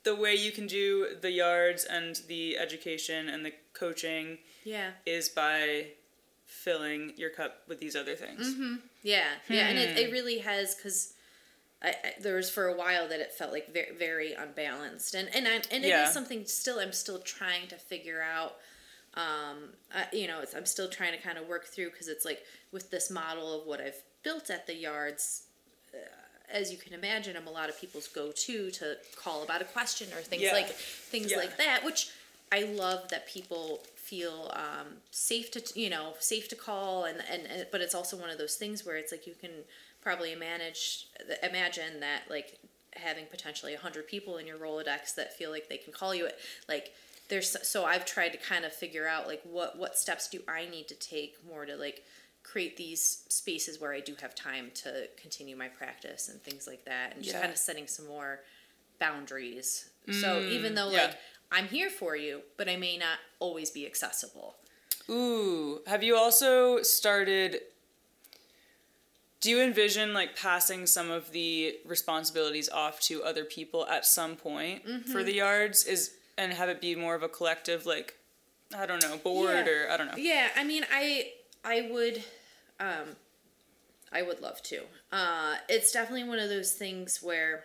the 0.03 0.15
way 0.15 0.35
you 0.35 0.51
can 0.51 0.67
do 0.67 1.07
the 1.19 1.31
yards 1.31 1.83
and 1.85 2.19
the 2.27 2.57
education 2.57 3.29
and 3.29 3.45
the 3.45 3.53
coaching 3.73 4.37
Yeah. 4.63 4.91
is 5.05 5.29
by 5.29 5.87
filling 6.45 7.13
your 7.17 7.29
cup 7.29 7.63
with 7.67 7.79
these 7.79 7.95
other 7.95 8.15
things. 8.15 8.53
Mm-hmm. 8.53 8.75
Yeah. 9.03 9.25
Yeah. 9.49 9.67
And 9.67 9.77
it, 9.77 9.97
it 9.97 10.07
hmm. 10.07 10.13
really 10.13 10.39
has 10.39 10.75
because. 10.75 11.13
I, 11.83 11.89
I, 11.89 12.13
there 12.21 12.35
was 12.35 12.47
for 12.51 12.67
a 12.67 12.77
while 12.77 13.07
that 13.09 13.19
it 13.19 13.33
felt 13.33 13.51
like 13.51 13.73
very, 13.73 13.95
very 13.97 14.33
unbalanced, 14.33 15.15
and 15.15 15.27
and 15.33 15.47
I, 15.47 15.53
and 15.71 15.83
it 15.83 15.85
is 15.85 15.89
Yeah. 15.89 16.11
something 16.11 16.45
still 16.45 16.77
I'm 16.79 16.93
still 16.93 17.17
trying 17.17 17.69
to 17.69 17.75
figure 17.75 18.21
out. 18.21 18.57
Um, 19.15 19.73
uh, 19.93 20.03
you 20.13 20.27
know, 20.27 20.39
it's, 20.41 20.53
I'm 20.53 20.65
still 20.65 20.87
trying 20.87 21.11
to 21.11 21.17
kind 21.17 21.37
of 21.37 21.47
work 21.47 21.65
through 21.65 21.91
because 21.91 22.07
it's 22.07 22.23
like 22.25 22.43
with 22.71 22.91
this 22.91 23.09
model 23.11 23.59
of 23.61 23.67
what 23.67 23.81
I've 23.81 24.01
built 24.23 24.49
at 24.49 24.67
the 24.67 24.75
yards 24.75 25.43
uh, 25.93 25.97
as 26.53 26.71
you 26.71 26.77
can 26.77 26.93
imagine 26.93 27.35
i'm 27.37 27.47
a 27.47 27.51
lot 27.51 27.69
of 27.69 27.79
people's 27.79 28.07
go-to 28.07 28.69
to 28.71 28.97
call 29.15 29.41
about 29.41 29.61
a 29.61 29.65
question 29.65 30.07
or 30.13 30.21
things 30.21 30.43
Yeah. 30.43 30.53
like 30.53 30.69
things 30.69 31.31
Yeah. 31.31 31.37
like 31.37 31.57
that 31.57 31.83
which 31.83 32.09
i 32.51 32.63
love 32.63 33.07
that 33.09 33.25
people 33.27 33.81
feel 33.95 34.51
um, 34.53 34.97
safe 35.11 35.49
to 35.51 35.79
you 35.79 35.89
know 35.89 36.13
safe 36.19 36.49
to 36.49 36.55
call 36.55 37.05
and, 37.05 37.19
and 37.31 37.47
and 37.47 37.67
but 37.71 37.81
it's 37.81 37.95
also 37.95 38.17
one 38.17 38.29
of 38.29 38.37
those 38.37 38.55
things 38.55 38.85
where 38.85 38.97
it's 38.97 39.11
like 39.11 39.25
you 39.25 39.33
can 39.39 39.51
probably 40.01 40.35
manage 40.35 41.07
imagine 41.41 41.99
that 42.01 42.23
like 42.29 42.59
having 42.97 43.25
potentially 43.27 43.73
100 43.73 44.05
people 44.05 44.37
in 44.37 44.45
your 44.45 44.57
rolodex 44.57 45.15
that 45.15 45.33
feel 45.37 45.49
like 45.49 45.69
they 45.69 45.77
can 45.77 45.93
call 45.93 46.13
you 46.13 46.25
at 46.25 46.37
like 46.67 46.93
there's 47.31 47.57
so 47.67 47.83
i've 47.85 48.05
tried 48.05 48.29
to 48.29 48.37
kind 48.37 48.63
of 48.65 48.71
figure 48.71 49.07
out 49.07 49.25
like 49.27 49.41
what 49.43 49.79
what 49.79 49.97
steps 49.97 50.27
do 50.27 50.39
i 50.47 50.67
need 50.67 50.87
to 50.87 50.93
take 50.95 51.35
more 51.47 51.65
to 51.65 51.75
like 51.75 52.03
create 52.43 52.77
these 52.77 53.23
spaces 53.29 53.79
where 53.81 53.93
i 53.93 53.99
do 53.99 54.13
have 54.21 54.35
time 54.35 54.69
to 54.75 55.07
continue 55.19 55.55
my 55.55 55.67
practice 55.67 56.29
and 56.29 56.39
things 56.43 56.67
like 56.67 56.85
that 56.85 57.15
and 57.15 57.23
just 57.23 57.33
Yeah. 57.35 57.41
kind 57.41 57.51
of 57.51 57.57
setting 57.57 57.87
some 57.87 58.05
more 58.07 58.41
boundaries 58.99 59.89
so 60.21 60.39
even 60.41 60.75
though 60.75 60.89
yeah. 60.91 61.03
like 61.05 61.17
i'm 61.51 61.67
here 61.67 61.89
for 61.89 62.15
you 62.15 62.41
but 62.57 62.67
i 62.69 62.75
may 62.75 62.97
not 62.97 63.17
always 63.39 63.71
be 63.71 63.85
accessible 63.87 64.55
Ooh, 65.09 65.81
have 65.87 66.03
you 66.03 66.15
also 66.15 66.81
started? 66.83 67.59
Do 69.41 69.49
you 69.49 69.59
envision 69.61 70.13
like 70.13 70.35
passing 70.37 70.85
some 70.85 71.09
of 71.09 71.31
the 71.31 71.75
responsibilities 71.85 72.69
off 72.69 72.99
to 73.01 73.23
other 73.23 73.43
people 73.43 73.85
at 73.87 74.05
some 74.05 74.35
point 74.35 74.85
Mm-hmm. 74.85 75.11
for 75.11 75.23
the 75.23 75.33
yards? 75.33 75.83
Is 75.83 76.11
and 76.41 76.53
have 76.53 76.69
it 76.69 76.81
be 76.81 76.95
more 76.95 77.13
of 77.13 77.21
a 77.23 77.29
collective, 77.29 77.85
like 77.85 78.15
I 78.75 78.85
don't 78.85 79.01
know, 79.03 79.17
board 79.17 79.67
Yeah. 79.67 79.71
or 79.71 79.91
I 79.91 79.97
don't 79.97 80.07
know. 80.07 80.17
Yeah, 80.17 80.47
I 80.55 80.63
mean, 80.63 80.83
I 80.91 81.31
I 81.63 81.87
would, 81.91 82.23
um, 82.79 83.15
I 84.11 84.21
would 84.23 84.41
love 84.41 84.61
to. 84.63 84.81
Uh, 85.11 85.55
it's 85.69 85.91
definitely 85.91 86.23
one 86.27 86.39
of 86.39 86.49
those 86.49 86.71
things 86.73 87.19
where 87.21 87.63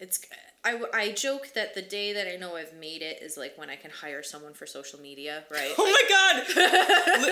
it's. 0.00 0.20
I, 0.64 0.82
I 0.92 1.12
joke 1.12 1.50
that 1.54 1.76
the 1.76 1.82
day 1.82 2.12
that 2.14 2.26
I 2.26 2.34
know 2.36 2.56
I've 2.56 2.74
made 2.74 3.00
it 3.00 3.22
is 3.22 3.36
like 3.36 3.56
when 3.56 3.70
I 3.70 3.76
can 3.76 3.92
hire 3.92 4.24
someone 4.24 4.52
for 4.52 4.66
social 4.66 4.98
media, 4.98 5.44
right? 5.50 5.72
Oh 5.78 5.86
my 5.86 6.04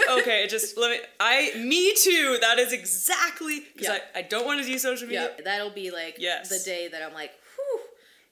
god! 0.07 0.20
Okay, 0.20 0.47
just 0.49 0.77
let 0.79 0.91
me. 0.93 0.99
I 1.18 1.53
me 1.57 1.95
too. 1.97 2.39
That 2.41 2.59
is 2.61 2.72
exactly 2.72 3.61
because 3.72 3.89
Yeah. 3.89 3.99
I, 4.14 4.20
I 4.20 4.22
don't 4.22 4.47
want 4.47 4.61
to 4.62 4.66
do 4.66 4.79
social 4.79 5.09
media. 5.09 5.31
Yeah, 5.37 5.45
that'll 5.45 5.70
be 5.70 5.91
like 5.91 6.16
Yes. 6.18 6.49
the 6.49 6.61
day 6.64 6.87
that 6.89 7.03
I'm 7.03 7.12
like, 7.14 7.33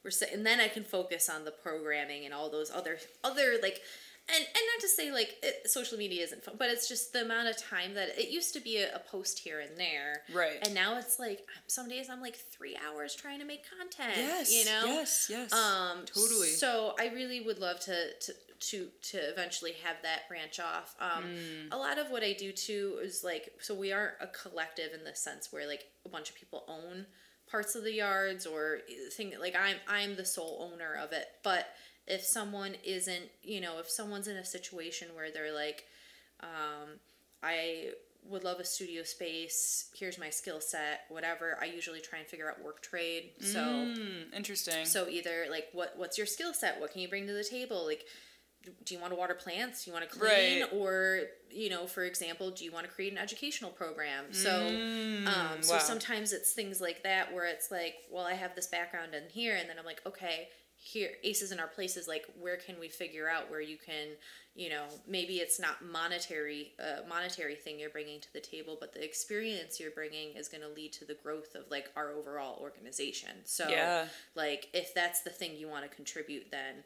we're 0.05 0.11
and 0.33 0.45
then 0.47 0.61
I 0.61 0.69
can 0.69 0.85
focus 0.85 1.29
on 1.29 1.45
the 1.45 1.51
programming 1.51 2.25
and 2.25 2.35
all 2.35 2.51
those 2.51 2.71
other 2.71 2.99
other 3.23 3.55
like, 3.63 3.81
and 4.29 4.39
and 4.39 4.47
not 4.75 4.81
to 4.81 4.89
say 4.89 5.11
like 5.13 5.37
it, 5.43 5.71
social 5.71 5.99
media 5.99 6.23
isn't 6.25 6.43
fun, 6.45 6.55
but 6.59 6.71
it's 6.71 6.89
just 6.89 7.13
the 7.13 7.23
amount 7.23 7.49
of 7.49 7.57
time 7.57 7.95
that 7.95 8.19
it 8.19 8.31
used 8.31 8.53
to 8.55 8.61
be 8.61 8.79
a, 8.79 8.95
a 8.95 8.99
post 8.99 9.39
here 9.41 9.61
and 9.61 9.77
there, 9.79 10.23
Right. 10.33 10.59
And 10.65 10.75
now 10.75 10.99
it's 10.99 11.19
like 11.19 11.41
some 11.67 11.89
days 11.89 12.09
I'm 12.11 12.21
like 12.21 12.37
three 12.37 12.77
hours 12.87 13.15
trying 13.15 13.39
to 13.41 13.45
make 13.45 13.63
content, 13.79 14.17
Yes. 14.17 14.53
you 14.53 14.65
know, 14.65 14.83
Yes. 14.87 15.27
Yes. 15.31 15.53
um, 15.53 16.05
Totally. 16.07 16.49
So 16.49 16.95
I 16.99 17.07
really 17.09 17.41
would 17.41 17.59
love 17.59 17.79
to 17.81 18.13
to 18.21 18.33
to 18.71 18.89
to 19.11 19.17
eventually 19.19 19.73
have 19.85 19.97
that 20.05 20.29
branch 20.29 20.61
off. 20.61 20.95
Um, 21.01 21.25
Mm. 21.25 21.69
A 21.73 21.77
lot 21.77 21.99
of 21.99 22.11
what 22.13 22.23
I 22.23 22.33
do 22.33 22.53
too 22.53 22.99
is 23.03 23.25
like 23.25 23.53
so 23.61 23.75
we 23.75 23.93
aren't 23.93 24.15
a 24.21 24.29
collective 24.29 24.93
in 24.95 25.03
the 25.05 25.15
sense 25.17 25.53
where 25.53 25.67
like 25.67 25.85
a 26.05 26.09
bunch 26.09 26.31
of 26.31 26.37
people 26.37 26.65
own 26.69 27.07
parts 27.53 27.77
of 27.77 27.85
the 27.85 27.93
yards 27.93 28.47
or 28.47 28.79
thing 29.17 29.33
like 29.41 29.55
I'm 29.55 29.77
I'm 29.87 30.17
the 30.17 30.25
sole 30.25 30.69
owner 30.73 30.95
of 31.05 31.13
it. 31.13 31.27
But 31.45 31.67
if 32.09 32.23
someone 32.25 32.75
isn't, 32.85 33.27
you 33.45 33.61
know, 33.61 33.79
if 33.79 33.89
someone's 33.89 34.27
in 34.27 34.37
a 34.37 34.45
situation 34.45 35.09
where 35.15 35.31
they're 35.31 35.55
like, 35.55 35.85
um, 36.41 36.89
I 37.43 37.91
would 38.29 38.45
love 38.45 38.59
a 38.61 38.65
studio 38.65 39.03
space. 39.03 39.91
Here's 39.99 40.19
my 40.19 40.31
skill 40.31 40.61
set, 40.61 41.03
whatever. 41.09 41.59
I 41.61 41.67
usually 41.67 42.01
try 42.01 42.19
and 42.21 42.27
figure 42.29 42.49
out 42.51 42.63
work 42.65 42.81
trade. 42.83 43.31
So 43.41 43.59
Mm, 43.61 44.33
interesting. 44.35 44.85
so 44.85 45.09
either 45.09 45.47
like 45.51 45.69
what 45.73 45.95
what's 45.97 46.17
your 46.19 46.27
skill 46.27 46.55
set? 46.55 46.81
What 46.81 46.91
can 46.93 47.01
you 47.03 47.09
bring 47.09 47.27
to 47.27 47.33
the 47.33 47.45
table? 47.45 47.85
Like 47.87 48.05
do 48.85 48.95
you 48.95 49.01
want 49.01 49.13
to 49.13 49.19
water 49.19 49.35
plants? 49.35 49.85
Do 49.85 49.91
you 49.91 49.95
want 49.95 50.09
to 50.11 50.17
clean? 50.19 50.61
Right. 50.61 50.73
Or, 50.73 51.21
you 51.51 51.71
know, 51.71 51.87
for 51.87 52.05
example, 52.05 52.51
do 52.51 52.65
you 52.65 52.73
want 52.73 52.87
to 52.87 52.93
create 52.93 53.13
an 53.13 53.19
educational 53.19 53.71
program? 53.71 54.33
So 54.33 54.51
Mm, 54.51 55.27
um, 55.27 55.63
so 55.63 55.75
wow. 55.75 55.79
sometimes 55.79 56.33
it's 56.33 56.53
things 56.53 56.81
like 56.81 57.03
that 57.03 57.33
where 57.33 57.45
it's 57.47 57.71
like, 57.71 57.95
well, 58.11 58.25
I 58.25 58.35
have 58.35 58.55
this 58.55 58.67
background 58.67 59.15
in 59.15 59.29
here, 59.31 59.57
and 59.57 59.69
then 59.69 59.79
I'm 59.79 59.85
like, 59.85 60.03
okay, 60.07 60.49
here, 60.77 61.11
aces 61.23 61.53
in 61.53 61.61
our 61.61 61.69
places. 61.69 62.09
Like, 62.09 62.25
where 62.41 62.57
can 62.57 62.81
we 62.81 62.89
figure 62.89 63.29
out 63.29 63.49
where 63.49 63.61
you 63.61 63.77
can, 63.77 64.09
you 64.57 64.69
know, 64.69 64.85
maybe 65.07 65.35
it's 65.35 65.61
not 65.61 65.85
monetary, 65.85 66.73
uh, 66.81 67.07
monetary 67.09 67.55
thing 67.55 67.79
you're 67.79 67.91
bringing 67.91 68.21
to 68.21 68.33
the 68.33 68.41
table, 68.41 68.77
but 68.81 68.93
the 68.93 69.05
experience 69.05 69.79
you're 69.79 69.93
bringing 69.93 70.35
is 70.35 70.49
going 70.49 70.63
to 70.63 70.69
lead 70.69 70.93
to 70.95 71.05
the 71.05 71.15
growth 71.23 71.55
of 71.55 71.71
like 71.71 71.89
our 71.95 72.11
overall 72.11 72.59
organization. 72.61 73.31
So, 73.45 73.69
Yeah. 73.69 74.07
like, 74.35 74.71
if 74.75 74.93
that's 74.93 75.21
the 75.21 75.31
thing 75.31 75.55
you 75.57 75.69
want 75.69 75.89
to 75.89 75.95
contribute, 75.95 76.51
then 76.51 76.83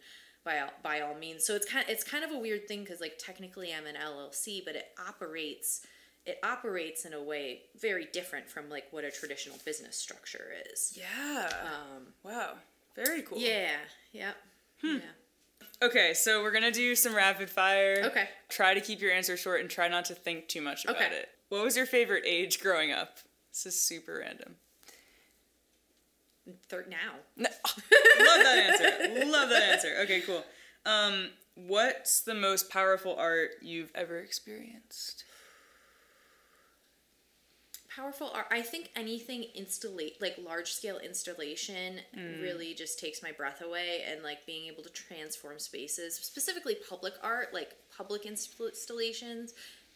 by 0.46 0.60
all, 0.60 0.70
by 0.82 1.00
all 1.02 1.14
means. 1.14 1.44
So 1.44 1.54
it's 1.56 1.70
kind 1.70 1.84
it's 1.88 2.02
kind 2.04 2.24
of 2.24 2.30
a 2.30 2.38
weird 2.38 2.66
thing 2.68 2.80
because 2.80 3.00
like 3.02 3.18
technically 3.18 3.74
I'm 3.74 3.84
an 3.86 3.96
LLC, 3.96 4.64
but 4.64 4.76
it 4.76 4.86
operates 5.06 5.84
it 6.24 6.38
operates 6.42 7.04
in 7.04 7.12
a 7.12 7.22
way 7.22 7.62
very 7.78 8.06
different 8.12 8.48
from 8.48 8.70
like 8.70 8.84
what 8.92 9.04
a 9.04 9.10
traditional 9.10 9.58
business 9.66 9.96
structure 9.98 10.46
is. 10.72 10.96
Yeah. 10.96 11.48
Um, 11.62 12.06
wow. 12.22 12.52
Very 12.94 13.20
cool. 13.22 13.38
yeah. 13.38 13.72
Yep. 14.12 14.36
Hmm. 14.80 14.86
Yeah. 14.94 15.00
Okay, 15.82 16.14
so 16.14 16.42
we're 16.42 16.52
gonna 16.52 16.70
do 16.70 16.94
some 16.94 17.14
rapid 17.14 17.50
fire. 17.50 18.02
Okay. 18.06 18.28
Try 18.48 18.72
to 18.72 18.80
keep 18.80 19.00
your 19.00 19.12
answer 19.12 19.36
short 19.36 19.60
and 19.60 19.68
try 19.68 19.88
not 19.88 20.06
to 20.06 20.14
think 20.14 20.48
too 20.48 20.62
much 20.62 20.84
about 20.84 20.96
Okay. 20.96 21.14
it. 21.14 21.28
What 21.50 21.62
was 21.62 21.76
your 21.76 21.84
favorite 21.86 22.24
age 22.26 22.60
growing 22.60 22.92
up? 22.92 23.18
This 23.52 23.66
is 23.66 23.80
super 23.82 24.18
random. 24.24 24.56
Third 26.68 26.88
now. 26.88 27.14
No. 27.36 27.48
Love 28.18 28.42
that 28.42 28.58
answer. 28.58 29.26
Love 29.26 29.48
that 29.50 29.62
answer. 29.62 29.94
Okay, 30.02 30.20
cool. 30.20 30.44
Um, 30.84 31.30
what's 31.54 32.20
the 32.20 32.34
most 32.34 32.70
powerful 32.70 33.16
art 33.16 33.50
you've 33.62 33.90
ever 33.94 34.18
experienced? 34.18 35.24
Powerful 37.94 38.30
art. 38.34 38.46
I 38.50 38.60
think 38.60 38.90
anything 38.94 39.44
installate 39.54 40.20
like 40.20 40.36
large 40.38 40.70
scale 40.72 40.98
installation 40.98 42.00
Mm. 42.16 42.42
really 42.42 42.74
just 42.74 42.98
takes 42.98 43.22
my 43.22 43.32
breath 43.32 43.62
away, 43.62 44.04
and 44.06 44.22
like 44.22 44.44
being 44.44 44.66
able 44.66 44.82
to 44.82 44.90
transform 44.90 45.58
spaces, 45.58 46.14
specifically 46.16 46.76
public 46.88 47.14
art, 47.22 47.54
like 47.54 47.74
public 47.96 48.26
install- 48.26 48.66
installations, 48.68 49.54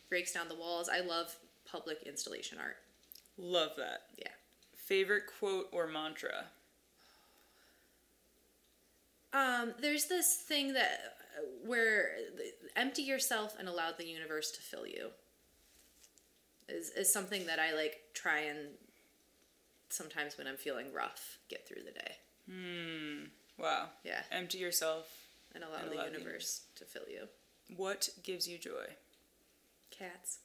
breaks 0.08 0.32
down 0.32 0.48
the 0.48 0.54
walls. 0.54 0.88
I 0.88 1.00
love 1.00 1.36
public 1.70 2.02
installation 2.04 2.58
art. 2.58 2.78
Love 3.36 3.72
that. 3.76 4.06
Yeah. 4.18 4.28
Favorite 4.90 5.22
quote 5.38 5.68
or 5.70 5.86
mantra? 5.86 6.46
Um, 9.32 9.72
there's 9.80 10.06
this 10.06 10.34
thing 10.34 10.72
that 10.72 10.98
where 11.64 12.08
empty 12.74 13.02
yourself 13.02 13.54
and 13.56 13.68
allow 13.68 13.92
the 13.96 14.04
universe 14.04 14.50
to 14.50 14.60
fill 14.60 14.88
you. 14.88 15.10
Is 16.68 16.90
is 16.90 17.12
something 17.12 17.46
that 17.46 17.60
I 17.60 17.72
like 17.72 18.00
try 18.14 18.40
and 18.40 18.58
sometimes 19.90 20.36
when 20.36 20.48
I'm 20.48 20.56
feeling 20.56 20.92
rough 20.92 21.38
get 21.48 21.68
through 21.68 21.84
the 21.84 21.92
day. 21.92 22.16
Hmm. 22.50 23.26
Wow. 23.62 23.90
Yeah, 24.02 24.22
Empty 24.32 24.58
yourself. 24.58 25.06
and 25.54 25.62
allow 25.62 25.82
And 25.84 25.92
the 25.92 25.98
allow 25.98 26.06
the 26.06 26.18
universe 26.18 26.62
to 26.74 26.84
fill 26.84 27.08
you. 27.08 27.28
What 27.76 28.08
gives 28.24 28.48
you 28.48 28.58
joy? 28.58 28.96
Cats, 29.92 30.40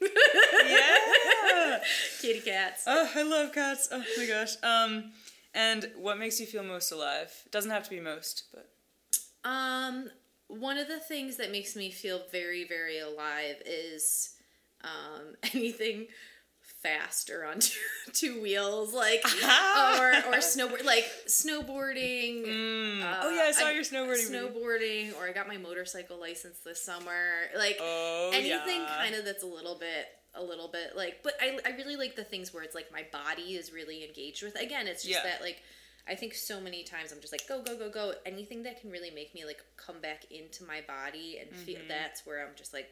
Yeah. 0.00 1.78
kitty 2.20 2.40
cats. 2.40 2.84
oh, 2.86 3.10
I 3.14 3.22
love 3.22 3.52
cats. 3.52 3.88
Oh 3.90 4.02
my 4.16 4.26
gosh. 4.26 4.54
Um, 4.62 5.12
and 5.54 5.90
what 5.96 6.18
makes 6.18 6.38
you 6.40 6.46
feel 6.46 6.62
most 6.62 6.92
alive? 6.92 7.32
Doesn't 7.50 7.70
have 7.70 7.84
to 7.84 7.90
be 7.90 8.00
most, 8.00 8.44
but 8.52 8.70
Um, 9.48 10.10
one 10.48 10.78
of 10.78 10.88
the 10.88 10.98
things 11.00 11.36
that 11.36 11.50
makes 11.50 11.76
me 11.76 11.90
feel 11.90 12.22
very, 12.30 12.64
very 12.66 12.98
alive 12.98 13.56
is 13.66 14.34
um, 14.82 15.34
anything 15.54 16.06
fast 16.82 17.30
or 17.30 17.44
on 17.44 17.60
two, 17.60 17.78
two 18.12 18.42
wheels, 18.42 18.92
like 18.94 19.22
or 19.44 20.08
or 20.32 20.38
snowboard, 20.40 20.84
like 20.84 21.04
snowboarding. 21.26 22.46
Mm. 22.46 23.02
uh, 23.02 23.20
oh 23.22 23.30
yeah, 23.30 23.42
I 23.46 23.52
saw 23.52 23.68
your 23.70 23.82
snowboarding. 23.84 24.30
Snowboarding, 24.30 25.16
or 25.18 25.28
I 25.28 25.32
got 25.32 25.48
my 25.48 25.56
motorcycle 25.56 26.18
license 26.18 26.58
this 26.64 26.82
summer. 26.82 27.24
Like 27.56 27.78
Oh 27.80 28.30
anything 28.32 28.80
yeah. 28.82 28.96
kind 29.02 29.14
of 29.14 29.24
that's 29.24 29.42
a 29.42 29.46
little 29.46 29.76
bit 29.78 30.06
a 30.36 30.42
little 30.42 30.68
bit 30.68 30.92
like 30.96 31.24
but 31.24 31.34
I, 31.42 31.58
I 31.66 31.70
really 31.70 31.96
like 31.96 32.14
the 32.14 32.22
things 32.22 32.54
where 32.54 32.62
it's 32.62 32.74
like 32.74 32.92
my 32.92 33.04
body 33.10 33.56
is 33.56 33.72
really 33.72 34.04
engaged 34.04 34.44
with 34.44 34.54
again 34.54 34.86
it's 34.86 35.02
just 35.02 35.24
Yeah. 35.24 35.28
that 35.28 35.40
like 35.42 35.60
i 36.06 36.14
think 36.14 36.34
so 36.34 36.60
many 36.60 36.84
times 36.84 37.10
i'm 37.10 37.20
just 37.20 37.32
like 37.32 37.48
go 37.48 37.60
go 37.64 37.76
go 37.76 37.90
go 37.90 38.12
anything 38.24 38.62
that 38.62 38.80
can 38.80 38.92
really 38.92 39.10
make 39.10 39.34
me 39.34 39.44
like 39.44 39.58
come 39.76 39.96
back 40.00 40.26
into 40.30 40.62
my 40.62 40.82
body 40.86 41.38
and 41.40 41.50
feel 41.50 41.80
that's 41.88 42.24
where 42.24 42.46
i'm 42.46 42.54
just 42.54 42.72
like 42.72 42.90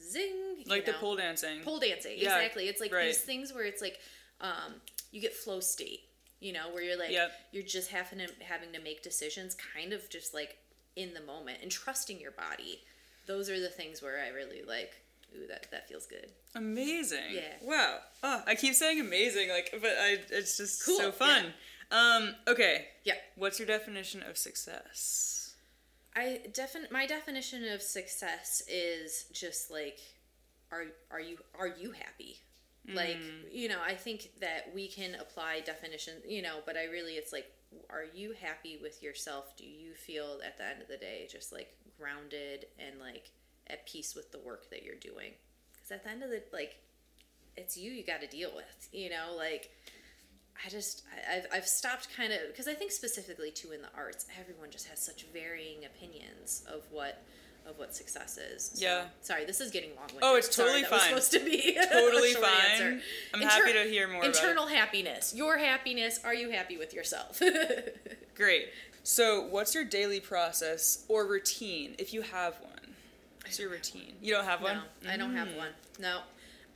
zing 0.00 0.64
like 0.66 0.86
the 0.86 0.92
pole 0.94 1.16
dancing. 1.16 1.60
pole 1.62 1.78
dancing 1.78 2.12
Yeah, 2.16 2.36
exactly 2.36 2.68
it's 2.68 2.80
like 2.80 2.92
right. 2.92 3.06
these 3.06 3.20
things 3.20 3.52
where 3.52 3.64
it's 3.64 3.82
like 3.82 3.98
um 4.40 4.74
you 5.10 5.20
get 5.20 5.34
flow 5.34 5.60
state 5.60 6.00
you 6.40 6.52
know 6.52 6.70
where 6.72 6.82
you're 6.82 6.98
like 6.98 7.10
Yep. 7.10 7.32
you're 7.52 7.62
just 7.62 7.90
having 7.90 8.18
to 8.20 8.28
having 8.44 8.72
to 8.72 8.80
make 8.80 9.02
decisions 9.02 9.54
kind 9.74 9.92
of 9.92 10.08
just 10.10 10.32
like 10.34 10.56
in 10.96 11.14
the 11.14 11.20
moment 11.22 11.58
and 11.62 11.70
trusting 11.70 12.20
your 12.20 12.32
body 12.32 12.80
those 13.26 13.48
are 13.50 13.60
the 13.60 13.68
things 13.68 14.02
where 14.02 14.20
i 14.24 14.28
really 14.28 14.62
like 14.66 14.92
ooh, 15.36 15.46
that 15.46 15.66
that 15.70 15.88
feels 15.88 16.06
good. 16.06 16.26
Amazing. 16.54 17.32
Yeah. 17.32 17.40
Wow. 17.62 17.98
Oh, 18.22 18.42
I 18.46 18.54
keep 18.54 18.74
saying 18.74 19.00
amazing, 19.00 19.48
like, 19.48 19.70
but 19.80 19.92
I, 19.98 20.18
it's 20.30 20.58
just 20.58 20.84
Cool, 20.84 20.98
so 20.98 21.10
fun. 21.12 21.54
Um, 21.90 22.34
okay. 22.46 22.88
Yeah. 23.04 23.14
What's 23.36 23.58
your 23.58 23.66
definition 23.66 24.22
of 24.22 24.36
success? 24.36 25.41
I 26.14 26.40
defin 26.52 26.90
my 26.90 27.06
definition 27.06 27.66
of 27.68 27.80
success 27.80 28.62
is 28.68 29.26
just 29.32 29.70
like 29.70 29.98
are 30.70 30.84
are 31.10 31.20
you 31.20 31.38
are 31.58 31.68
you 31.68 31.92
happy? 31.92 32.38
Like, 32.92 33.18
mm. 33.18 33.44
you 33.52 33.68
know, 33.68 33.78
I 33.84 33.94
think 33.94 34.30
that 34.40 34.74
we 34.74 34.88
can 34.88 35.14
apply 35.14 35.60
definition, 35.60 36.14
you 36.26 36.42
know, 36.42 36.58
but 36.66 36.76
I 36.76 36.86
really 36.86 37.12
it's 37.12 37.32
like 37.32 37.46
are 37.88 38.04
you 38.12 38.34
happy 38.38 38.78
with 38.82 39.02
yourself? 39.02 39.56
Do 39.56 39.64
you 39.64 39.94
feel 39.94 40.40
at 40.44 40.58
the 40.58 40.66
end 40.66 40.82
of 40.82 40.88
the 40.88 40.96
day 40.96 41.28
just 41.30 41.52
like 41.52 41.74
grounded 41.98 42.66
and 42.78 42.98
like 42.98 43.30
at 43.68 43.86
peace 43.86 44.14
with 44.14 44.32
the 44.32 44.40
work 44.40 44.68
that 44.70 44.82
you're 44.82 44.96
doing? 44.96 45.32
Cuz 45.80 45.92
at 45.92 46.04
the 46.04 46.10
end 46.10 46.22
of 46.22 46.30
the 46.30 46.42
like 46.52 46.76
it's 47.56 47.76
you 47.76 47.92
you 47.92 48.04
got 48.04 48.20
to 48.20 48.26
deal 48.26 48.54
with, 48.54 48.88
you 48.92 49.10
know, 49.10 49.34
like 49.36 49.70
I 50.64 50.68
just 50.68 51.02
I've 51.30 51.46
I've 51.52 51.66
stopped 51.66 52.08
kind 52.16 52.32
of 52.32 52.38
because 52.48 52.68
I 52.68 52.74
think 52.74 52.92
specifically 52.92 53.50
too 53.50 53.72
in 53.72 53.82
the 53.82 53.88
arts, 53.96 54.26
everyone 54.40 54.70
just 54.70 54.86
has 54.88 55.00
such 55.00 55.26
varying 55.32 55.84
opinions 55.84 56.64
of 56.72 56.82
what 56.90 57.22
of 57.66 57.78
what 57.78 57.94
success 57.94 58.38
is. 58.38 58.72
So, 58.74 58.84
Yeah. 58.84 59.04
Sorry, 59.20 59.44
this 59.44 59.60
is 59.60 59.70
getting 59.70 59.90
long. 59.94 60.08
Oh, 60.20 60.34
it's 60.36 60.54
totally 60.54 60.82
that 60.82 60.90
fine. 60.90 61.14
Was 61.14 61.26
supposed 61.26 61.32
to 61.32 61.50
be 61.50 61.78
Totally 61.92 62.32
fine. 62.34 62.50
answer. 62.72 63.00
I'm 63.34 63.40
happy 63.40 63.72
to 63.72 63.84
hear 63.84 64.08
more 64.08 64.18
about 64.18 64.30
it. 64.34 64.36
Internal 64.36 64.66
happiness, 64.66 65.32
your 65.34 65.58
happiness. 65.58 66.18
Are 66.24 66.34
you 66.34 66.50
happy 66.50 66.76
with 66.76 66.92
yourself? 66.92 67.40
Great. 68.34 68.68
So, 69.04 69.42
what's 69.48 69.74
your 69.74 69.84
daily 69.84 70.20
process 70.20 71.04
or 71.08 71.26
routine 71.26 71.94
if 71.98 72.12
you 72.14 72.22
have 72.22 72.58
one? 72.60 72.94
What's 73.44 73.58
your 73.58 73.70
routine? 73.70 74.14
You 74.20 74.32
don't 74.34 74.44
have 74.44 74.60
one? 74.62 74.78
No, 75.04 75.10
I 75.10 75.16
don't 75.16 75.34
have 75.36 75.48
Mm. 75.48 75.56
one. 75.56 75.68
No, 76.00 76.20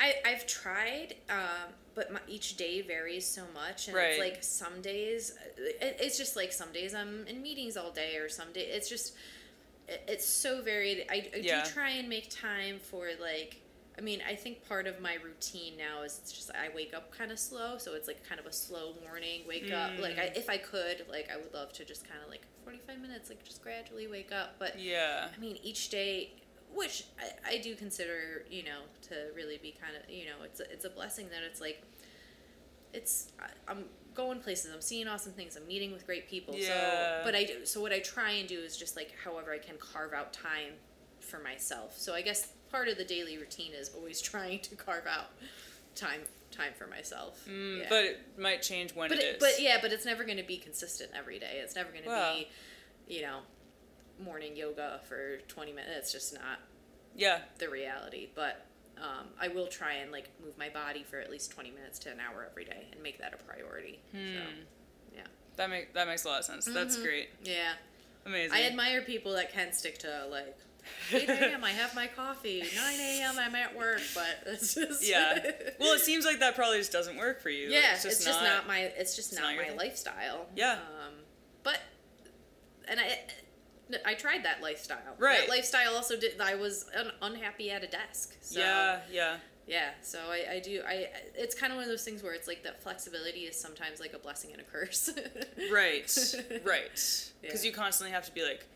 I 0.01 0.14
I've 0.24 0.47
tried, 0.47 1.14
um, 1.31 1.72
but 1.97 2.12
my, 2.12 2.20
each 2.28 2.57
day 2.57 2.82
varies 2.82 3.26
so 3.26 3.42
much, 3.55 3.88
and 3.88 3.97
Right. 3.97 4.11
it's 4.11 4.18
like 4.20 4.44
some 4.44 4.80
days 4.82 5.32
it, 5.57 5.97
it's 5.99 6.16
just 6.18 6.36
like 6.36 6.53
some 6.53 6.70
days 6.72 6.94
I'm 6.94 7.26
in 7.26 7.42
meetings 7.42 7.76
all 7.76 7.90
day, 7.90 8.16
or 8.18 8.28
some 8.28 8.53
day 8.53 8.66
it's 8.66 8.88
just 8.88 9.14
it, 9.88 10.05
it's 10.07 10.26
so 10.26 10.62
varied. 10.62 11.07
I, 11.11 11.14
I 11.34 11.38
Yeah. 11.38 11.64
do 11.64 11.70
try 11.70 11.90
and 11.90 12.09
make 12.09 12.30
time 12.30 12.78
for 12.78 13.09
like. 13.20 13.62
I 13.99 14.03
mean, 14.03 14.20
I 14.28 14.34
think 14.34 14.62
part 14.68 14.86
of 14.86 15.01
my 15.01 15.14
routine 15.24 15.78
now 15.78 16.03
is 16.03 16.18
it's 16.22 16.30
just 16.30 16.51
I 16.51 16.68
wake 16.74 16.92
up 16.94 17.16
kind 17.16 17.32
of 17.32 17.38
slow, 17.38 17.78
so 17.78 17.94
it's 17.94 18.07
like 18.07 18.22
kind 18.28 18.38
of 18.38 18.44
a 18.44 18.53
slow 18.53 18.92
morning 19.03 19.40
wake 19.49 19.72
up. 19.72 19.92
Like 19.99 20.18
I, 20.18 20.26
Mm. 20.26 20.36
if 20.36 20.51
I 20.51 20.59
could, 20.59 21.07
like 21.09 21.30
I 21.32 21.38
would 21.38 21.55
love 21.55 21.72
to 21.78 21.84
just 21.86 22.07
kind 22.07 22.20
of 22.22 22.28
like 22.28 22.42
forty 22.62 22.78
five 22.86 23.01
minutes, 23.01 23.30
like 23.30 23.42
just 23.42 23.62
gradually 23.62 24.07
wake 24.07 24.32
up. 24.32 24.57
But 24.59 24.78
Yeah. 24.78 25.28
I 25.34 25.40
mean, 25.40 25.57
each 25.62 25.88
day, 25.88 26.34
which 26.77 27.05
I, 27.18 27.55
I 27.55 27.59
do 27.59 27.74
consider, 27.74 28.45
you 28.51 28.62
know, 28.62 28.81
to 29.09 29.14
really 29.35 29.59
be 29.59 29.72
kind 29.81 29.95
of, 29.97 30.09
you 30.11 30.27
know, 30.27 30.45
it's 30.45 30.61
a, 30.61 30.70
it's 30.70 30.85
a 30.85 30.91
blessing 30.91 31.29
that 31.31 31.43
it's 31.43 31.61
like, 31.61 31.83
it's 32.93 33.33
I'm 33.68 33.85
going 34.14 34.41
places, 34.41 34.72
I'm 34.72 34.81
seeing 34.81 35.09
awesome 35.09 35.33
things, 35.33 35.57
I'm 35.57 35.66
meeting 35.66 35.93
with 35.93 36.07
great 36.07 36.29
people. 36.29 36.55
Yeah. 36.57 36.66
So, 36.68 37.20
but 37.24 37.35
I 37.35 37.45
do. 37.45 37.66
So 37.66 37.81
what 37.81 37.93
I 37.93 37.99
try 38.01 38.31
and 38.33 38.49
do 38.49 38.59
is 38.59 38.77
just 38.77 38.97
like, 38.97 39.12
however 39.24 39.53
I 39.53 39.59
can 39.59 39.77
carve 39.79 40.12
out 40.12 40.33
time 40.33 40.74
for 41.20 41.39
myself. 41.41 41.99
So 41.99 42.14
I 42.14 42.22
guess 42.22 42.49
part 42.70 42.89
of 42.89 42.97
the 42.99 43.05
daily 43.05 43.37
routine 43.39 43.72
is 43.74 43.91
always 43.95 44.20
trying 44.31 44.61
to 44.61 44.77
carve 44.77 45.07
out 45.07 45.31
time 45.95 46.20
time 46.51 46.72
for 46.79 46.87
myself. 46.87 47.45
Mm, 47.49 47.81
Yeah. 47.81 47.87
But 47.89 48.05
it 48.05 48.20
might 48.39 48.62
change 48.62 48.95
when 48.95 49.09
But 49.09 49.18
it 49.18 49.24
it, 49.24 49.35
is. 49.37 49.41
but 49.41 49.61
yeah, 49.61 49.79
but 49.83 49.93
it's 49.93 50.05
never 50.07 50.24
going 50.24 50.39
to 50.39 50.45
be 50.45 50.57
consistent 50.57 51.11
every 51.14 51.39
day. 51.39 51.61
It's 51.62 51.74
never 51.74 51.91
going 51.91 52.05
to 52.05 52.09
Wow. 52.11 52.35
be, 52.37 52.49
you 53.14 53.22
know, 53.22 53.41
morning 54.23 54.57
yoga 54.57 55.01
for 55.09 55.39
20 55.49 55.73
minutes. 55.73 55.99
It's 55.99 56.12
just 56.12 56.35
not 56.35 56.61
Yeah. 57.14 57.41
the 57.59 57.69
reality. 57.69 58.29
But 58.35 58.67
um, 58.99 59.27
I 59.41 59.49
will 59.49 59.67
try 59.67 59.95
and 59.95 60.11
like 60.11 60.31
move 60.43 60.57
my 60.59 60.69
body 60.71 61.03
for 61.09 61.19
at 61.21 61.31
least 61.31 61.51
20 61.53 61.71
minutes 61.71 61.99
to 62.01 62.11
an 62.11 62.19
hour 62.21 62.47
every 62.51 62.64
day 62.64 62.87
and 62.93 63.03
make 63.03 63.19
that 63.19 63.35
a 63.35 63.37
priority. 63.37 64.01
So, 64.12 64.19
Hmm. 64.19 64.61
yeah. 65.14 65.21
That 65.57 65.71
make 65.71 65.93
that 65.95 66.07
makes 66.07 66.25
a 66.25 66.29
lot 66.29 66.39
of 66.41 66.45
sense. 66.47 66.64
That's 66.67 66.97
Mhm. 66.97 67.03
great. 67.03 67.29
Yeah. 67.43 67.75
Amazing. 68.25 68.57
I 68.57 68.62
admire 68.64 69.03
people 69.03 69.33
that 69.35 69.53
can 69.53 69.73
stick 69.73 69.99
to 69.99 70.27
like 70.31 70.57
8 71.12 71.29
a.m. 71.29 71.62
I 71.64 71.73
have 71.73 71.95
my 71.95 72.07
coffee. 72.07 72.62
9 72.75 73.01
a.m. 73.01 73.39
I'm 73.39 73.55
at 73.55 73.77
work, 73.77 74.01
but 74.14 74.43
it's 74.47 74.75
just 74.75 75.07
yeah. 75.07 75.39
Well, 75.79 75.93
it 75.95 76.01
seems 76.01 76.25
like 76.25 76.39
that 76.41 76.55
probably 76.55 76.79
just 76.79 76.93
doesn't 76.93 77.17
work 77.17 77.41
for 77.43 77.51
you. 77.51 77.69
yeah, 77.69 77.95
It's 77.95 78.03
just, 78.03 78.25
not, 78.27 78.43
not, 78.43 78.67
my 78.67 78.79
it's 78.81 79.14
just 79.17 79.33
it's 79.33 79.41
not, 79.41 79.49
not 79.55 79.57
my 79.57 79.69
thing. 79.69 79.77
lifestyle. 79.77 80.47
Yeah. 80.57 80.73
Um, 80.75 81.14
but 81.62 81.81
and 82.89 82.99
I 83.01 83.19
I 84.05 84.14
tried 84.14 84.45
that 84.45 84.62
lifestyle. 84.62 84.99
Right. 85.18 85.41
That 85.41 85.49
lifestyle 85.49 85.95
also 85.95 86.18
did. 86.18 86.41
I 86.41 86.55
was 86.57 86.87
un, 86.97 87.11
unhappy 87.22 87.70
at 87.70 87.84
a 87.84 87.87
desk. 87.87 88.37
So, 88.41 88.59
Yeah, 88.61 89.01
yeah. 89.12 89.37
Yeah. 89.66 89.91
So 90.03 90.18
I, 90.28 90.55
I 90.55 90.61
do. 90.61 90.82
I 90.87 91.09
it's 91.34 91.55
kind 91.55 91.72
of 91.72 91.76
one 91.76 91.84
of 91.84 91.91
those 91.91 92.05
things 92.05 92.22
where 92.22 92.34
it's 92.34 92.47
like 92.49 92.62
that 92.64 92.82
flexibility 92.82 93.41
is 93.41 93.59
sometimes 93.59 93.99
like 94.01 94.12
a 94.12 94.18
blessing 94.18 94.53
and 94.53 94.61
a 94.61 94.64
curse. 94.64 95.11
Right. 95.72 96.11
right. 96.64 96.91
Because 97.43 97.64
Yeah. 97.64 97.68
you 97.70 97.72
constantly 97.72 98.12
have 98.12 98.24
to 98.26 98.32
be 98.32 98.43
like 98.45 98.66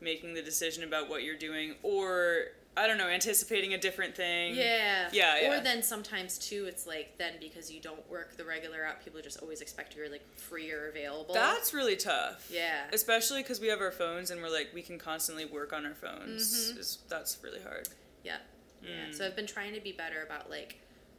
making 0.00 0.34
the 0.34 0.42
decision 0.42 0.84
about 0.84 1.08
what 1.08 1.22
you're 1.22 1.36
doing 1.38 1.74
or 1.82 2.46
I 2.76 2.86
don't 2.88 2.98
know, 2.98 3.06
anticipating 3.08 3.72
a 3.74 3.78
different 3.78 4.16
thing. 4.16 4.54
Yeah. 4.56 5.08
Yeah, 5.12 5.40
yeah. 5.40 5.58
Or 5.58 5.62
then 5.62 5.82
sometimes 5.82 6.38
too, 6.38 6.64
it's 6.66 6.86
like 6.86 7.16
then 7.18 7.34
because 7.40 7.70
you 7.70 7.80
don't 7.80 8.08
work 8.10 8.36
the 8.36 8.44
regular 8.44 8.84
out, 8.84 9.04
people 9.04 9.20
just 9.20 9.40
always 9.40 9.60
expect 9.60 9.94
you're 9.96 10.08
like 10.10 10.26
free 10.36 10.72
or 10.72 10.88
available. 10.88 11.34
That's 11.34 11.72
really 11.72 11.96
tough. 11.96 12.48
yeah. 12.52 12.82
Especially 12.92 13.42
because 13.42 13.60
we 13.60 13.68
have 13.68 13.80
our 13.80 13.92
phones 13.92 14.30
and 14.30 14.42
we're 14.42 14.50
like 14.50 14.70
we 14.74 14.82
can 14.82 14.98
constantly 14.98 15.44
work 15.44 15.72
on 15.72 15.86
our 15.86 15.94
phones. 15.94 16.72
Mhm. 16.72 16.78
Is 16.78 16.98
that's 17.08 17.38
really 17.42 17.60
hard. 17.62 17.88
Yeah. 18.24 18.38
Yeah. 18.82 18.90
Mm. 19.10 19.14
So 19.14 19.24
I've 19.26 19.36
been 19.36 19.46
trying 19.46 19.74
to 19.74 19.80
be 19.80 19.92
better 19.92 20.22
about 20.24 20.50
like 20.50 20.78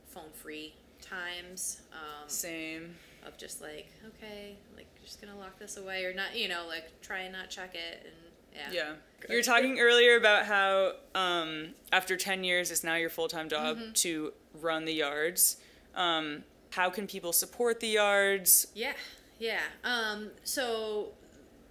phone 0.09 0.31
free 0.33 0.73
times. 1.01 1.81
Um, 1.93 2.27
Same. 2.27 2.95
of 3.25 3.37
just 3.37 3.61
like 3.61 3.87
okay, 4.07 4.55
like 4.75 4.87
just 5.03 5.21
gonna 5.21 5.37
lock 5.37 5.57
this 5.57 5.77
away 5.77 6.03
or 6.05 6.13
not, 6.13 6.35
you 6.35 6.47
know, 6.47 6.65
like 6.67 6.99
try 7.01 7.19
and 7.19 7.31
not 7.33 7.49
check 7.49 7.75
it 7.75 8.01
and 8.05 8.24
yeah. 8.55 8.71
Yeah. 8.71 8.93
You 9.29 9.37
were 9.37 9.41
talking 9.43 9.79
earlier 9.79 10.17
about 10.17 10.45
how 10.45 10.93
um, 11.15 11.69
after 11.91 12.15
10 12.15 12.43
years, 12.43 12.69
it's 12.69 12.83
now 12.83 12.95
your 12.95 13.09
full 13.09 13.27
time 13.27 13.49
job 13.49 13.77
Mm-hmm. 13.77 13.91
to 13.93 14.33
run 14.61 14.85
the 14.85 14.93
yards. 14.93 15.57
Um, 15.95 16.43
how 16.71 16.89
can 16.89 17.07
people 17.07 17.33
support 17.33 17.79
the 17.79 17.87
yards? 17.87 18.67
Yeah, 18.75 18.93
yeah. 19.39 19.61
Um, 19.83 20.29
so 20.43 21.09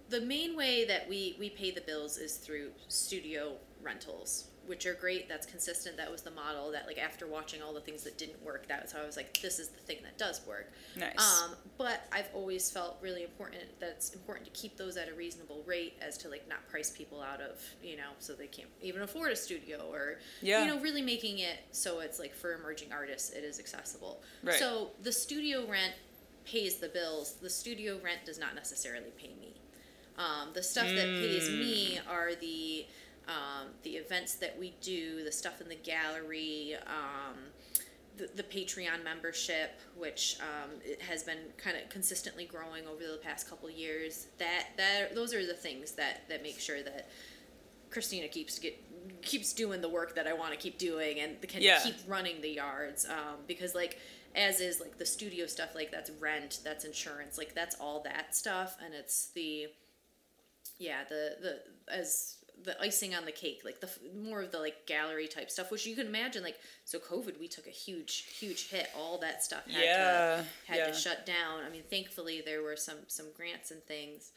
the 0.09 0.19
main 0.21 0.57
way 0.57 0.83
that 0.85 1.07
we 1.07 1.35
we 1.39 1.49
pay 1.49 1.71
the 1.71 1.81
bills 1.81 2.17
is 2.17 2.35
through 2.37 2.71
studio 2.89 3.53
rentals, 3.81 4.45
which 4.67 4.85
are 4.85 4.93
great. 4.93 5.27
That's 5.29 5.45
consistent. 5.45 5.97
That 5.97 6.11
was 6.11 6.21
the 6.21 6.31
model 6.31 6.71
that 6.71 6.87
like 6.87 6.97
after 6.97 7.27
watching 7.27 7.61
all 7.61 7.73
the 7.73 7.81
things 7.81 8.03
that 8.03 8.17
didn't 8.17 8.43
work, 8.43 8.67
that 8.67 8.81
was 8.81 8.91
how 8.91 9.01
I 9.01 9.05
was 9.05 9.17
like, 9.17 9.39
this 9.41 9.59
is 9.59 9.69
the 9.69 9.79
thing 9.81 9.97
that 10.03 10.17
does 10.17 10.41
work. 10.47 10.71
Nice. 10.97 11.43
Um, 11.43 11.55
but 11.77 12.07
I've 12.11 12.29
always 12.33 12.69
felt 12.71 12.97
really 13.01 13.23
important 13.23 13.63
that 13.79 13.89
it's 13.89 14.13
important 14.13 14.45
to 14.45 14.51
keep 14.59 14.77
those 14.77 14.97
at 14.97 15.09
a 15.09 15.13
reasonable 15.13 15.63
rate 15.65 15.97
as 16.01 16.17
to 16.19 16.29
like 16.29 16.47
not 16.47 16.67
price 16.67 16.89
people 16.91 17.21
out 17.21 17.41
of, 17.41 17.61
you 17.83 17.97
know, 17.97 18.09
so 18.19 18.33
they 18.33 18.47
can't 18.47 18.69
even 18.81 19.01
afford 19.01 19.31
a 19.31 19.35
studio 19.35 19.87
or, 19.91 20.19
Yeah. 20.41 20.61
you 20.65 20.67
know, 20.73 20.79
really 20.79 21.01
making 21.01 21.39
it 21.39 21.59
so 21.71 21.99
it's 21.99 22.19
like 22.19 22.33
for 22.33 22.53
emerging 22.53 22.91
artists, 22.91 23.31
it 23.31 23.43
is 23.43 23.59
accessible. 23.59 24.21
Right. 24.43 24.55
So 24.55 24.91
the 25.03 25.11
studio 25.11 25.67
rent 25.69 25.93
pays 26.45 26.77
the 26.77 26.89
bills. 26.89 27.33
The 27.41 27.49
studio 27.49 27.99
rent 28.03 28.25
does 28.25 28.39
not 28.39 28.55
necessarily 28.55 29.11
pay 29.17 29.33
me. 29.39 29.55
Um, 30.17 30.49
the 30.53 30.63
stuff 30.63 30.87
that 30.87 31.07
pays 31.07 31.49
me 31.49 31.99
are 32.09 32.35
the 32.35 32.85
um, 33.27 33.67
the 33.83 33.91
events 33.91 34.35
that 34.35 34.57
we 34.59 34.75
do, 34.81 35.23
the 35.23 35.31
stuff 35.31 35.61
in 35.61 35.69
the 35.69 35.75
gallery, 35.75 36.75
um, 36.87 37.35
the, 38.17 38.29
the 38.35 38.43
Patreon 38.43 39.03
membership, 39.03 39.79
which 39.97 40.37
um, 40.41 40.71
it 40.83 41.01
has 41.01 41.23
been 41.23 41.39
kind 41.57 41.75
of 41.77 41.89
consistently 41.89 42.45
growing 42.45 42.87
over 42.87 43.01
the 43.01 43.19
past 43.21 43.49
couple 43.49 43.69
years. 43.69 44.27
That 44.37 44.67
that 44.77 45.15
those 45.15 45.33
are 45.33 45.45
the 45.45 45.53
things 45.53 45.91
that 45.93 46.27
that 46.29 46.41
make 46.43 46.59
sure 46.59 46.81
that 46.83 47.09
Christina 47.89 48.27
keeps 48.27 48.59
get 48.59 48.81
keeps 49.21 49.53
doing 49.53 49.81
the 49.81 49.89
work 49.89 50.15
that 50.15 50.27
I 50.27 50.33
want 50.33 50.51
to 50.51 50.57
keep 50.57 50.77
doing 50.77 51.19
and 51.19 51.41
can 51.47 51.61
Yeah. 51.61 51.79
keep 51.83 51.95
running 52.07 52.41
the 52.41 52.49
yards 52.49 53.05
um, 53.05 53.37
because 53.47 53.75
like 53.75 53.99
as 54.35 54.59
is 54.59 54.79
like 54.79 54.97
the 54.97 55.05
studio 55.05 55.45
stuff 55.45 55.75
like 55.75 55.91
that's 55.91 56.09
rent 56.19 56.59
that's 56.63 56.83
insurance 56.85 57.37
like 57.37 57.53
that's 57.55 57.75
all 57.79 58.01
that 58.01 58.35
stuff 58.35 58.77
and 58.83 58.93
it's 58.93 59.27
the 59.27 59.67
yeah 60.79 61.03
the 61.09 61.35
the 61.41 61.93
as 61.93 62.37
the 62.63 62.79
icing 62.81 63.13
on 63.13 63.25
the 63.25 63.31
cake 63.31 63.61
like 63.65 63.79
the 63.81 63.89
more 64.17 64.41
of 64.41 64.51
the 64.51 64.57
like 64.59 64.85
gallery 64.87 65.27
type 65.27 65.51
stuff 65.51 65.69
which 65.71 65.85
you 65.85 65.95
can 65.95 66.07
imagine 66.07 66.41
like 66.41 66.57
so 66.85 66.97
covid 66.99 67.39
we 67.39 67.47
took 67.47 67.67
a 67.67 67.71
huge 67.71 68.25
huge 68.39 68.69
hit 68.69 68.87
all 68.97 69.17
that 69.19 69.43
stuff 69.43 69.63
had 69.69 69.83
Yeah, 69.83 69.95
to 70.37 70.45
had 70.71 70.77
yeah. 70.77 70.87
to 70.87 70.93
shut 70.93 71.25
down 71.25 71.63
i 71.65 71.69
mean 71.69 71.83
thankfully 71.89 72.41
there 72.43 72.61
were 72.63 72.75
some 72.77 72.97
some 73.07 73.27
grants 73.35 73.71
and 73.71 73.83
things 73.83 74.31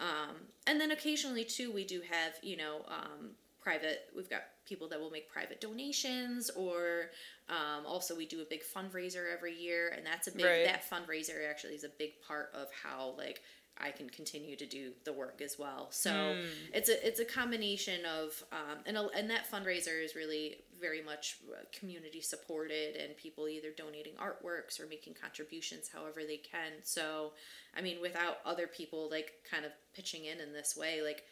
um, 0.00 0.34
and 0.66 0.80
then 0.80 0.90
occasionally 0.92 1.44
too 1.44 1.70
we 1.72 1.84
do 1.84 2.00
have 2.10 2.32
you 2.42 2.56
know 2.56 2.84
um, 2.88 3.30
private 3.60 4.08
we've 4.16 4.30
got 4.30 4.42
people 4.66 4.88
that 4.88 5.00
will 5.00 5.10
make 5.10 5.28
private 5.30 5.60
donations 5.60 6.50
or 6.50 7.10
um, 7.48 7.84
also 7.86 8.14
we 8.16 8.24
do 8.26 8.40
a 8.40 8.44
big 8.44 8.62
fundraiser 8.62 9.32
every 9.32 9.54
year 9.54 9.92
and 9.96 10.06
that's 10.06 10.26
a 10.28 10.32
big 10.32 10.44
Right. 10.44 10.64
that 10.64 10.88
fundraiser 10.88 11.48
actually 11.48 11.74
is 11.74 11.84
a 11.84 11.90
big 11.98 12.12
part 12.26 12.50
of 12.54 12.68
how 12.82 13.14
like 13.18 13.42
I 13.76 13.90
can 13.90 14.08
continue 14.08 14.56
to 14.56 14.66
do 14.66 14.92
the 15.04 15.12
work 15.12 15.40
as 15.42 15.58
well. 15.58 15.88
So 15.90 16.12
Hmm. 16.12 16.46
it's 16.72 16.88
a 16.88 17.06
it's 17.06 17.20
a 17.20 17.24
combination 17.24 18.00
of 18.06 18.44
um, 18.52 18.78
and 18.86 18.96
a, 18.96 19.08
and 19.16 19.28
that 19.30 19.50
fundraiser 19.50 20.02
is 20.02 20.14
really 20.14 20.58
very 20.80 21.02
much 21.02 21.38
uh, 21.50 21.64
community 21.78 22.20
supported 22.20 22.96
and 22.96 23.16
people 23.16 23.48
either 23.48 23.70
donating 23.76 24.14
artworks 24.14 24.78
or 24.80 24.86
making 24.86 25.14
contributions 25.14 25.88
however 25.92 26.20
they 26.26 26.36
can. 26.36 26.72
So, 26.82 27.32
I 27.76 27.80
mean, 27.80 28.00
without 28.00 28.38
other 28.44 28.66
people 28.66 29.08
like 29.10 29.32
kind 29.50 29.64
of 29.64 29.72
pitching 29.94 30.24
in 30.26 30.40
in 30.40 30.52
this 30.52 30.76
way, 30.76 31.02
like 31.02 31.24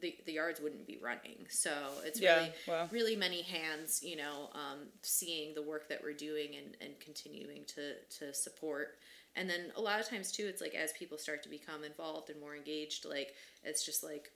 the, 0.00 0.14
the 0.26 0.32
yards 0.32 0.60
wouldn't 0.60 0.86
be 0.86 0.98
running. 1.02 1.46
So 1.48 1.72
it's 2.04 2.20
Yeah, 2.20 2.36
really 2.36 2.52
wow. 2.68 2.88
really 2.90 3.16
many 3.16 3.42
hands, 3.42 4.02
you 4.02 4.16
know, 4.16 4.50
um, 4.54 4.88
seeing 5.02 5.54
the 5.54 5.62
work 5.62 5.88
that 5.88 6.02
we're 6.02 6.12
doing 6.12 6.54
and, 6.56 6.76
and 6.80 7.00
continuing 7.00 7.64
to, 7.74 7.94
to 8.18 8.34
support. 8.34 8.98
And 9.36 9.48
then 9.48 9.72
a 9.76 9.80
lot 9.80 10.00
of 10.00 10.08
times 10.08 10.32
too, 10.32 10.46
it's 10.46 10.60
like 10.60 10.74
as 10.74 10.92
people 10.92 11.18
start 11.18 11.42
to 11.42 11.48
become 11.48 11.84
involved 11.84 12.30
and 12.30 12.40
more 12.40 12.56
engaged, 12.56 13.04
like 13.04 13.34
it's 13.62 13.84
just 13.84 14.02
like 14.02 14.30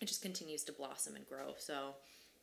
it 0.00 0.06
just 0.06 0.22
continues 0.22 0.64
to 0.64 0.72
blossom 0.72 1.16
and 1.16 1.26
grow. 1.26 1.54
So 1.58 1.94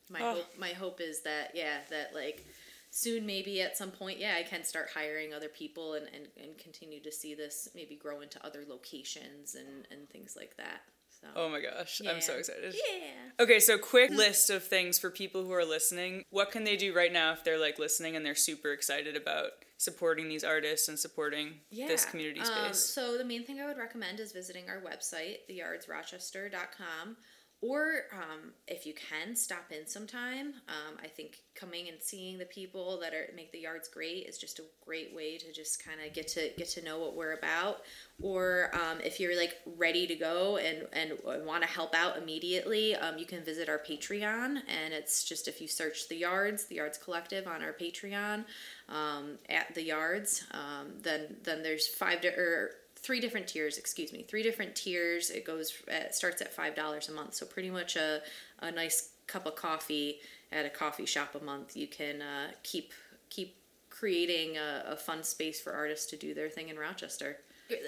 my 0.08 0.20
Oh. 0.20 0.34
hope 0.34 0.58
my 0.58 0.70
hope 0.70 1.00
is 1.00 1.22
that 1.22 1.52
yeah, 1.54 1.78
that 1.90 2.14
like 2.14 2.44
soon 2.90 3.24
maybe 3.24 3.62
at 3.62 3.76
some 3.76 3.90
point, 3.90 4.18
yeah, 4.18 4.34
I 4.36 4.42
can 4.42 4.64
start 4.64 4.90
hiring 4.92 5.32
other 5.32 5.48
people 5.48 5.94
and, 5.94 6.06
and, 6.14 6.26
and 6.36 6.58
continue 6.58 7.00
to 7.00 7.12
see 7.12 7.34
this 7.34 7.68
maybe 7.74 7.96
grow 7.96 8.20
into 8.20 8.44
other 8.44 8.64
locations 8.68 9.54
and, 9.54 9.86
and 9.90 10.08
things 10.10 10.34
like 10.36 10.56
that. 10.56 10.82
So 11.20 11.28
Oh 11.36 11.48
my 11.48 11.60
gosh, 11.60 12.00
I'm 12.08 12.20
so 12.20 12.34
excited. 12.34 12.74
Yeah. 12.74 13.44
Okay, 13.44 13.60
so 13.60 13.78
quick 13.78 14.10
hmm. 14.10 14.16
list 14.16 14.50
of 14.50 14.64
things 14.64 14.98
for 14.98 15.10
people 15.10 15.44
who 15.44 15.52
are 15.52 15.64
listening. 15.64 16.24
What 16.30 16.50
can 16.50 16.64
they 16.64 16.76
do 16.76 16.94
right 16.94 17.12
now 17.12 17.32
if 17.32 17.44
they're 17.44 17.58
like 17.60 17.78
listening 17.78 18.16
and 18.16 18.26
they're 18.26 18.34
super 18.34 18.72
excited 18.72 19.16
about 19.16 19.50
supporting 19.80 20.28
these 20.28 20.44
artists 20.44 20.88
and 20.88 20.98
supporting 20.98 21.54
this 21.70 22.04
community 22.04 22.40
Um, 22.40 22.46
space? 22.46 22.78
so 22.80 23.16
the 23.16 23.24
main 23.24 23.46
thing 23.46 23.60
I 23.62 23.64
would 23.64 23.78
recommend 23.78 24.20
is 24.20 24.30
visiting 24.30 24.68
our 24.68 24.78
website, 24.82 25.38
theyardsrochester.com. 25.48 27.16
Or 27.62 28.04
um, 28.14 28.52
if 28.66 28.86
you 28.86 28.94
can, 28.94 29.36
stop 29.36 29.70
in 29.70 29.86
sometime. 29.86 30.54
Um, 30.66 30.96
I 31.02 31.08
think 31.08 31.40
coming 31.54 31.88
and 31.88 31.98
seeing 32.00 32.38
the 32.38 32.46
people 32.46 32.98
that 33.00 33.12
are 33.12 33.28
make 33.36 33.52
the 33.52 33.58
yards 33.58 33.86
great 33.86 34.26
is 34.26 34.38
just 34.38 34.60
a 34.60 34.62
great 34.82 35.14
way 35.14 35.36
to 35.36 35.52
just 35.52 35.84
kind 35.84 35.98
of 36.00 36.14
get 36.14 36.26
to 36.28 36.52
get 36.56 36.68
to 36.70 36.82
know 36.82 36.98
what 36.98 37.14
we're 37.14 37.34
about. 37.34 37.82
Or 38.22 38.70
um, 38.74 39.00
if 39.04 39.20
you're 39.20 39.36
like 39.36 39.58
ready 39.76 40.06
to 40.06 40.14
go 40.14 40.56
and 40.56 40.86
and 40.94 41.12
want 41.44 41.62
to 41.62 41.68
help 41.68 41.94
out 41.94 42.16
immediately, 42.16 42.96
um, 42.96 43.18
you 43.18 43.26
can 43.26 43.44
visit 43.44 43.68
our 43.68 43.78
Patreon, 43.78 44.62
and 44.66 44.94
it's 44.94 45.22
just 45.22 45.46
if 45.46 45.60
you 45.60 45.68
search 45.68 46.08
the 46.08 46.16
yards, 46.16 46.64
the 46.64 46.76
Yards 46.76 46.96
Collective 46.96 47.46
on 47.46 47.62
our 47.62 47.74
Patreon 47.74 48.44
um, 48.88 49.38
at 49.50 49.74
the 49.74 49.82
yards. 49.82 50.44
Um, 50.52 50.92
then 51.02 51.36
then 51.44 51.62
there's 51.62 51.86
five 51.86 52.22
to, 52.22 52.28
or 52.28 52.70
three 53.02 53.20
different 53.20 53.46
tiers. 53.46 53.78
Excuse 53.78 54.12
me, 54.12 54.22
three 54.22 54.42
different 54.42 54.74
tiers. 54.74 55.30
It 55.30 55.44
goes 55.44 55.72
it 55.88 56.14
starts 56.14 56.40
at 56.42 56.52
five 56.52 56.74
dollars 56.74 57.08
a 57.08 57.12
month. 57.12 57.34
So 57.34 57.46
pretty 57.46 57.70
much 57.70 57.96
a 57.96 58.20
a 58.60 58.70
nice 58.70 59.10
cup 59.26 59.46
of 59.46 59.56
coffee 59.56 60.20
at 60.52 60.66
a 60.66 60.70
coffee 60.70 61.06
shop 61.06 61.34
a 61.34 61.44
month. 61.44 61.76
You 61.76 61.86
can 61.86 62.22
uh, 62.22 62.50
keep 62.62 62.92
keep 63.28 63.56
creating 63.88 64.56
a, 64.56 64.84
a 64.92 64.96
fun 64.96 65.22
space 65.22 65.60
for 65.60 65.72
artists 65.72 66.06
to 66.06 66.16
do 66.16 66.34
their 66.34 66.48
thing 66.48 66.68
in 66.68 66.78
Rochester. 66.78 67.38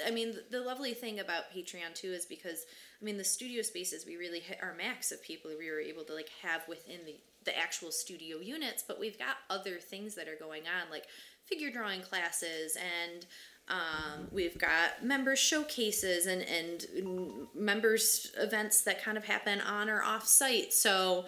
I 0.06 0.12
mean, 0.12 0.34
the 0.50 0.60
lovely 0.60 0.94
thing 0.94 1.18
about 1.18 1.52
Patreon 1.52 1.94
too 1.94 2.12
is 2.12 2.24
because 2.24 2.66
I 3.00 3.04
mean 3.04 3.16
the 3.16 3.24
studio 3.24 3.62
spaces 3.62 4.06
we 4.06 4.16
really 4.16 4.40
hit 4.40 4.58
our 4.62 4.74
max 4.74 5.10
of 5.10 5.22
people 5.22 5.50
we 5.58 5.70
were 5.70 5.80
able 5.80 6.04
to 6.04 6.14
like 6.14 6.30
have 6.42 6.66
within 6.68 7.00
the 7.04 7.16
the 7.44 7.58
actual 7.58 7.90
studio 7.90 8.38
units, 8.38 8.84
but 8.86 9.00
we've 9.00 9.18
got 9.18 9.36
other 9.50 9.78
things 9.78 10.14
that 10.14 10.28
are 10.28 10.36
going 10.36 10.62
on 10.62 10.90
like 10.90 11.06
figure 11.44 11.70
drawing 11.70 12.00
classes 12.00 12.76
and 12.76 13.26
um, 13.68 14.28
we've 14.30 14.58
got 14.58 15.02
members 15.02 15.38
showcases 15.38 16.26
and 16.26 16.42
and 16.42 17.48
members 17.54 18.32
events 18.38 18.82
that 18.82 19.02
kind 19.02 19.16
of 19.16 19.24
happen 19.24 19.60
on 19.60 19.88
or 19.88 20.02
off 20.02 20.26
site. 20.26 20.72
So 20.72 21.26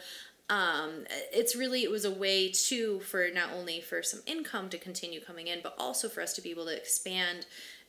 um, 0.51 1.05
it's 1.32 1.57
really 1.57 1.85
it 1.85 1.91
was 1.91 2.05
a 2.05 2.11
way 2.11 2.51
too 2.51 3.01
for 3.01 3.28
not 3.32 3.51
only 3.53 3.80
for 3.80 4.03
some 4.03 4.20
income 4.26 4.68
to 4.70 4.78
continue 4.78 5.20
coming 5.20 5.47
in, 5.47 5.61
but 5.62 5.74
also 5.78 6.09
for 6.09 6.20
us 6.20 6.35
to 6.35 6.43
be 6.43 6.51
able 6.51 6.66
to 6.66 6.76
expand 6.76 7.47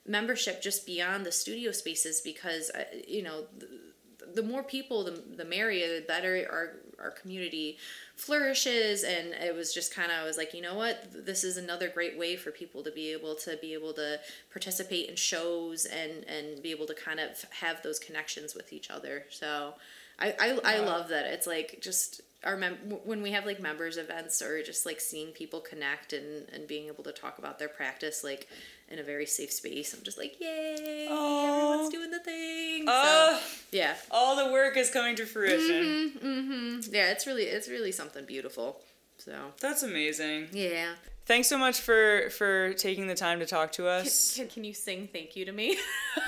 membership 0.08 0.62
just 0.62 0.86
beyond 0.86 1.26
the 1.26 1.32
studio 1.32 1.72
spaces 1.72 2.22
because 2.22 2.70
uh, 2.70 2.84
you 3.08 3.24
know 3.24 3.46
the, 3.58 3.68
the 4.36 4.44
more 4.44 4.64
people 4.64 5.04
the, 5.04 5.24
the 5.36 5.46
merrier 5.46 6.00
the 6.00 6.06
better 6.06 6.48
our 6.52 6.78
our 7.00 7.12
community 7.12 7.78
flourishes. 8.16 9.04
And 9.04 9.34
it 9.34 9.56
was 9.56 9.74
just 9.74 9.94
kind 9.94 10.12
of 10.12 10.18
I 10.18 10.24
was 10.24 10.38
like 10.38 10.54
you 10.54 10.62
know 10.62 10.76
what? 10.76 11.26
This 11.26 11.44
is 11.44 11.58
another 11.58 11.90
great 11.90 12.18
way 12.18 12.36
for 12.36 12.52
people 12.52 12.84
to 12.84 12.92
be 12.92 13.12
able 13.12 13.36
to 13.36 13.58
be 13.58 13.74
able 13.74 13.94
to 13.94 14.20
participate 14.52 15.10
in 15.10 15.16
shows 15.16 15.86
and 15.86 16.24
and 16.26 16.62
be 16.62 16.72
able 16.72 16.86
to 16.88 16.94
kind 16.94 17.20
of 17.20 17.44
have 17.52 17.82
those 17.84 18.00
connections 18.00 18.56
with 18.56 18.74
each 18.74 18.90
other. 18.90 19.26
So 19.30 19.74
I 20.20 20.36
I, 20.40 20.60
I 20.76 20.80
love 20.80 21.10
that. 21.10 21.26
It's 21.26 21.48
like 21.48 21.80
just 21.82 22.22
our 22.44 22.56
mem- 22.58 22.78
when 23.06 23.22
we 23.24 23.32
have 23.32 23.46
like 23.46 23.60
members 23.60 23.98
events 23.98 24.42
or 24.42 24.62
just 24.62 24.86
like 24.86 25.00
seeing 25.00 25.32
people 25.32 25.60
connect 25.60 26.14
and 26.14 26.48
and 26.54 26.68
being 26.68 26.88
able 26.88 27.04
to 27.04 27.12
talk 27.12 27.38
about 27.40 27.58
their 27.60 27.68
practice 27.70 28.24
like 28.24 28.48
in 28.90 29.00
a 29.00 29.04
very 29.04 29.26
safe 29.26 29.52
space 29.52 29.94
I'm 29.96 30.04
just 30.04 30.18
like 30.18 30.40
yay 30.40 31.08
Aw. 31.10 31.48
everyone's 31.48 31.90
doing 31.90 32.12
the 32.12 32.20
thing 32.20 32.86
Oh, 32.88 33.40
so, 33.42 33.48
yeah 33.72 33.96
all 34.12 34.36
the 34.36 34.52
work 34.52 34.78
is 34.78 34.90
coming 34.92 35.16
to 35.16 35.26
fruition. 35.26 36.14
Mm-hmm. 36.24 36.94
Yeah, 36.94 37.12
it's 37.12 37.26
really 37.26 37.44
it's 37.44 37.68
really 37.68 37.92
something 37.92 38.26
beautiful. 38.26 38.80
So 39.18 39.32
That's 39.62 39.82
amazing. 39.82 40.50
yeah. 40.52 40.94
Thanks 41.26 41.48
so 41.48 41.58
much 41.58 41.80
for 41.82 42.30
for 42.38 42.74
taking 42.74 43.08
the 43.08 43.16
time 43.16 43.40
to 43.40 43.48
talk 43.48 43.72
to 43.74 43.88
us. 43.88 44.36
Can, 44.36 44.48
can 44.48 44.64
you 44.64 44.74
sing 44.76 45.10
thank 45.12 45.36
you 45.36 45.46
to 45.46 45.52
me? 45.52 45.78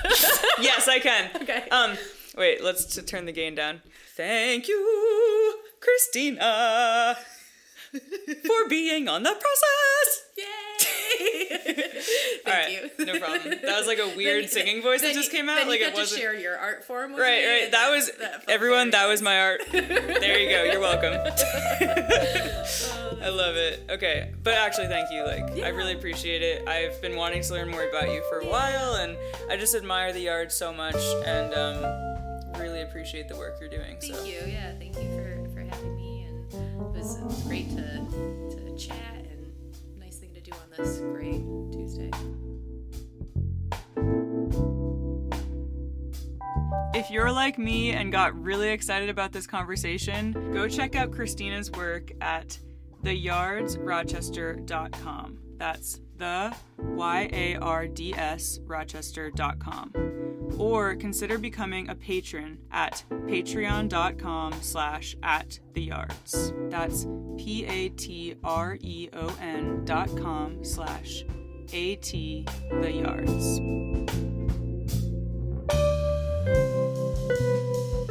yes, 0.60 0.88
I 0.88 0.98
can. 0.98 1.30
Okay. 1.42 1.68
Um, 1.70 1.96
wait, 2.36 2.64
let's 2.64 2.96
turn 3.04 3.24
the 3.24 3.32
gain 3.32 3.54
down. 3.54 3.80
Thank 4.16 4.66
you, 4.66 4.76
Christina, 5.80 7.16
for 7.92 8.68
being 8.68 9.08
on 9.08 9.22
the 9.22 9.30
process. 9.30 10.24
Yay! 10.36 10.44
Thank 12.44 12.46
All 12.46 12.52
right, 12.52 12.90
you. 12.98 13.04
no 13.06 13.18
problem. 13.18 13.50
That 13.62 13.76
was 13.78 13.86
like 13.86 13.98
a 13.98 14.08
weird 14.16 14.44
Then- 14.44 14.50
singing 14.50 14.82
voice 14.82 15.00
that 15.02 15.14
just 15.14 15.30
came 15.32 15.48
out. 15.48 15.66
Like 15.66 15.80
you 15.80 15.86
it 15.86 15.94
wasn't. 15.94 16.20
share 16.20 16.34
your 16.34 16.56
art 16.56 16.84
form 16.84 17.12
with 17.12 17.20
Right, 17.20 17.42
me, 17.42 17.48
right. 17.48 17.62
and 17.64 17.72
That 17.72 17.90
was 17.90 18.10
that 18.20 18.44
everyone. 18.48 18.90
very 18.90 19.02
That 19.02 19.08
was 19.08 19.22
my 19.22 19.40
art. 19.40 19.62
there 19.72 20.38
you 20.38 20.48
go. 20.50 20.64
You're 20.64 20.80
welcome. 20.80 21.14
I 23.20 23.28
love 23.30 23.56
it. 23.56 23.84
Okay, 23.90 24.32
but 24.42 24.54
actually, 24.54 24.86
thank 24.88 25.10
you. 25.10 25.24
Like, 25.24 25.64
I 25.64 25.68
really 25.70 25.92
appreciate 25.94 26.42
it. 26.42 26.68
I've 26.68 27.00
been 27.02 27.16
wanting 27.16 27.42
to 27.42 27.52
learn 27.52 27.68
more 27.70 27.82
about 27.88 28.08
you 28.10 28.22
for 28.30 28.38
a 28.40 28.46
while, 28.46 28.94
and 28.94 29.16
I 29.50 29.56
just 29.56 29.74
admire 29.74 30.12
the 30.12 30.20
yard 30.20 30.52
so 30.52 30.72
much, 30.72 30.96
and 31.26 31.52
um, 31.54 32.60
really 32.60 32.82
appreciate 32.82 33.28
the 33.28 33.36
work 33.36 33.56
you're 33.60 33.68
doing. 33.70 33.96
Thank 34.00 34.14
so. 34.14 34.24
you. 34.24 34.38
Yeah, 34.46 34.72
thank 34.78 34.96
you 34.96 35.02
for, 35.16 35.37
was, 36.98 37.16
it 37.16 37.24
was 37.24 37.42
great 37.44 37.70
to 37.70 37.82
to 38.50 38.76
chat 38.76 39.14
and 39.14 39.54
nice 39.98 40.16
thing 40.16 40.34
to 40.34 40.40
do 40.40 40.50
on 40.52 40.68
this 40.76 40.98
great 40.98 41.40
Tuesday. 41.72 42.10
If 46.94 47.10
you're 47.10 47.30
like 47.30 47.58
me 47.58 47.90
and 47.92 48.10
got 48.10 48.34
really 48.40 48.70
excited 48.70 49.08
about 49.08 49.30
this 49.32 49.46
conversation, 49.46 50.32
go 50.52 50.66
check 50.68 50.96
out 50.96 51.12
Christina's 51.12 51.70
work 51.70 52.10
at 52.20 52.58
theyardsrochester.com. 53.04 55.38
That's 55.58 56.00
the 56.16 56.54
Y 56.78 57.28
A 57.32 57.56
R 57.56 57.86
D 57.86 58.14
S 58.14 58.60
Rochester.com. 58.64 59.92
Or 60.58 60.94
consider 60.96 61.38
becoming 61.38 61.88
a 61.88 61.94
patron 61.94 62.58
at 62.70 63.04
patreon.com 63.10 64.54
slash 64.60 65.16
at 65.22 65.58
the 65.74 65.82
yards. 65.82 66.52
That's 66.68 67.06
P 67.36 67.64
A 67.66 67.88
T 67.90 68.36
R 68.42 68.78
E 68.80 69.08
O 69.12 69.36
N 69.40 69.84
dot 69.84 70.16
com 70.16 70.64
slash 70.64 71.24
A 71.72 71.96
T 71.96 72.46
the 72.80 72.92
yards. 72.92 73.60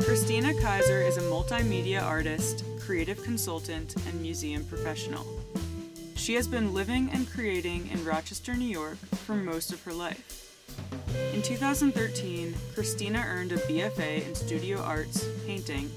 Christina 0.05 0.53
Kaiser 0.61 1.01
is 1.01 1.17
a 1.17 1.21
multimedia 1.21 2.01
artist, 2.01 2.63
creative 2.79 3.21
consultant, 3.23 3.95
and 4.07 4.21
museum 4.21 4.63
professional. 4.65 5.25
She 6.27 6.33
has 6.33 6.45
been 6.45 6.73
living 6.73 7.09
and 7.13 7.25
creating 7.31 7.87
in 7.89 8.03
Rochester, 8.03 8.53
New 8.53 8.65
York 8.65 8.97
for 8.97 9.33
most 9.33 9.71
of 9.71 9.81
her 9.83 9.93
life. 9.93 10.51
In 11.33 11.41
2013, 11.41 12.53
Christina 12.73 13.23
earned 13.25 13.53
a 13.53 13.57
BFA 13.59 14.27
in 14.27 14.35
Studio 14.35 14.81
Arts, 14.81 15.25
painting, 15.45 15.89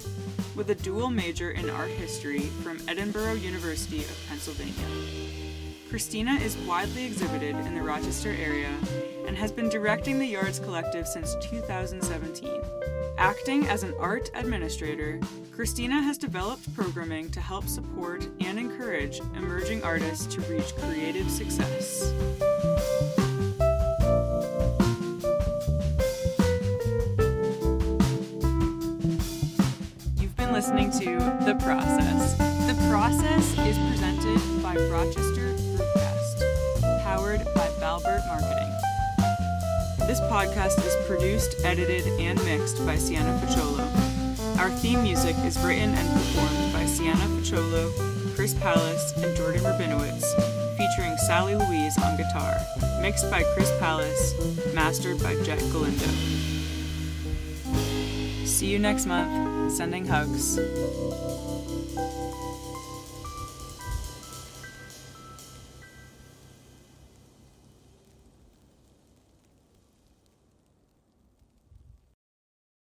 with 0.54 0.70
a 0.70 0.76
dual 0.76 1.10
major 1.10 1.50
in 1.50 1.68
art 1.68 1.90
history 1.90 2.42
from 2.62 2.78
Edinboro 2.86 3.42
University 3.42 4.02
of 4.02 4.16
Pennsylvania. 4.28 4.72
Christina 5.88 6.34
is 6.34 6.56
widely 6.58 7.06
exhibited 7.06 7.56
in 7.66 7.74
the 7.74 7.82
Rochester 7.82 8.30
area 8.30 8.72
and 9.26 9.36
has 9.36 9.50
been 9.50 9.68
directing 9.68 10.20
the 10.20 10.26
Yards 10.26 10.60
Collective 10.60 11.08
since 11.08 11.34
2017. 11.40 12.60
Acting 13.20 13.66
as 13.68 13.82
an 13.82 13.92
art 13.98 14.30
administrator, 14.32 15.20
Christina 15.52 16.00
has 16.00 16.16
developed 16.16 16.74
programming 16.74 17.30
to 17.32 17.40
help 17.40 17.68
support 17.68 18.26
and 18.40 18.58
encourage 18.58 19.20
emerging 19.36 19.84
artists 19.84 20.24
to 20.34 20.40
reach 20.42 20.74
creative 20.76 21.30
success. 21.30 22.14
You've 30.16 30.36
been 30.38 30.54
listening 30.54 30.90
to 30.92 31.18
The 31.44 31.58
Process, 31.62 32.38
The 32.38 32.88
process 32.88 33.52
is 33.58 33.76
presented 33.90 34.62
by 34.62 34.76
Rochester 34.88 35.52
Brewcast, 35.76 37.02
powered 37.04 37.44
by 37.54 37.68
Balbert 37.80 38.26
Marketing. 38.28 38.59
This 40.10 40.20
podcast 40.22 40.84
is 40.84 40.96
produced, 41.06 41.64
edited, 41.64 42.04
and 42.18 42.44
mixed 42.44 42.84
by 42.84 42.96
Sienna 42.96 43.40
Pacholo. 43.46 43.86
Our 44.58 44.68
theme 44.68 45.04
music 45.04 45.36
is 45.44 45.56
written 45.60 45.94
and 45.94 46.12
performed 46.12 46.72
by 46.72 46.84
Sienna 46.84 47.24
Pacholo, 47.38 48.34
Chris 48.34 48.52
Palace, 48.54 49.12
and 49.22 49.36
Jordan 49.36 49.62
Rabinowitz, 49.62 50.24
featuring 50.76 51.16
Sally 51.28 51.54
Louise 51.54 51.96
on 52.02 52.16
guitar, 52.16 52.56
mixed 53.00 53.30
by 53.30 53.44
Chris 53.54 53.70
Palace, 53.78 54.34
mastered 54.74 55.22
by 55.22 55.40
Jett 55.44 55.60
Galindo. 55.70 56.08
See 58.44 58.66
you 58.66 58.80
next 58.80 59.06
month. 59.06 59.72
Sending 59.72 60.04
hugs. 60.04 60.58